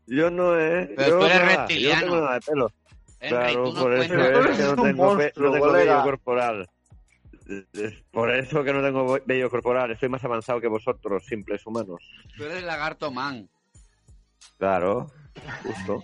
[0.06, 0.92] Yo no, ¿eh?
[0.94, 2.00] Pero yo tú eres nada, reptiliano.
[2.00, 2.72] Yo no tengo nada de pelo.
[3.20, 6.70] Henry, Claro, tú no por eso es que no tengo, monstruo, no tengo vello corporal.
[8.10, 12.02] Por eso que no tengo vello corporal, estoy más avanzado que vosotros, simples humanos.
[12.36, 13.48] Tú eres lagarto man.
[14.58, 15.10] Claro,
[15.62, 16.02] justo.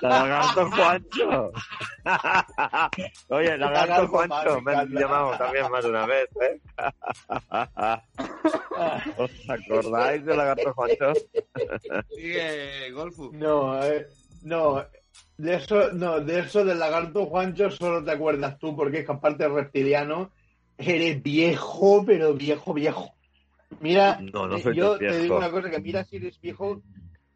[0.00, 1.52] Lagarto Juancho.
[3.28, 6.60] Oye, Lagarto Juancho, me han llamado también más de una vez, ¿eh?
[9.18, 11.12] ¿Os acordáis de Lagarto Juancho?
[12.14, 13.30] Sigue, Golfu.
[13.32, 14.06] No, eh,
[14.42, 14.84] no.
[15.36, 19.12] De eso, no, de eso del lagarto Juancho solo te acuerdas tú, porque es que
[19.12, 20.30] aparte de reptiliano,
[20.78, 23.12] eres viejo, pero viejo, viejo.
[23.80, 25.18] Mira, No, no soy yo te viejo.
[25.22, 26.80] digo una cosa, que mira si eres viejo,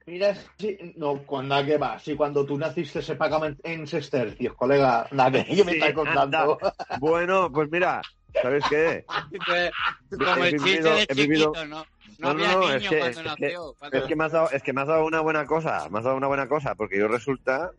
[0.06, 0.78] mira si...
[0.96, 5.44] No, cuando que va, si cuando tú naciste se pagaba en, en sestercios, colega, nada,
[5.44, 6.58] que me Sí, estás contando.
[7.00, 8.00] Bueno, pues mira,
[8.42, 9.04] ¿sabes qué?
[10.10, 11.84] Como He el chiste vivido- de he vivido- chiquito, ¿no?
[12.18, 13.74] No, No, no, había no, niño es que- cuando es que- nació.
[13.78, 15.98] cuando- Es que me has dado, es que me has dado una buena cosa, me
[15.98, 17.72] has dado una buena cosa, porque yo resulta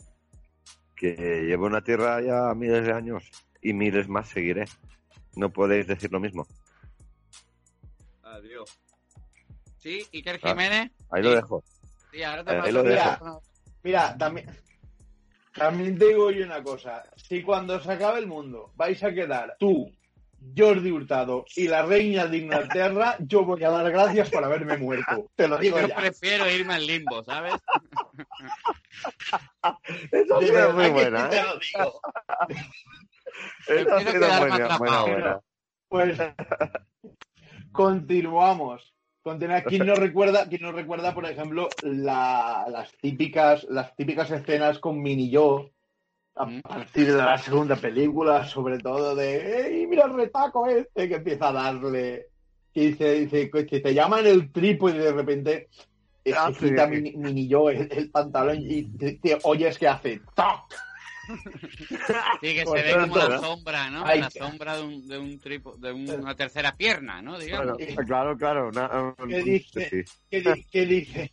[0.96, 3.24] que llevo en la Tierra ya miles de años
[3.62, 4.66] y miles más seguiré.
[5.36, 6.46] No podéis decir lo mismo.
[8.24, 8.78] Adiós.
[9.78, 10.50] Sí, Iker Ah.
[10.50, 10.92] Jiménez.
[11.12, 11.64] Ahí lo dejo.
[12.18, 13.04] Sí, ahora te Ahí paso lo el dejo.
[13.04, 13.42] teléfono.
[13.84, 14.50] Mira, también,
[15.54, 17.04] también te digo yo una cosa.
[17.16, 19.92] Si cuando se acabe el mundo vais a quedar tú,
[20.58, 25.30] Jordi Hurtado y la reina de Inglaterra, yo voy a dar gracias por haberme muerto.
[25.36, 25.96] Te lo digo Yo ya.
[25.96, 27.54] prefiero irme al limbo, ¿sabes?
[30.12, 31.44] Esa ha De sido verdad muy buena, te ¿eh?
[31.44, 32.02] lo digo.
[33.68, 35.42] Esa ha sido buena, buena, buena.
[35.88, 36.18] Pues
[37.72, 38.94] continuamos.
[39.70, 45.02] ¿Quién no recuerda, quién no recuerda, por ejemplo, la- las típicas, las típicas escenas con
[45.02, 45.70] Mini Yo
[46.36, 46.62] a Mm.
[46.62, 51.10] partir de la segunda película, sobre todo de ¡Ey, mira el retaco este!
[51.10, 52.28] que empieza a darle.
[52.74, 55.68] Que dice, dice que te llaman el tripo y de repente
[56.24, 56.66] eh, Ah, se sí.
[56.70, 60.74] quita Mini, Mini Yo el, el pantalón y te, te oyes que hace ¡toc!
[62.42, 64.06] Sí, que Por se ve como la sombra, ¿no?
[64.06, 67.38] Ay, la sombra de, un, de, un tripo, de una tercera pierna, ¿no?
[67.40, 67.78] Digamos.
[67.78, 68.70] Bueno, claro, claro.
[68.70, 69.90] una- un- ¿Qué dice?
[69.90, 71.32] sí, di- que dice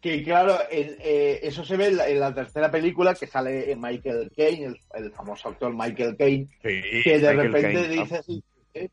[0.00, 3.70] que claro, en- eh, eso se ve en la, en la tercera película que sale
[3.70, 8.02] en Michael Caine, el, el famoso actor Michael Caine, Sí, que de Michael repente Caine.
[8.02, 8.88] dice así, eh,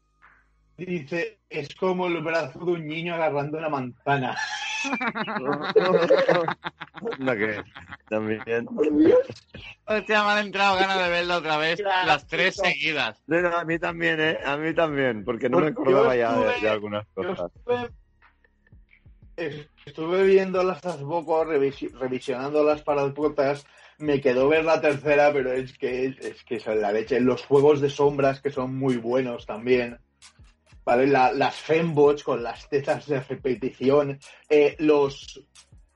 [0.77, 4.37] dice, es como el brazo de un niño agarrando una manzana.
[7.19, 7.63] Anda que
[8.09, 8.67] también.
[9.85, 13.21] Hostia, me han entrado ganas de verla otra vez, Claro, las tres seguidas.
[13.27, 14.37] No, no, a mí también, ¿eh?
[14.45, 17.51] A mí también, porque no me Porque yo acordaba ya de, estuve- de algunas cosas.
[19.37, 23.67] estuve, estuve viéndolas hace poco, revisi- revisionándolas para el podcast.
[23.97, 27.19] Me quedó ver la tercera, pero es que es que son la leche.
[27.19, 29.99] Los juegos de sombras que son muy buenos también.
[30.89, 31.05] ¿Vale?
[31.05, 34.17] La- las fembots con las tetas de repetición.
[34.49, 35.39] eh, los,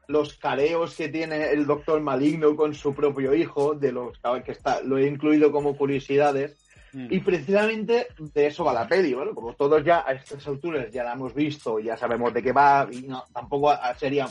[0.08, 4.82] los careos que tiene el doctor maligno con su propio hijo, de los que está,
[4.82, 6.60] lo he incluido como curiosidades.
[6.92, 7.08] Mm.
[7.10, 9.32] Y precisamente de eso va la peli, ¿vale?
[9.34, 12.88] Como todos ya a estas alturas ya la hemos visto, ya sabemos de qué va,
[12.92, 14.28] y no, tampoco sería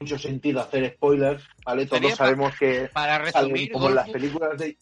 [0.00, 1.84] mucho sentido hacer spoilers, ¿vale?
[1.84, 4.78] Todos sabemos que Para resumir, como en las películas de...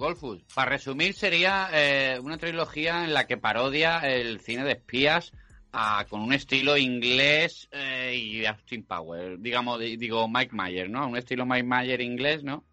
[0.00, 5.32] Golfus, para resumir sería eh, una trilogía en la que parodia el cine de espías
[5.72, 11.06] ah, con un estilo inglés eh, y Austin Power, digamos, di- digo Mike Mayer, ¿no?
[11.06, 12.64] Un estilo Mike Mayer inglés, ¿no?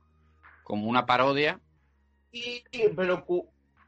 [0.63, 1.59] Como una parodia.
[2.31, 2.63] Y-
[2.95, 3.47] pero cu-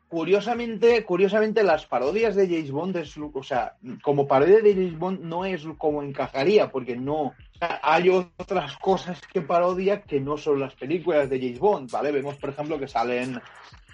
[0.09, 5.21] curiosamente, curiosamente las parodias de James Bond, es, o sea, como parodia de James Bond
[5.21, 10.73] no es como encajaría, porque no, hay otras cosas que parodia que no son las
[10.75, 12.11] películas de James Bond, ¿vale?
[12.11, 13.39] Vemos, por ejemplo, que salen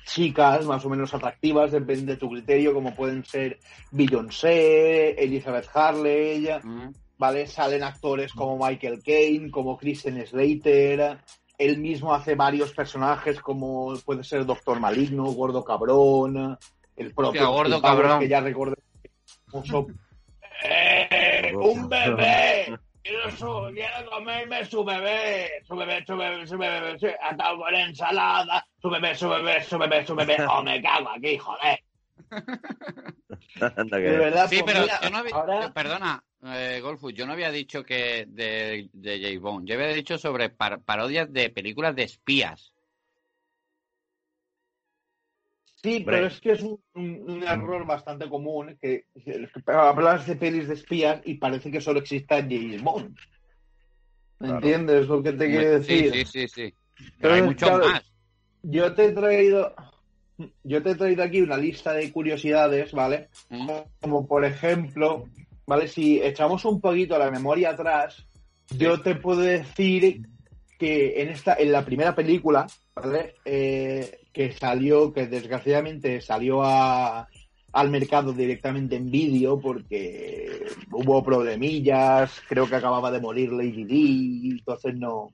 [0.05, 3.57] chicas más o menos atractivas, depende de tu criterio, como pueden ser
[3.91, 6.89] Beyoncé, Elizabeth Harley, Mm.
[7.17, 7.47] ¿vale?
[7.47, 11.17] Salen actores como Michael Caine, como Kristen Slater.
[11.57, 16.57] Él mismo hace varios personajes como puede ser Doctor Maligno, Gordo Cabrón,
[16.97, 18.19] el propio Hostia, Gordo Cabrón.
[18.19, 18.75] que ya recordé.
[20.63, 22.77] ¡Eh, ¡Un bebé!
[23.05, 27.75] Quiero, su- quiero comerme su bebé, su bebé, su bebé, su bebé, su- atado con
[27.75, 30.37] ensalada, su bebé, su bebé, su bebé, su bebé.
[30.49, 31.79] ¡Oh, me cago aquí, joder!
[33.59, 37.33] De verdad, Sí, pues pero mira, yo no había, ahora- perdona, eh, Golfus, yo no
[37.33, 41.95] había dicho que de, de James Bond, yo había dicho sobre par- parodias de películas
[41.95, 42.73] de espías.
[45.85, 50.35] Sí, pero es que es un, un- un error bastante común que, que hablas de
[50.35, 53.15] pelis de espías y parece que solo exista James Bond.
[54.39, 54.55] Claro.
[54.55, 56.11] ¿Entiendes lo que te quiero decir?
[56.11, 56.73] sí, sí, sí.
[57.19, 58.11] Pero hay claro, más.
[58.63, 59.75] Yo te he traído,
[60.63, 63.29] yo te he traído aquí una lista de curiosidades, ¿vale?
[63.49, 63.69] Mm.
[64.01, 65.25] Como por ejemplo,
[65.67, 65.87] ¿vale?
[65.87, 68.25] Si echamos un poquito la memoria atrás,
[68.75, 70.25] yo te puedo decir
[70.79, 73.35] que en esta, en la primera película, ¿vale?
[73.45, 77.27] Eh, que salió, que desgraciadamente salió a,
[77.71, 84.49] al mercado directamente en vídeo porque hubo problemillas, creo que acababa de morir Lady Di,
[84.51, 85.31] entonces no,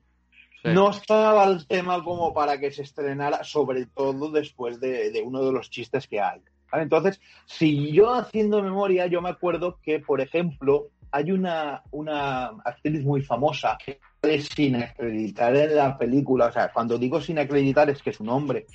[0.62, 0.68] Sí.
[0.72, 5.44] no estaba el tema como para que se estrenara, sobre todo después de, de uno
[5.44, 6.40] de los chistes que hay.
[6.70, 6.84] ¿vale?
[6.84, 13.04] Entonces, si yo haciendo memoria, yo me acuerdo que, por ejemplo, hay una, una actriz
[13.04, 16.46] muy famosa que sale sin acreditar en la película.
[16.46, 18.66] O sea, cuando digo sin acreditar es que su nombre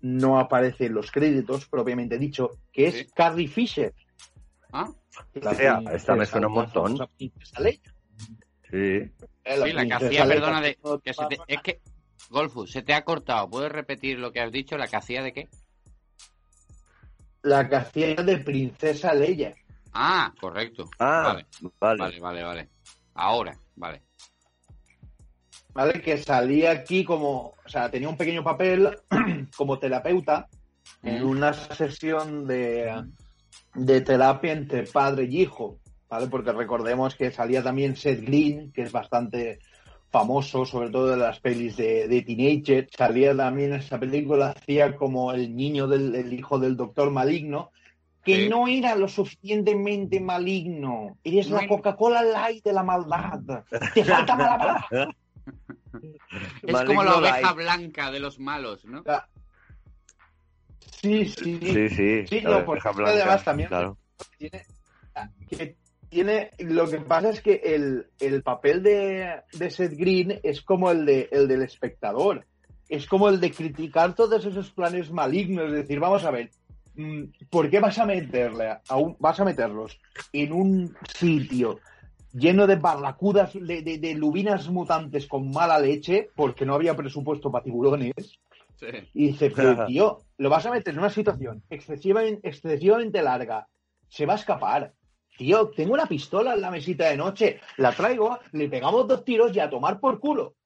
[0.00, 3.06] no aparece en los créditos, propiamente dicho, que es Sí.
[3.14, 3.94] Carrie Fisher.
[4.72, 4.88] Ah,
[5.34, 6.98] la princesa- esta me suena un montón.
[7.58, 7.80] Leia.
[8.70, 9.10] Sí.
[9.44, 11.80] Sí, la que hacía, perdona, de, no que se te- es que,
[12.30, 13.48] Golfus, se te ha cortado.
[13.48, 14.76] ¿Puedes repetir lo que has dicho?
[14.76, 15.48] ¿La que hacía de qué?
[17.42, 19.54] La que hacía de princesa Leia.
[19.92, 20.90] Ah, correcto.
[20.98, 21.46] Ah, Vale,
[21.80, 21.98] vale.
[22.00, 22.68] vale, vale, vale.
[23.14, 24.02] Ahora, vale.
[25.76, 26.00] ¿Vale?
[26.00, 28.88] Que salía aquí como, o sea, tenía un pequeño papel
[29.56, 30.48] como terapeuta
[31.02, 33.04] en una sesión de,
[33.74, 35.78] de terapia entre padre y hijo,
[36.08, 36.26] ¿vale?
[36.28, 39.58] Porque recordemos que salía también Seth Green, que es bastante
[40.10, 44.96] famoso, sobre todo de las pelis de, de Teenager, salía también en esa película, hacía
[44.96, 47.70] como el niño del el hijo del doctor maligno,
[48.24, 48.48] que Sí.
[48.48, 51.68] no era lo suficientemente maligno, eres la No.
[51.68, 53.40] Coca-Cola Light de la maldad,
[53.94, 54.84] te falta malabar.
[56.62, 57.56] Es Maligno como la oveja light.
[57.56, 59.02] blanca de los malos, ¿no?
[61.00, 62.26] Sí, sí, Sí, sí.
[62.26, 63.98] Sí, la no, oveja porque blanca, además también- Claro.
[64.38, 64.66] tiene,
[65.48, 65.76] que
[66.08, 70.90] tiene lo que pasa es que el, el papel de, de Seth Green es como
[70.90, 72.46] el de el del espectador
[72.88, 76.50] es como el de criticar todos esos planes malignos es decir vamos a ver
[76.94, 79.98] mm, ¿por qué vas a meterle a un, vas a meterlos
[80.32, 81.80] en un sitio
[82.36, 87.50] lleno de barracudas de, de, de lubinas mutantes con mala leche porque no había presupuesto
[87.50, 88.12] para tiburones
[88.78, 88.86] Sí.
[89.14, 93.66] y dice, pero tío, lo vas a meter en una situación excesivamente, excesivamente larga.
[94.08, 94.92] Se va a escapar.
[95.38, 97.60] Tío, tengo una pistola en la mesita de noche.
[97.78, 100.56] La traigo, le pegamos dos tiros y a tomar por culo.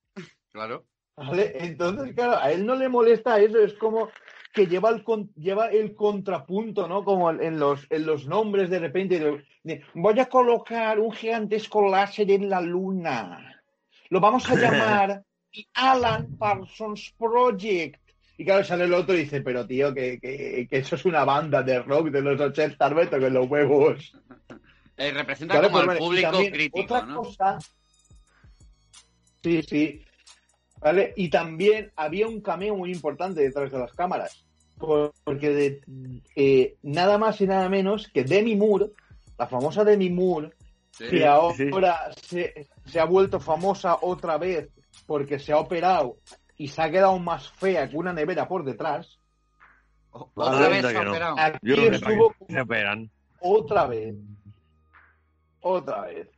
[0.50, 0.86] Claro.
[1.16, 1.52] ¿Vale?
[1.54, 3.58] Entonces, claro, a él no le molesta eso.
[3.58, 4.08] Es como
[4.52, 7.04] que lleva el, con- lleva el contrapunto, ¿no?
[7.04, 9.18] Como en los, en los nombres de repente.
[9.18, 13.60] de- de, Voy a colocar un gigantesco láser en la luna.
[14.08, 15.22] Lo vamos a llamar
[15.74, 18.00] Alan Parsons Project.
[18.38, 21.24] Y claro, sale el otro y dice, pero tío, que, que, que eso es una
[21.24, 24.16] banda de rock de los 80, vete con los huevos.
[24.96, 27.16] Eh, representa Claro, como al público crítico, otra ¿no?
[27.22, 27.58] cosa-
[29.42, 30.04] Sí, sí.
[30.80, 31.12] ¿Vale?
[31.16, 34.44] Y también había un cameo muy importante detrás de las cámaras.
[34.78, 35.80] Por- Porque de,
[36.36, 38.86] eh, nada más y nada menos que Demi Moore,
[39.38, 40.52] la famosa Demi Moore,
[40.92, 41.08] Sí.
[41.08, 44.68] que ahora se, se ha vuelto famosa otra vez
[45.06, 46.16] porque se ha operado
[46.56, 49.18] y se ha quedado más fea que una nevera por detrás.
[50.12, 51.10] Otra vez se no.
[51.10, 51.36] operado.
[51.38, 53.10] Aquí Yo no sé estuvo para qué se operan.
[53.40, 54.14] otra vez.
[55.60, 56.28] Otra vez.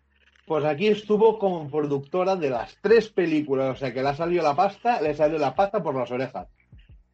[0.47, 4.43] Pues aquí estuvo como productora de las tres películas, o sea que le ha salido
[4.43, 6.48] la pasta, le salió la pasta por las orejas.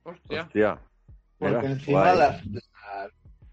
[0.02, 0.42] Hostia.
[0.44, 0.78] Hostia.
[1.38, 2.62] Porque Mira, encima las, las,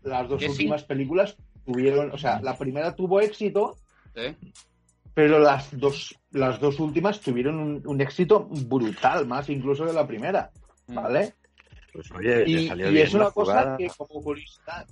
[0.02, 0.48] las dos sí.
[0.50, 1.36] últimas películas
[1.66, 3.76] tuvieron, o sea, la primera tuvo éxito,
[4.16, 4.36] ¿Eh?
[5.14, 10.08] pero las dos, las dos últimas tuvieron un, un éxito brutal, más incluso de la
[10.08, 10.52] primera,
[10.88, 10.96] Mm.
[10.96, 11.34] ¿vale?
[11.92, 13.78] Pues oye, le Y, salió y bien es una cosa jugada.
[13.78, 14.86] que como curiosidad,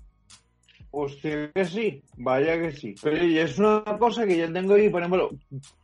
[0.93, 2.95] hostia que sí, vaya que sí.
[3.01, 5.31] Pero y es una cosa que yo tengo ahí, por ejemplo,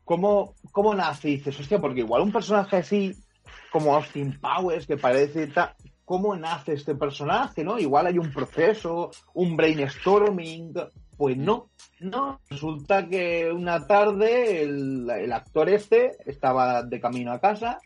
[0.05, 1.27] ¿cómo, cómo nace?
[1.29, 3.13] Dices, hostia, porque igual un personaje así
[3.71, 5.75] como Austin Powers, que parece ta-
[6.05, 7.63] ¿Cómo nace este personaje?
[7.63, 7.77] ¿no?
[7.77, 10.73] Igual hay un proceso, un brainstorming.
[11.15, 11.69] Pues no,
[11.99, 12.39] no.
[12.49, 17.77] Resulta que una tarde el, el actor este estaba de camino a casa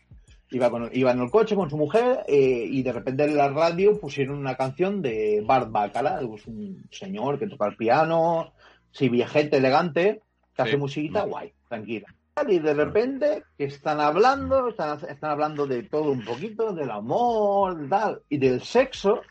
[0.54, 3.48] Iba, con, iba en el coche con su mujer eh, y de repente en la
[3.48, 8.52] radio pusieron una canción de Bart Bacala, pues un señor que toca el piano,
[8.92, 10.20] sí, viejete, elegante,
[10.54, 10.76] que hace Sí.
[10.76, 12.06] musiquita guay, tranquila.
[12.48, 17.88] Y de repente que están hablando, están, están hablando de todo un poquito, del amor,
[17.88, 19.22] tal, y del sexo,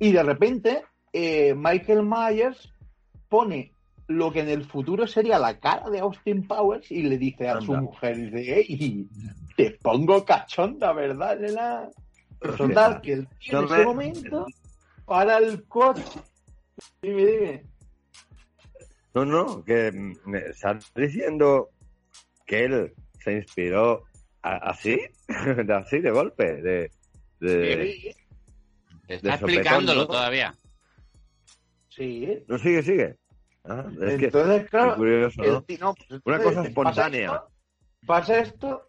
[0.00, 0.82] y de repente
[1.12, 2.72] eh, Michael Myers
[3.28, 3.72] pone
[4.08, 7.60] lo que en el futuro sería la cara de Austin Powers y le dice a
[7.60, 9.08] su mujer, dice, "Ey,
[9.56, 11.88] te pongo cachonda, ¿verdad, nena?
[12.56, 14.46] Total, que el tío en ese me- momento
[15.06, 16.02] para el coche.
[17.00, 17.64] Dime, dime.
[19.14, 19.92] No, no, que
[20.26, 21.70] me estás diciendo
[22.46, 24.04] que él se inspiró
[24.42, 25.00] a- así,
[25.66, 26.90] de así de golpe, de,
[27.40, 28.10] de- Sí,
[29.08, 30.54] Está de explicándolo todavía.
[31.88, 32.42] sí.
[32.48, 33.16] no sigue, sigue.
[33.64, 35.64] Ah, es que Entonces, qué claro, curioso, el ¿no?
[35.80, 37.26] no, pues, Una cosa pasa espontánea.
[37.26, 37.48] esto-
[38.06, 38.88] Pasa esto.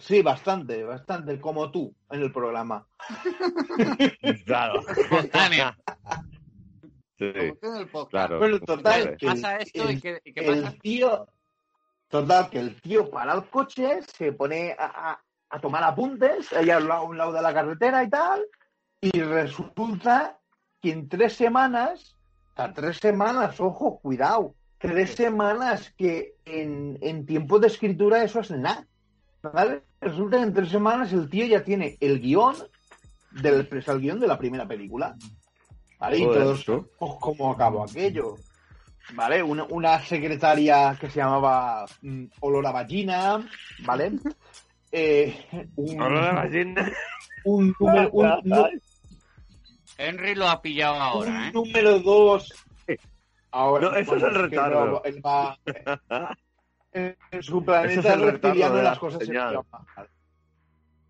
[0.00, 2.86] Sí, bastante, bastante, como tú en el programa.
[4.46, 4.80] Claro.
[4.88, 5.76] Espontánea.
[7.18, 7.32] Sí,
[8.10, 8.38] claro.
[8.38, 10.76] Bueno, total, que Pasa el- esto y el- qué, y qué el pasa.
[10.80, 11.28] tío,
[12.08, 15.20] total, que el tío para el coche, se pone a, a-
[15.50, 18.42] a tomar apuntes, allá a un lado, a un lado de la carretera y tal,
[19.02, 20.38] y resulta
[20.80, 22.16] que en tres semanas,
[22.56, 28.50] sea, tres semanas, ojo, cuidado, tres semanas que en, en tiempo de escritura eso es
[28.50, 28.86] nada.
[29.42, 29.82] ¿Vale?
[30.00, 32.56] Resulta que en tres semanas el tío ya tiene el guion
[33.30, 35.16] del el guion de la primera película.
[35.98, 36.18] ¿Vale?
[36.18, 38.36] Y todos, pues, ¿cómo acabó aquello?
[39.12, 39.42] ¿Vale?
[39.42, 42.72] Una, una secretaria que se llamaba mm, Olor a
[43.80, 44.12] ¿vale?
[44.92, 45.96] Eh, un,
[47.78, 48.34] número, un,
[49.98, 51.52] Henry lo ha pillado un ahora, ¿eh?
[51.52, 52.54] número dos.
[53.50, 54.86] Ahora, No, eso es el retardo.
[54.86, 55.58] no, él va-
[56.92, 59.60] en, su planeta es el reptiliano de las la cosas se señal.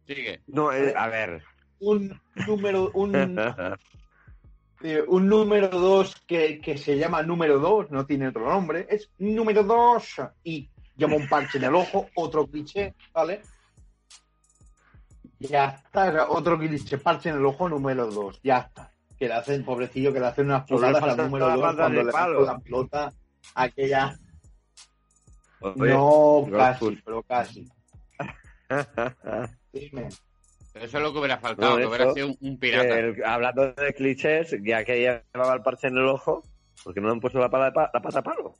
[0.06, 0.42] Sigue.
[0.46, 1.42] No, eh, a ver.
[1.78, 3.38] Un número, un,
[4.82, 9.10] eh, un número dos que, que se llama número dos, no tiene otro nombre, es
[9.18, 13.40] número dos y llama un parche en el ojo, otro cliché, ¿vale?
[15.38, 18.92] Ya está, otro cliché, parche en el ojo número dos, ya está.
[19.18, 21.98] Que le hacen, pobrecillo, que le hacen unas pulgadas al número la dos pata cuando
[21.98, 23.12] de le la pelota,
[23.54, 24.18] aquella...
[25.60, 27.68] Oye, no, casi, pero casi.
[29.72, 30.08] Dime.
[30.74, 32.98] Eso es lo que hubiera faltado, No, que hubiera sido un, un pirata.
[32.98, 34.98] el- hablando de clichés, ya que
[35.32, 36.42] llevaba el parche en el ojo,
[36.84, 38.54] porque no le han puesto la, pala pata a palo?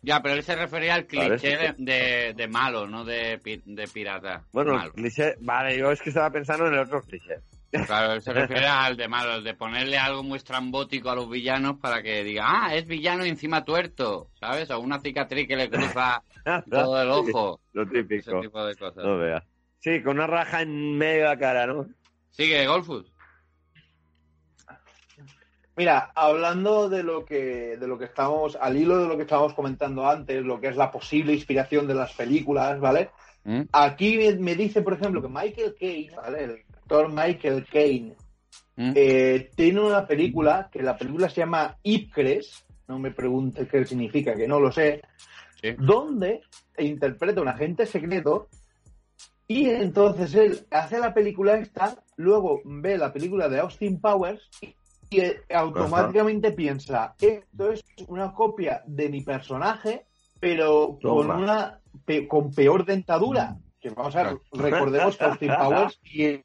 [0.00, 1.84] Ya, pero él se refería al cliché de, sí.
[1.84, 4.42] de, de malo, no de, pi- de pirata.
[4.52, 4.86] Bueno, Malo.
[4.86, 7.36] el cliché, vale, yo es que estaba pensando en el otro cliché.
[7.86, 11.78] Claro, se refiere al de malo, el de ponerle algo muy estrambótico a los villanos
[11.78, 14.70] para que diga, ah, es villano y encima tuerto, ¿sabes?
[14.70, 16.22] O una cicatriz que le cruza
[16.70, 17.60] todo el ojo.
[17.72, 18.40] Lo Ese típico.
[18.40, 19.02] tipo de cosas.
[19.02, 19.42] No veas.
[19.78, 21.86] Sí, con una raja en medio de la cara, ¿no?
[22.30, 23.10] Sigue, Golfus.
[25.74, 29.54] Mira, hablando de lo que de lo que estamos al hilo de lo que estábamos
[29.54, 33.10] comentando antes, lo que es la posible inspiración de las películas, ¿vale?
[33.44, 33.62] ¿Mm?
[33.72, 36.44] Aquí me, me dice, por ejemplo, que Michael Caine, ¿vale?
[36.44, 38.16] El actor Michael Caine
[38.76, 38.92] ¿Mm?
[38.94, 44.34] eh, tiene una película que la película se llama Ipcres, no me preguntes qué significa,
[44.34, 45.02] que no lo sé,
[45.60, 45.76] Sí.
[45.78, 46.40] donde
[46.78, 48.48] interpreta un agente secreto
[49.46, 54.74] y entonces él hace la película esta, luego ve la película de Austin Powers y,
[55.10, 60.06] y, eh, automáticamente piensa, esto es una copia de mi personaje,
[60.40, 63.56] pero con una pe- con peor dentadura.
[63.82, 66.42] Que vamos a ver, recordemos que Austin Powers y en,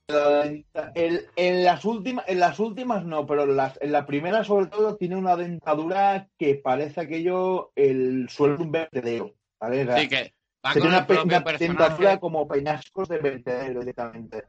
[0.96, 4.66] en- en las últimas, en las últimas no, pero en, las- en la primera sobre
[4.66, 9.36] todo tiene una dentadura que parece aquello el suelo de un vertedero.
[9.60, 9.84] ¿vale?
[9.84, 10.34] O sea, Sí, que
[10.66, 14.44] va con una, pe- una dentadura como peñascos de vertedero directamente.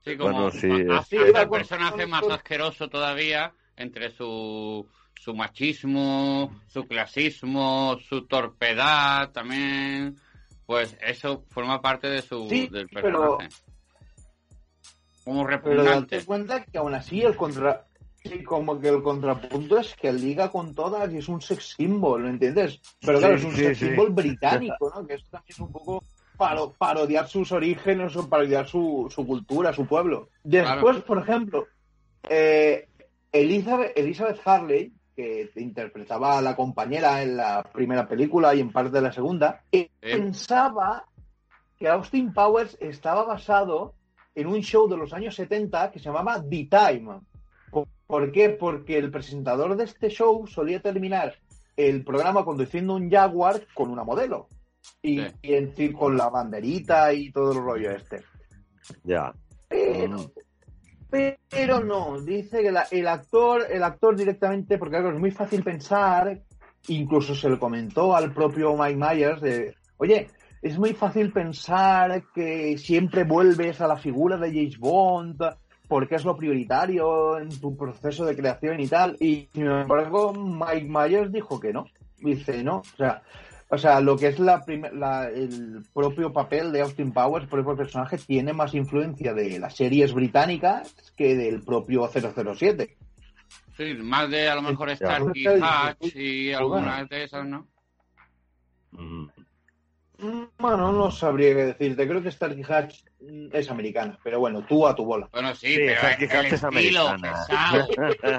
[0.00, 4.84] Sí, como Bueno, sí, hace es- el personaje más asqueroso todavía entre su,
[5.14, 10.16] su machismo, su clasismo, su torpedad también.
[10.68, 13.48] Pues eso forma parte de su Sí, del pero- personaje.
[15.24, 16.16] Como Pero repugnante.
[16.16, 17.86] date cuenta que aún así el contra
[18.22, 22.24] sí, como que el contrapunto es que liga con todas y es un sex symbol,
[22.24, 22.82] ¿me entiendes?
[23.00, 23.86] Pero claro, Sí, es un sí, sex sí.
[23.86, 25.06] symbol británico, ¿no?
[25.06, 26.04] Que eso también es un poco
[26.36, 30.28] paro- parodiar sus orígenes o parodiar su, su cultura, su pueblo.
[30.44, 31.04] Después, Claro.
[31.06, 31.66] por ejemplo,
[32.28, 32.88] eh,
[33.32, 38.92] Elizabeth, Elizabeth Harley, que interpretaba a la compañera en la primera película y en parte
[38.92, 41.04] de la segunda, eh, pensaba
[41.76, 43.94] que Austin Powers estaba basado
[44.36, 47.20] en un show de los años 70 que se llamaba The Time.
[47.72, 48.50] ¿Por- ¿Por qué?
[48.50, 51.34] Porque el presentador de este show solía terminar
[51.76, 54.46] el programa conduciendo un Jaguar con una modelo.
[55.02, 55.26] Y, Sí.
[55.42, 58.22] y en fin, con la banderita y todo el rollo este.
[59.02, 59.32] Ya.
[59.68, 60.30] Pero,
[61.10, 65.62] pero no, dice que la- el actor, el actor directamente, porque claro, es muy fácil
[65.62, 66.40] pensar,
[66.88, 70.28] incluso se lo comentó al propio Mike Myers, de, oye,
[70.60, 75.40] es muy fácil pensar que siempre vuelves a la figura de James Bond,
[75.88, 80.88] porque es lo prioritario en tu proceso de creación y tal, y sin embargo Mike
[80.88, 81.86] Myers dijo que no,
[82.18, 83.22] dice no, o sea,
[83.70, 87.58] o sea, lo que es la primer- la- el propio papel de Austin Powers, por
[87.58, 92.96] el personaje, tiene más influencia de las series británicas que del propio 007.
[93.76, 94.96] Sí, más de a lo mejor Ya.
[94.96, 97.66] Starkey Hatch y algunas de esas, ¿no?
[98.92, 99.26] Mm.
[100.58, 102.08] Bueno, no sabría qué decirte.
[102.08, 105.28] Creo que Starkey Hatch mm, es americana, pero bueno, tú a tu bola.
[105.32, 107.44] Bueno, sí, Sí, pero Starkey el Hatch es estilo americana.
[107.46, 107.88] pesado.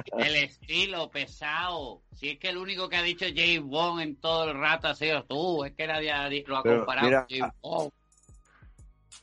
[0.19, 2.01] El estilo pesado.
[2.15, 4.95] Si es que el único que ha dicho James Bond en todo el rato ha
[4.95, 7.91] sido tú, es que nadie lo ha Pero, comparado mira, con James Bond.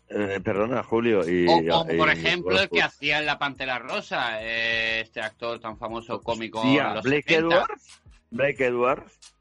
[0.09, 1.29] Eh, perdona, Julio.
[1.29, 2.95] Y, O, o, y- por y ejemplo, el que Golfus.
[2.95, 7.55] hacía en La Pantera Rosa, eh, este actor tan famoso cómico los Blake 70.
[7.55, 8.01] Edwards.
[8.31, 9.36] Blake Edwards.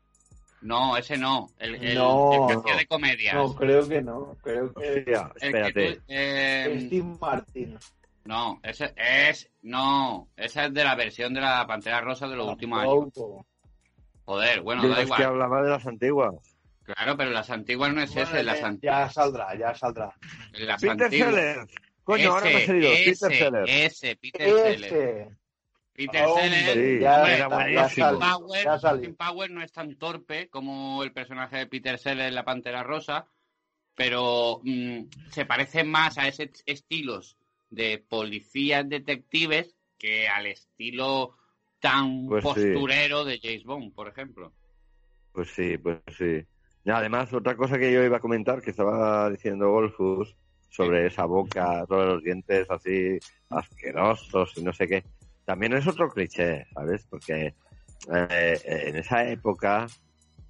[0.66, 1.48] No, ese no.
[1.60, 2.80] El, el- No, el que hacía no.
[2.80, 3.36] de comedias.
[3.36, 4.36] No, creo que no.
[4.44, 5.96] Creo que Hostia, que espérate.
[5.98, 7.78] tú- eh, Steve Martin.
[8.24, 9.50] no, ese es.
[9.62, 13.10] No, esa es de la versión de la Pantera Rosa de los últimos años.
[14.26, 15.24] Joder, bueno, Yo da es que igual.
[15.24, 16.34] hablaba de las antiguas.
[16.84, 20.16] Claro, pero las antiguas no es Bueno, ese, las, ya- an- ya saldrá, ya saldrá.
[20.54, 21.30] las Peter antiguas.
[21.36, 21.76] Sellers.
[22.04, 22.92] Coño, ahora me ha salido.
[22.92, 23.72] ese, Peter Sellers.
[23.72, 24.82] ese, Peter Sellers.
[24.84, 25.28] Ese.
[25.96, 27.06] Peter Sellers.
[28.84, 32.84] Austin Powers no es tan torpe como el personaje de Peter Sellers en La Pantera
[32.84, 33.28] Rosa,
[33.96, 37.38] pero mm, se parece más a ese estilos
[37.70, 41.38] de policías detectives que al estilo
[41.80, 42.50] tan Pues sí.
[42.50, 44.52] posturero de James Bond, por ejemplo.
[45.32, 46.46] Pues sí, pues sí.
[46.84, 50.36] Y además, otra cosa que yo iba a comentar, que estaba diciendo Golfus,
[50.70, 53.18] sobre esa boca, todos los dientes así
[53.50, 55.04] asquerosos y no sé qué.
[55.46, 57.06] También es otro cliché, ¿sabes?
[57.10, 57.54] Porque
[58.14, 59.88] eh, en esa época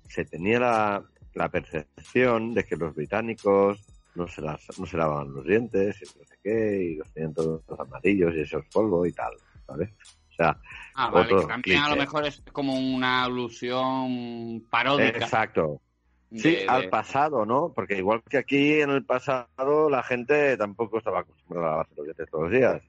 [0.07, 1.03] se tenía la,
[1.33, 3.85] la percepción de que los británicos
[4.15, 7.33] no se, las, no se lavaban los dientes y no sé qué, y los tenían
[7.33, 9.33] todos amarillos y esos polvo y tal,
[9.67, 9.89] ¿sabes?
[10.31, 10.57] O sea,
[10.97, 15.17] Ah, vale, que también a lo mejor es como una alusión paródica.
[15.17, 15.81] exacto.
[16.29, 17.71] de- Sí, de- al pasado, ¿no?
[17.73, 22.05] Porque igual que aquí en el pasado la gente tampoco estaba acostumbrada a lavarse los
[22.05, 22.81] dientes todos los días.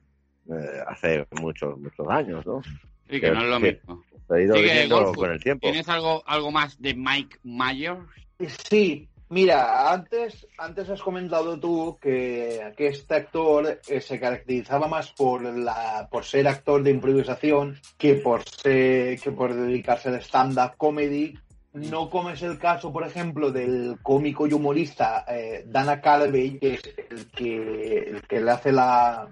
[0.49, 2.61] Eh, hace muchos, muchos años, ¿no?
[3.09, 4.03] Sí, que no es lo que- mismo.
[4.27, 4.55] Se ha ido
[4.95, 5.17] Golfus.
[5.17, 5.67] con el tiempo.
[5.69, 7.99] ¿Tienes algo, algo más de Mike Myers?
[8.69, 15.11] Sí, mira, antes, antes has comentado tú que, que este actor eh, se caracterizaba más
[15.13, 20.73] por la, por ser actor de improvisación que por ser, que por dedicarse al stand-up
[20.77, 21.37] comedy.
[21.73, 26.73] No como es el caso, por ejemplo, del cómico y humorista eh, Dana Calvey, que
[26.73, 29.27] es el que, el que le hace la,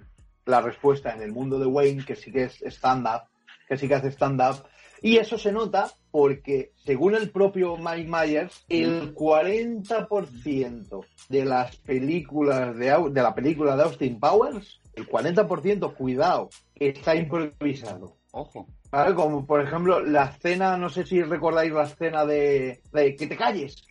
[0.45, 3.23] la respuesta en el mundo de Wayne, que sí que es stand-up,
[3.67, 4.63] que sí que hace stand-up.
[5.01, 12.75] Y eso se nota porque, según el propio Mike Myers, el 40% de las películas
[12.77, 18.17] de, de la película de Austin Powers, el 40%, cuidado, está improvisado.
[18.31, 18.67] Ojo.
[18.91, 19.13] ¿Vale?
[19.13, 23.35] Como por ejemplo la escena, no sé si recordáis la escena de, de que te
[23.35, 23.83] calles,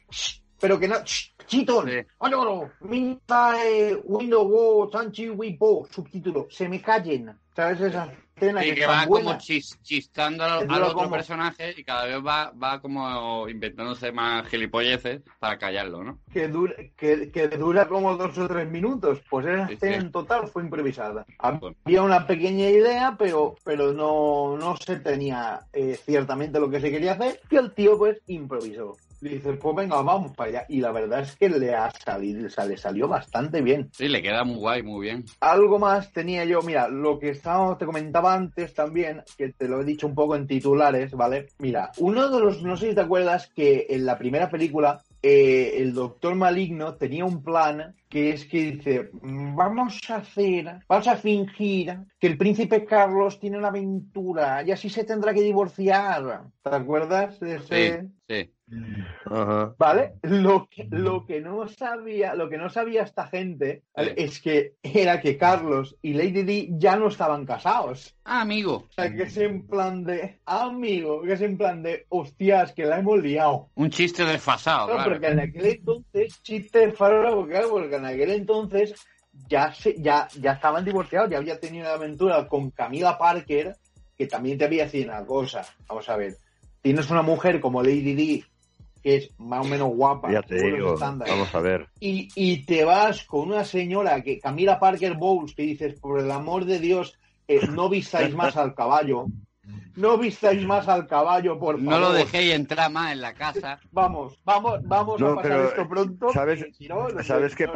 [0.58, 0.96] pero que no,
[1.46, 1.66] Sí.
[2.18, 2.36] Oye,
[2.80, 8.86] minta eh, window wo, tanchi wipo, subtítulo, se me callen, ¿sabes esa escena Sí, que,
[8.86, 13.48] va como chis- chistando al, al otro como- personaje y cada vez va, va como
[13.48, 16.18] inventándose más gilipolleces para callarlo, ¿no?
[16.32, 19.20] que dura, que, que dura como dos o tres minutos.
[19.30, 20.04] Pues esa Sí, escena sí.
[20.06, 21.24] en total fue improvisada.
[21.60, 21.76] Bueno.
[21.84, 26.90] Había una pequeña idea, pero, pero no, no se tenía eh, ciertamente lo que se
[26.90, 28.96] quería hacer, y el tío pues improvisó.
[29.24, 30.66] Y dice, pues venga, vamos para allá.
[30.68, 33.88] Y la verdad es que le ha salido, o sea, le salió bastante bien.
[33.90, 35.24] Sí, le queda muy guay, muy bien.
[35.40, 39.80] Algo más tenía yo, mira, lo que estaba, te comentaba antes también, que te lo
[39.80, 41.46] he dicho un poco en titulares, ¿vale?
[41.58, 45.78] Mira, uno de los, no sé si te acuerdas que en la primera película eh,
[45.78, 51.08] el doctor maligno tenía un plan que es que dice, "Mm, vamos a hacer, vamos
[51.08, 56.44] a fingir que el príncipe Carlos tiene una aventura y así se tendrá que divorciar.
[56.62, 58.08] ¿Te acuerdas de Sí, ese?
[58.28, 58.50] sí.
[59.26, 59.74] Ajá.
[59.78, 60.14] ¿Vale?
[60.22, 64.14] Lo que, lo que no sabía, lo que no sabía esta gente ¿vale?
[64.16, 64.24] Sí.
[64.24, 68.16] es que era que Carlos y Lady Di ya no estaban casados.
[68.24, 68.86] Ah, amigo.
[68.88, 72.86] O sea, que es en plan de amigo, que es en plan de hostias, que
[72.86, 73.68] la hemos liado.
[73.74, 75.10] Un chiste desfasado, No, claro.
[75.10, 78.94] porque en aquel entonces, chiste faro, porque, porque en aquel entonces
[79.48, 83.76] ya se, ya, ya estaban divorciados, ya había tenido una aventura con Camila Parker,
[84.16, 85.64] que también te había decir una cosa.
[85.88, 86.36] Vamos a ver,
[86.80, 88.44] tienes una mujer como Lady Di,
[89.02, 91.88] que es más o menos guapa, Ya te digo, vamos a ver.
[92.00, 96.30] y, y te vas con una señora que Camila Parker Bowles que dices por el
[96.30, 97.18] amor de Dios
[97.48, 99.26] eh, no vistáis más al caballo
[99.96, 103.78] no vistáis más al caballo por favor No lo dejéis entrar más en la casa.
[103.92, 107.68] vamos vamos vamos No, a pasar pero, esto pronto ¿sabes- si no, ¿Sabes qué,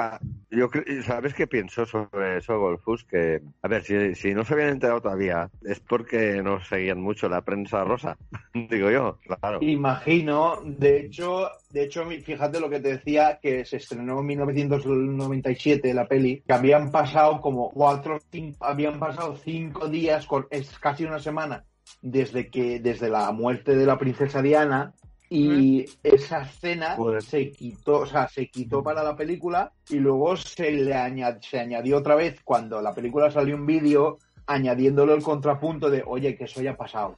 [0.51, 3.05] yo cre- ¿Sabes qué pienso sobre eso, Golfus?
[3.05, 7.29] Que, a ver, si, si no se habían enterado todavía, es porque no seguían mucho
[7.29, 8.17] la prensa rosa.
[8.55, 9.59] Digo yo, claro.
[9.63, 15.95] Imagino, de hecho, de hecho, fíjate lo que te decía, que se estrenó en 1997
[15.95, 21.05] la peli, que habían pasado como cuatro, cinco, habían pasado cinco días, con, es casi
[21.05, 21.65] una semana,
[22.01, 24.95] desde que, desde la muerte de la princesa Diana,
[25.31, 27.23] y esa escena Joder.
[27.23, 31.61] se quitó, o sea, se quitó para la película y luego se le añad- se
[31.61, 34.17] añadió otra vez cuando la película salió en vídeo,
[34.47, 37.15] añadiéndolo el contrapunto de, oye, que eso ya ha pasado.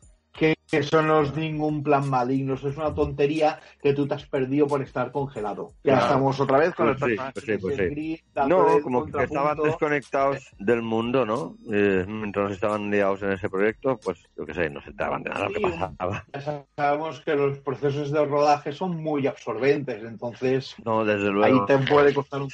[0.70, 4.14] Que que eso no es ningún plan maligno, eso es una tontería que tú te
[4.14, 5.72] has perdido por estar congelado.
[5.82, 6.06] Ya Claro.
[6.06, 8.20] estamos otra vez con Pues el sí, personaje pues sí, pues sí.
[8.48, 11.56] No, como que estaban desconectados del mundo, ¿no?
[11.72, 15.30] Eh, mientras estaban liados en ese proyecto, pues yo qué sé, no se enteraban de
[15.30, 16.24] nada lo que pasaba.
[16.32, 21.66] Ya sabemos que los procesos de rodaje son muy absorbentes, entonces No, desde ahí luego.
[21.66, 22.48] te puede costar un.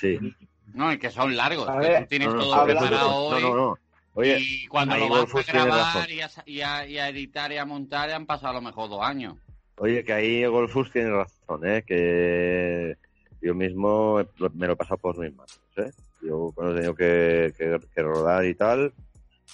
[0.74, 1.70] No, y que son largos.
[1.70, 3.78] Que ver, tú tienes No, no, todo preparado no, no, no.
[4.16, 7.08] Oye, y cuando lo vas Golfus a tiene grabar y a, y, a, y a
[7.10, 9.36] editar y a montar han pasado a lo mejor dos años.
[9.76, 11.84] Oye, que ahí Golfus tiene razón, ¿eh?
[11.86, 12.96] Que
[13.42, 14.18] yo mismo
[14.54, 15.90] me lo he pasado por mis manos, ¿eh?
[16.22, 18.94] Yo cuando he tenido que, que- que rodar y tal,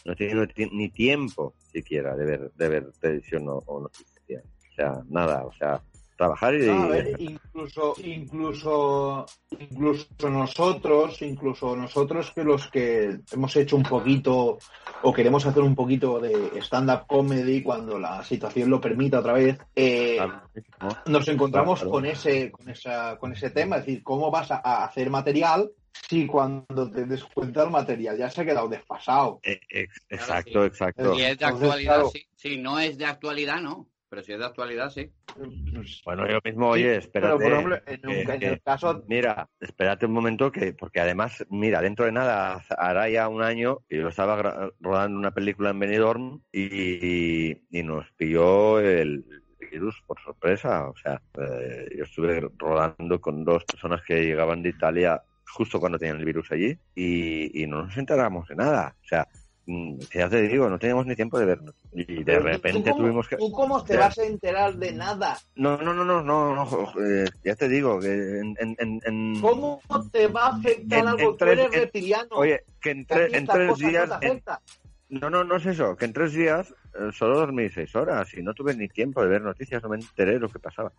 [0.05, 4.45] no he tenido ti- ni tiempo siquiera de ver, de ver televisión o, o noticias.
[4.45, 5.83] O sea, nada, o sea,
[6.23, 6.67] trabajar y...
[6.67, 9.27] No, a ver, incluso, incluso,
[9.59, 14.59] incluso nosotros, incluso nosotros que los que hemos hecho un poquito
[15.03, 19.59] o queremos hacer un poquito de stand-up comedy cuando la situación lo permita otra vez,
[19.75, 20.19] eh,
[20.81, 20.89] ¿no?
[21.07, 21.91] nos encontramos Claro.
[21.91, 25.71] con ese, con esa, con ese tema, es decir, cómo vas a, a hacer material
[26.09, 29.41] si cuando te des cuenta el material ya se ha quedado desfasado.
[29.43, 30.67] Eh, ex- Claro, exacto, sí.
[30.67, 31.15] exacto.
[31.15, 32.11] Si es de Entonces, actualidad, claro.
[32.13, 32.27] sí.
[32.37, 33.87] Si no es de actualidad, no.
[34.13, 35.11] Pero si es de actualidad, sí.
[36.05, 37.39] Bueno, yo mismo, oye, Sí, espérate.
[37.39, 40.75] Pero, por ejemplo, en, un- que- en que- el caso Mira, espérate un momento que,
[40.75, 45.31] porque además, mira, dentro de nada, hará ya un año que yo estaba rodando una
[45.31, 49.25] película en Benidorm y, y nos pilló el
[49.71, 50.91] virus por sorpresa.
[50.91, 55.23] O sea, eh, yo estuve rodando con dos personas que llegaban de Italia
[55.55, 58.95] justo cuando tenían el virus allí y, y no nos enteramos de nada.
[59.03, 59.27] O sea,
[59.67, 61.75] ya te digo, no teníamos ni tiempo de vernos.
[61.93, 63.37] Y de repente ¿tú cómo, tuvimos que...
[63.37, 64.01] ¿Tú cómo te Ya.
[64.01, 65.39] vas a enterar de nada?
[65.55, 68.57] No, no, no, no, no, no, eh, ya te digo, que en...
[68.59, 69.81] en, en- en- ¿Cómo
[70.11, 71.21] te va a afectar En- algo?
[71.21, 72.29] en Tú tres- eres reptiliano.
[72.33, 74.11] Oye, que en, tre- tres días...
[75.09, 78.43] no no, no, es eso, que en tres días eh, solo dormí seis horas y
[78.43, 80.93] no tuve ni tiempo de ver noticias, no me enteré de lo que pasaba.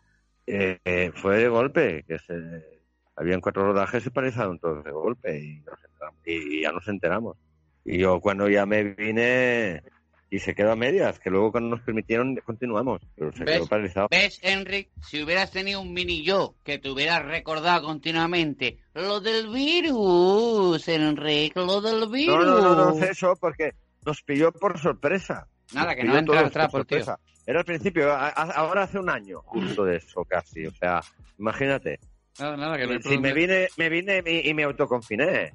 [0.45, 2.83] Eh, eh, fue de golpe, que se...
[3.15, 5.79] Habían cuatro rodajes y paralizaron todos de golpe y, nos
[6.25, 7.37] y ya nos enteramos.
[7.85, 9.83] Y yo cuando ya me vine
[10.29, 13.55] y se quedó a medias, que luego cuando nos permitieron continuamos, pero se ¿Ves?
[13.57, 14.07] quedó paralizado.
[14.09, 14.89] ¿Ves, Enric?
[15.01, 21.55] Si hubieras tenido un mini yo que te hubieras recordado continuamente lo del virus, Enric,
[21.55, 22.35] lo del virus.
[22.35, 23.73] No, no, no, no es eso, porque
[24.05, 25.47] nos pilló por sorpresa.
[25.73, 26.99] Nada, Nos que no entra trapo, por tío.
[27.03, 27.19] sorpresa.
[27.45, 30.65] Era al principio, a- a- ahora hace un año justo de eso casi.
[30.65, 31.01] O sea,
[31.37, 31.99] imagínate.
[32.39, 35.53] Nada, nada, que no hay Si me vine, me vine y, y me autoconfiné.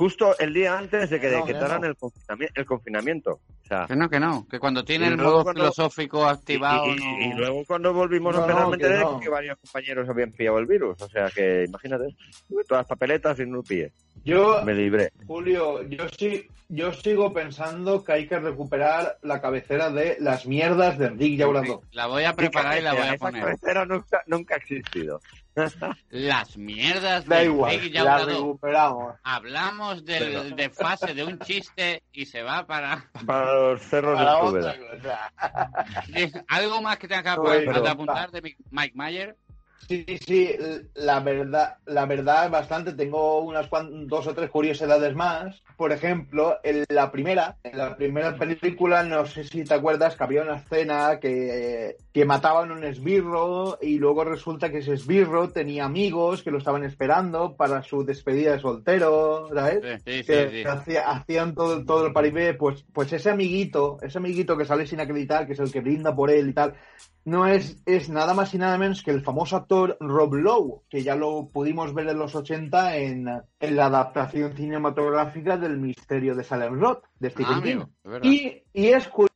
[0.00, 1.86] Justo el día antes de que no, decretaran no.
[1.88, 3.32] el, confinami- el confinamiento.
[3.32, 6.30] O sea, Que no, que no, que cuando tiene Y el modo cuando- filosófico y,
[6.30, 6.86] activado.
[6.86, 8.88] y- no- y luego cuando volvimos No, a me que
[9.20, 11.02] que varios compañeros habían pillado el virus.
[11.02, 12.16] O sea que, imagínate,
[12.48, 13.92] tuve todas las papeletas y no lo pillé.
[14.24, 15.12] Yo, Me libré.
[15.26, 20.96] Julio, yo sí, yo sigo pensando que hay que recuperar la cabecera de las mierdas
[20.98, 21.82] de Rick Llaurado.
[21.92, 23.42] La voy a preparar y la voy a Esa poner.
[23.44, 25.20] cabecera nunca, nunca ha existido.
[26.10, 28.28] Las mierdas Da de igual, Rick la Llaurador.
[28.34, 29.14] recuperamos.
[29.22, 33.04] Hablamos de fase de un chiste y se va para...
[33.26, 34.76] Para los cerros Para de otra Úbeda.
[35.02, 36.42] cosa.
[36.48, 39.36] ¿Algo más que tenga que pero- de apuntar de Mike Mayer?
[39.88, 40.50] Sí, sí,
[40.94, 42.92] la verdad, la verdad es bastante.
[42.92, 45.62] Tengo unas cuan- dos o tres curiosidades más.
[45.76, 50.22] Por ejemplo, en la primera, en la primera película, no sé si te acuerdas que
[50.22, 55.84] había una escena que, que mataban un esbirro y luego resulta que ese esbirro tenía
[55.84, 59.80] amigos que lo estaban esperando para su despedida de soltero, ¿sabes?
[60.04, 60.26] Sí, sí, sí.
[60.26, 60.64] que sí.
[60.68, 65.00] hacía- hacían todo, todo el paribé, pues, pues ese amiguito, ese amiguito que sale sin
[65.00, 66.74] acreditar, que es el que brinda por él y tal,
[67.24, 71.02] no es, es nada más y nada menos que el famoso actor Rob Lowe, que
[71.04, 73.28] ya lo pudimos ver en los 80 en,
[73.60, 77.82] en la adaptación cinematográfica del misterio de Salem Roth, de Ah, Stephen King.
[78.04, 78.24] amigo.
[78.24, 79.29] Y, y es curioso,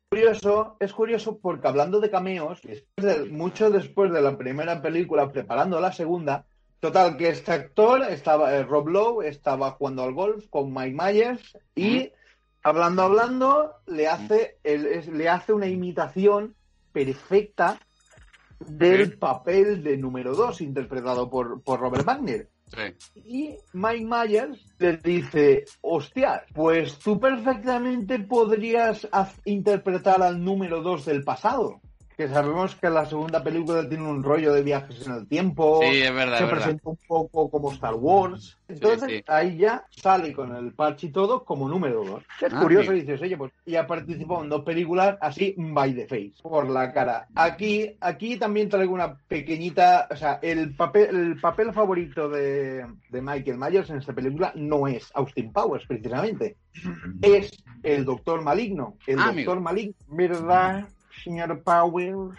[0.81, 2.85] es curioso porque hablando de cameos, después
[3.19, 6.45] de- mucho después de la primera película, preparando la segunda,
[6.81, 11.59] total, que este actor estaba, eh, Rob Lowe, estaba jugando al golf con Mike Myers
[11.75, 12.11] y
[12.63, 16.55] hablando, hablando, le hace, el- es- le hace una imitación
[16.93, 17.79] perfecta
[18.61, 22.49] del papel de número 2 interpretado por, por Robert Wagner.
[23.25, 29.09] Y Mike Myers le dice, hostia, pues tú perfectamente podrías
[29.45, 31.81] interpretar al número 2 del pasado.
[32.17, 35.81] Que sabemos que la segunda película tiene un rollo de viajes en el tiempo.
[35.83, 36.63] Sí, es verdad, se es verdad.
[36.65, 38.57] presenta un poco como Star Wars.
[38.69, 39.25] Entonces sí.
[39.27, 42.23] ahí ya sale con el parche y todo como número 2.
[42.41, 43.05] Es Ah, curioso, bien.
[43.05, 47.27] dices, oye, pues ya participó en dos películas así by the face, por la cara.
[47.35, 53.23] Aquí, aquí también traigo una pequeñita, o sea, el papel, el papel favorito de, de
[53.23, 56.57] Michael Myers en esta película no es Austin Powers, precisamente.
[57.23, 57.51] Es
[57.83, 58.97] el Doctor Maligno.
[59.07, 59.61] El Ah, Doctor amigo.
[59.61, 60.89] Maligno, ¿verdad?
[61.23, 62.39] Señor Powers.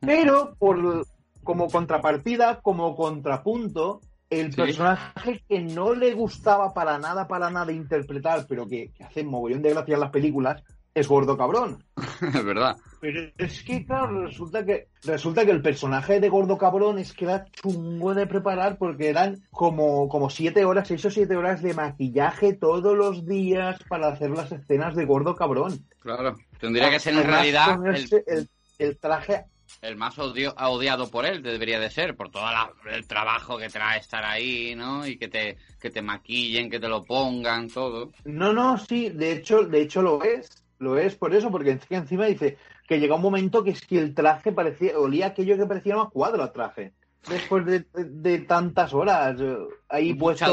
[0.00, 1.06] Pero por
[1.42, 4.56] como contrapartida, como contrapunto, el Sí.
[4.56, 9.62] personaje que no le gustaba para nada, para nada interpretar, pero que, que hace mogollón
[9.62, 10.62] de gracia en las películas,
[10.96, 11.84] es Gordo Cabrón.
[12.34, 12.76] es verdad.
[13.00, 17.26] Pero es que, claro, resulta que, resulta que el personaje de Gordo Cabrón es que
[17.26, 21.74] era chungo de preparar porque eran como, como siete horas, seis o siete horas de
[21.74, 25.86] maquillaje todos los días para hacer las escenas de Gordo Cabrón.
[26.00, 26.34] Claro.
[26.58, 28.48] Tendría que ser en Además, realidad el, el,
[28.78, 29.44] el traje
[29.82, 33.68] el más odio- odiado por él, debería de ser, por todo la- el trabajo que
[33.68, 35.06] trae estar ahí, ¿no?
[35.06, 38.10] Y que te, que te maquillen, que te lo pongan, todo.
[38.24, 42.26] No, no, sí, de hecho, de hecho lo es, lo es por eso, porque encima
[42.26, 42.58] dice
[42.88, 46.10] que llega un momento que es que el traje parecía, olía aquello que parecía una
[46.10, 46.92] cuadra el traje.
[47.28, 49.56] Después de, de- de tantas horas eh,
[49.88, 50.44] ahí Un puesto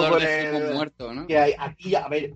[1.28, 2.34] que hay aquí, a ver,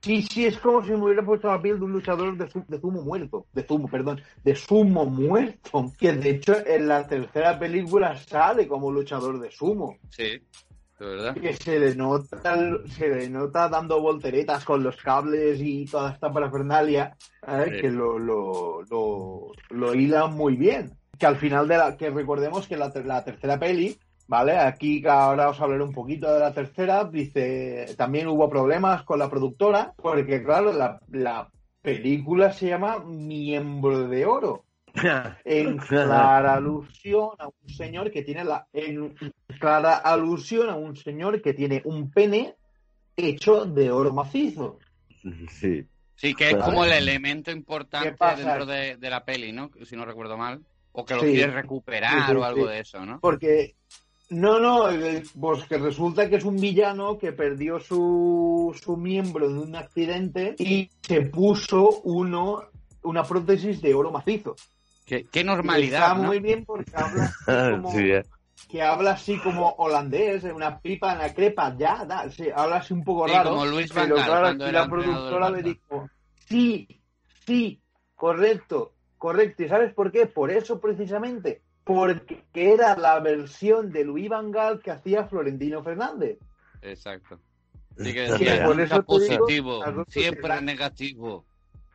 [0.00, 2.78] sí, sí, es como si me hubiera puesto la piel de un luchador de, de
[2.80, 8.16] zumo muerto, de zumo, perdón, de sumo muerto, que de hecho en la tercera película
[8.16, 10.40] sale como luchador de sumo Sí,
[10.98, 11.34] de verdad.
[11.34, 12.40] que se le nota
[12.86, 17.16] se le nota dando volteretas con los cables y toda esta parafernalia
[17.46, 17.64] ¿eh?
[17.70, 17.80] Sí.
[17.80, 22.66] que lo, lo, lo, lo hilan muy bien que al final de la que recordemos
[22.68, 27.04] que la, la tercera peli vale aquí ahora os hablaré un poquito de la tercera
[27.04, 31.50] dice también hubo problemas con la productora porque claro la, la
[31.82, 34.63] película se llama Miembro de Oro
[35.44, 39.14] en clara alusión a un señor que tiene la en
[39.58, 42.54] clara alusión a un señor que tiene un pene
[43.16, 44.78] hecho de oro macizo.
[45.50, 45.84] Sí.
[46.16, 46.64] Sí, que es Claro.
[46.66, 49.70] como el elemento importante dentro de, de la peli, ¿no?
[49.84, 50.60] Si no recuerdo mal.
[50.92, 51.32] O que lo Sí.
[51.32, 52.72] quieres recuperar Sí, sí, o algo sí.
[52.72, 53.18] de eso, ¿no?
[53.20, 53.74] Porque
[54.30, 54.86] no, no,
[55.40, 60.54] pues que resulta que es un villano que perdió su, su miembro en un accidente
[60.58, 62.62] y se puso uno
[63.02, 64.54] una prótesis de oro macizo.
[65.04, 66.24] Qué, normalidad, Está ¿no?
[66.24, 68.24] muy bien porque habla así como, Sí, eh.
[68.68, 72.76] que habla así como holandés, en una pipa, en la crepa, ya, da, sí, habla
[72.76, 73.50] así un poco Sí, raro.
[73.50, 76.08] como Luis Van pero Gaal, claro, cuando aquí era la productora le dijo,
[76.48, 77.02] sí,
[77.46, 77.80] sí,
[78.14, 79.62] correcto, correcto.
[79.62, 80.26] ¿Y sabes por qué?
[80.26, 86.38] Por eso precisamente, porque era la versión de Luis Van Gaal que hacía Florentino Fernández.
[86.82, 87.38] Exacto.
[87.96, 91.44] Sí que Sí, decía, por nunca eso te digo, positivo, siempre negativo.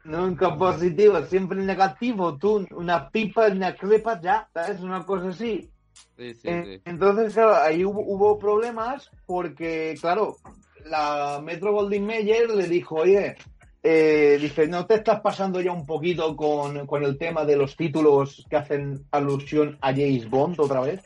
[0.10, 2.36] Nunca positivo, siempre negativo.
[2.38, 4.82] Tú, una pipa, una crepa, ya, ¿sabes?
[4.82, 5.70] Una cosa así.
[6.18, 6.82] Sí, sí, Eh, sí.
[6.86, 10.38] Entonces, claro, ahí hubo, hubo problemas porque, claro,
[10.86, 13.36] la Metro Goldwyn Mayer le dijo, oye,
[13.84, 17.76] eh, dice, ¿no te estás pasando ya un poquito con, con el tema de los
[17.76, 21.02] títulos que hacen alusión a James Bond otra vez?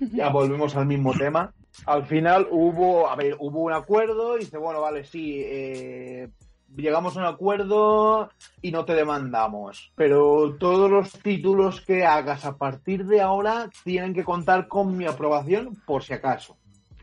[0.12, 1.52] Ya volvemos al mismo tema.
[1.86, 6.28] Al final hubo, a ver, hubo un acuerdo y dice, bueno, vale, sí, eh,
[6.76, 8.30] llegamos a un acuerdo
[8.62, 9.92] y no te demandamos.
[9.94, 15.06] Pero todos los títulos que hagas a partir de ahora tienen que contar con mi
[15.06, 16.56] aprobación por si acaso.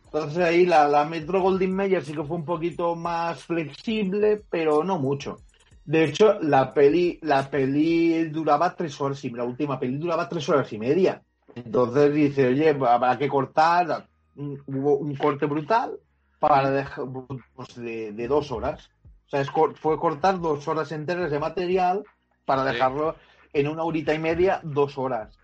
[0.06, 4.99] Entonces ahí la, Metro Goldwyn Mayer sí que fue un poquito más flexible, pero no
[4.99, 5.38] mucho.
[5.85, 10.48] De hecho, la peli, la peli duraba tres horas y la última peli duraba tres
[10.49, 11.22] horas y media.
[11.56, 15.98] Entonces dice, oye, habrá que cortar, hubo un corte brutal
[16.39, 17.06] para dejar
[17.56, 18.89] pues, de, de dos horas.
[19.31, 19.49] O sea, es
[19.79, 22.03] fue cortar dos horas enteras de material
[22.43, 22.73] para Sí.
[22.73, 23.15] dejarlo
[23.53, 25.37] en una horita y media, dos horas.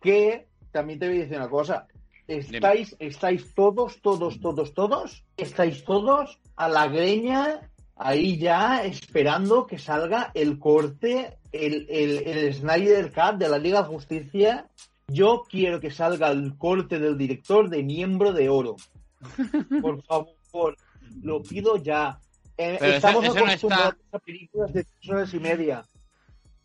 [0.00, 1.86] Que también te voy a decir una cosa.
[2.26, 9.78] Estáis, estáis todos, todos, todos, todos, estáis todos a la greña ahí ya esperando que
[9.78, 14.68] salga el corte, el, el, el Snyder Cut de la Liga de Justicia.
[15.06, 18.74] Yo quiero que salga el corte del director de Miembro de Oro.
[19.80, 20.76] Por favor,
[21.22, 22.18] lo pido ya.
[22.58, 25.84] Eh, estamos ese no acostumbrados está- a películas de tres horas y media.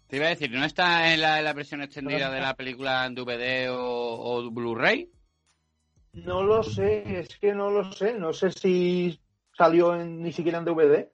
[0.08, 3.06] Te iba a decir, ¿no está en la, en la versión extendida de la película
[3.06, 5.10] en DVD o, o Blu-ray?
[6.14, 8.14] No lo sé, es que no lo sé.
[8.14, 9.20] No sé si
[9.58, 11.10] salió en- ni siquiera en DVD.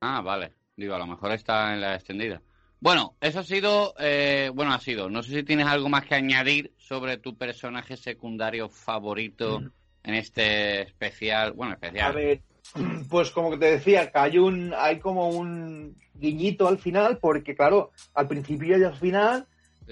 [0.00, 0.52] Ah, vale.
[0.76, 2.42] Digo, a lo mejor está en la extendida.
[2.80, 5.08] Bueno, eso ha sido, eh, bueno, ha sido.
[5.08, 9.62] No sé si tienes algo más que añadir sobre tu personaje secundario favorito
[10.02, 11.52] en este especial.
[11.52, 12.14] Bueno, A especial.
[12.14, 12.42] ver,
[13.10, 17.90] pues como te decía, que hay un, hay como un guiñito al final, porque claro,
[18.14, 19.46] al principio y al final,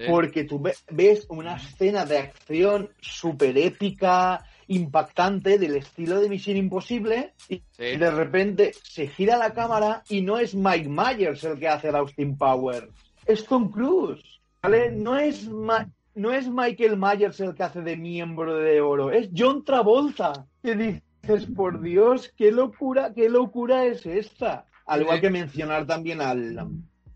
[0.08, 6.56] porque tú ve- ves una escena de acción súper épica, impactante, del estilo de Misión
[6.56, 7.96] Imposible, y Sí.
[7.98, 11.96] de repente se gira la cámara y no es Mike Myers el que hace el
[11.96, 12.88] Austin Powers,
[13.26, 14.22] es Tom Cruise,
[14.62, 14.90] ¿vale?
[14.92, 19.28] No es, Ma- no es Michael Myers el que hace de miembro de oro, es
[19.36, 20.46] John Travolta.
[20.62, 24.66] Que dices, por Dios, qué locura, qué locura es esta.
[24.86, 26.68] Al igual que mencionar también al,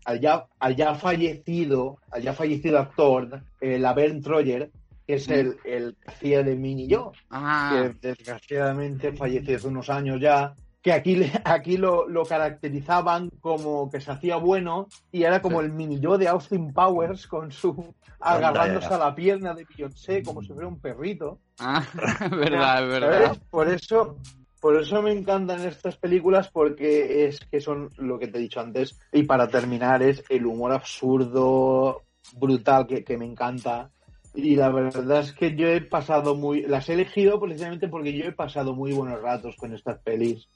[0.05, 4.71] al ya, al ya fallecido, al ya fallecido actor, eh, Laverne Troyer,
[5.05, 9.89] que es el, el que hacía de Mini Yo, Ah, que desgraciadamente falleció hace unos
[9.89, 15.41] años ya, que aquí, aquí lo, lo caracterizaban como que se hacía bueno y era
[15.41, 15.65] como Sí.
[15.65, 20.41] el Mini Yo de Austin Powers con su agarrándose a la pierna de Beyoncé como
[20.41, 21.39] si fuera un perrito.
[21.59, 21.85] ah,
[22.23, 23.37] es verdad, verdad.
[23.49, 24.17] Por eso,
[24.59, 28.59] por eso me encantan estas películas porque es que son lo que te he dicho
[28.59, 28.99] antes.
[29.11, 33.91] Y para terminar es el humor absurdo, brutal que, que me encanta.
[34.33, 38.25] Y la verdad es que yo he pasado muy, las he elegido precisamente porque yo
[38.25, 40.47] he pasado muy buenos ratos con estas pelis.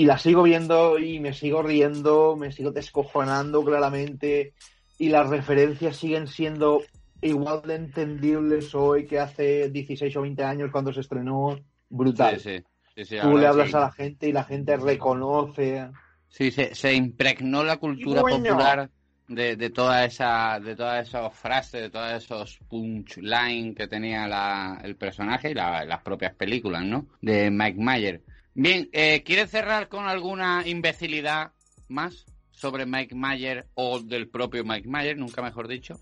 [0.00, 4.54] Y las sigo viendo y me sigo riendo, me sigo descojonando claramente.
[4.96, 6.80] Y las referencias siguen siendo
[7.20, 11.54] igual de entendibles hoy que hace 16 o 20 años cuando se estrenó.
[11.90, 12.40] Brutal.
[12.40, 12.64] Sí, sí.
[12.96, 13.76] sí, sí, Tú le hablas sí.
[13.76, 15.90] a la gente y la gente reconoce.
[16.30, 18.38] Sí, se, se impregnó la cultura bueno.
[18.38, 18.90] popular
[19.28, 24.80] de, de toda esa, de todas esas frases, de todos esos punchline que tenía la-
[24.82, 27.06] el personaje y la- las propias películas, ¿no?
[27.20, 28.22] De Mike Mayer.
[28.54, 31.52] Bien, eh, ¿quieres cerrar con alguna imbecilidad
[31.88, 35.94] más sobre Mike Mayer o del propio Mike Mayer, nunca mejor dicho?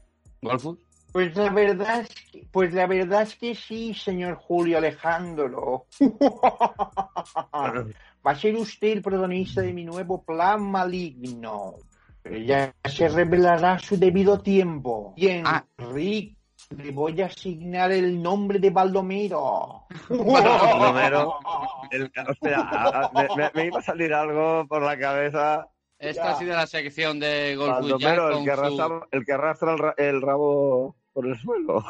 [0.43, 0.79] Golfus.
[1.13, 5.87] Pues la verdad es que, pues la verdad es que sí, señor Julio Alejandro.
[8.27, 11.75] Va a ser usted el protagonista de mi nuevo plan maligno.
[12.23, 15.15] Pero ya se revelará su debido tiempo.
[15.17, 15.65] Bien, Ah.
[16.71, 19.85] Le voy a asignar el nombre de Baldomero.
[20.11, 21.39] Baldomero.
[21.91, 25.67] El- hostia, a- a- me, me- me iba a salir algo por la cabeza.
[25.99, 26.31] Esta Ya.
[26.33, 29.73] ha sido la sección de Jack Baldomero, el con que, su- arrastra, el que arrastra
[29.73, 31.83] el, ra- el rabo por el suelo.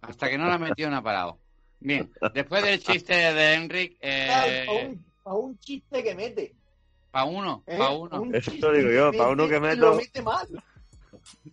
[0.00, 1.38] Hasta que no la metió, no ha parado.
[1.80, 6.54] Bien, después del chiste de Enric, Para eh, un, pa' un chiste que mete.
[7.10, 7.76] pa' uno, ¿eh?
[7.76, 8.22] pa' uno.
[8.22, 10.46] Un Eso digo yo, pa' uno que meto- Lo mete mal.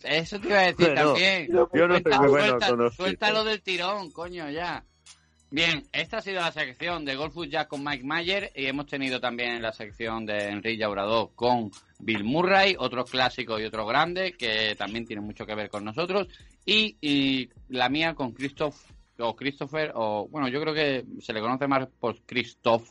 [0.04, 1.48] Eso te iba a decir Bueno, también.
[1.48, 4.84] Yo no Suelta- bueno suelta- los suéltalo del tirón, coño, ya.
[5.52, 9.22] Bien, esta ha sido la sección de Golfus Jack con Mike Mayer y hemos tenido
[9.22, 14.76] también la sección de Enrique Llaurador con Bill Murray, otros clásicos y otros grandes que
[14.76, 16.28] también tienen mucho que ver con nosotros
[16.66, 18.76] y, y la mía con Christoph
[19.20, 22.90] o Christopher o bueno, yo creo que se le conoce más por Christoph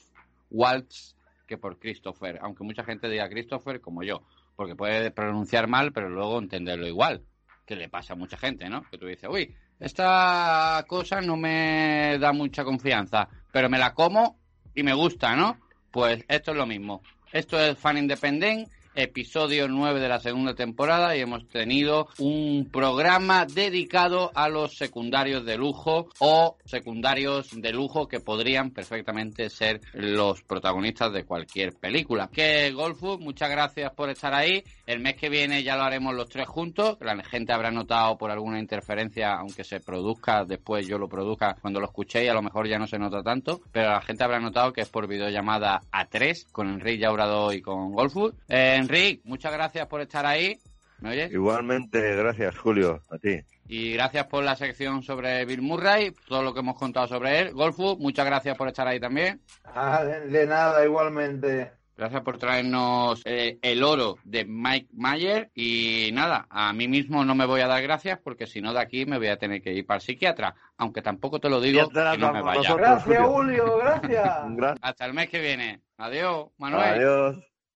[0.51, 1.17] Waltz
[1.47, 4.23] que por Christopher, aunque mucha gente diga Christopher como yo,
[4.57, 7.25] porque puede pronunciar mal pero luego entenderlo igual
[7.67, 8.83] que le pasa a mucha gente, ¿no?
[8.91, 14.39] Que tú dices, uy, esta cosa no me da mucha confianza, pero me la como
[14.75, 15.59] y me gusta, ¿no?
[15.91, 17.03] Pues esto es lo mismo.
[17.33, 23.47] Esto es Fan Independent, episodio 9 de la segunda temporada y hemos tenido un programa
[23.47, 30.43] dedicado a los secundarios de lujo o secundarios de lujo que podrían perfectamente ser los
[30.43, 32.29] protagonistas de cualquier película.
[32.33, 34.65] Que Golfu, muchas gracias por estar ahí.
[34.87, 36.99] El mes que viene ya lo haremos los tres juntos.
[37.01, 41.81] La gente habrá notado por alguna interferencia, aunque se produzca después, yo lo produzca cuando
[41.81, 44.73] lo escuchéis, a lo mejor ya no se nota tanto, pero la gente habrá notado
[44.73, 48.29] que es por videollamada a tres con Enrique Llaurado y con Golfu.
[48.49, 50.59] Eh, Enrique, muchas gracias por estar ahí.
[51.01, 51.33] ¿Me oyes?
[51.33, 53.41] Igualmente, gracias, Julio, a ti.
[53.67, 57.53] Y gracias por la sección sobre Bill Murray, todo lo que hemos contado sobre él.
[57.53, 59.41] Golfu, muchas gracias por estar ahí también.
[59.65, 61.73] Ah, de, de nada, igualmente.
[61.97, 65.51] Gracias por traernos eh, el oro de Mike Mayer.
[65.55, 68.81] Y nada, a mí mismo no me voy a dar gracias porque si no de
[68.81, 70.55] aquí me voy a tener que ir para el psiquiatra.
[70.77, 72.75] Aunque tampoco te lo digo que no me vaya.
[72.75, 73.79] Gracias, Julio.
[73.79, 74.79] Gracias.
[74.83, 75.81] Hasta el mes que viene.
[75.97, 76.95] Adiós, Manuel.
[76.95, 77.54] Adiós.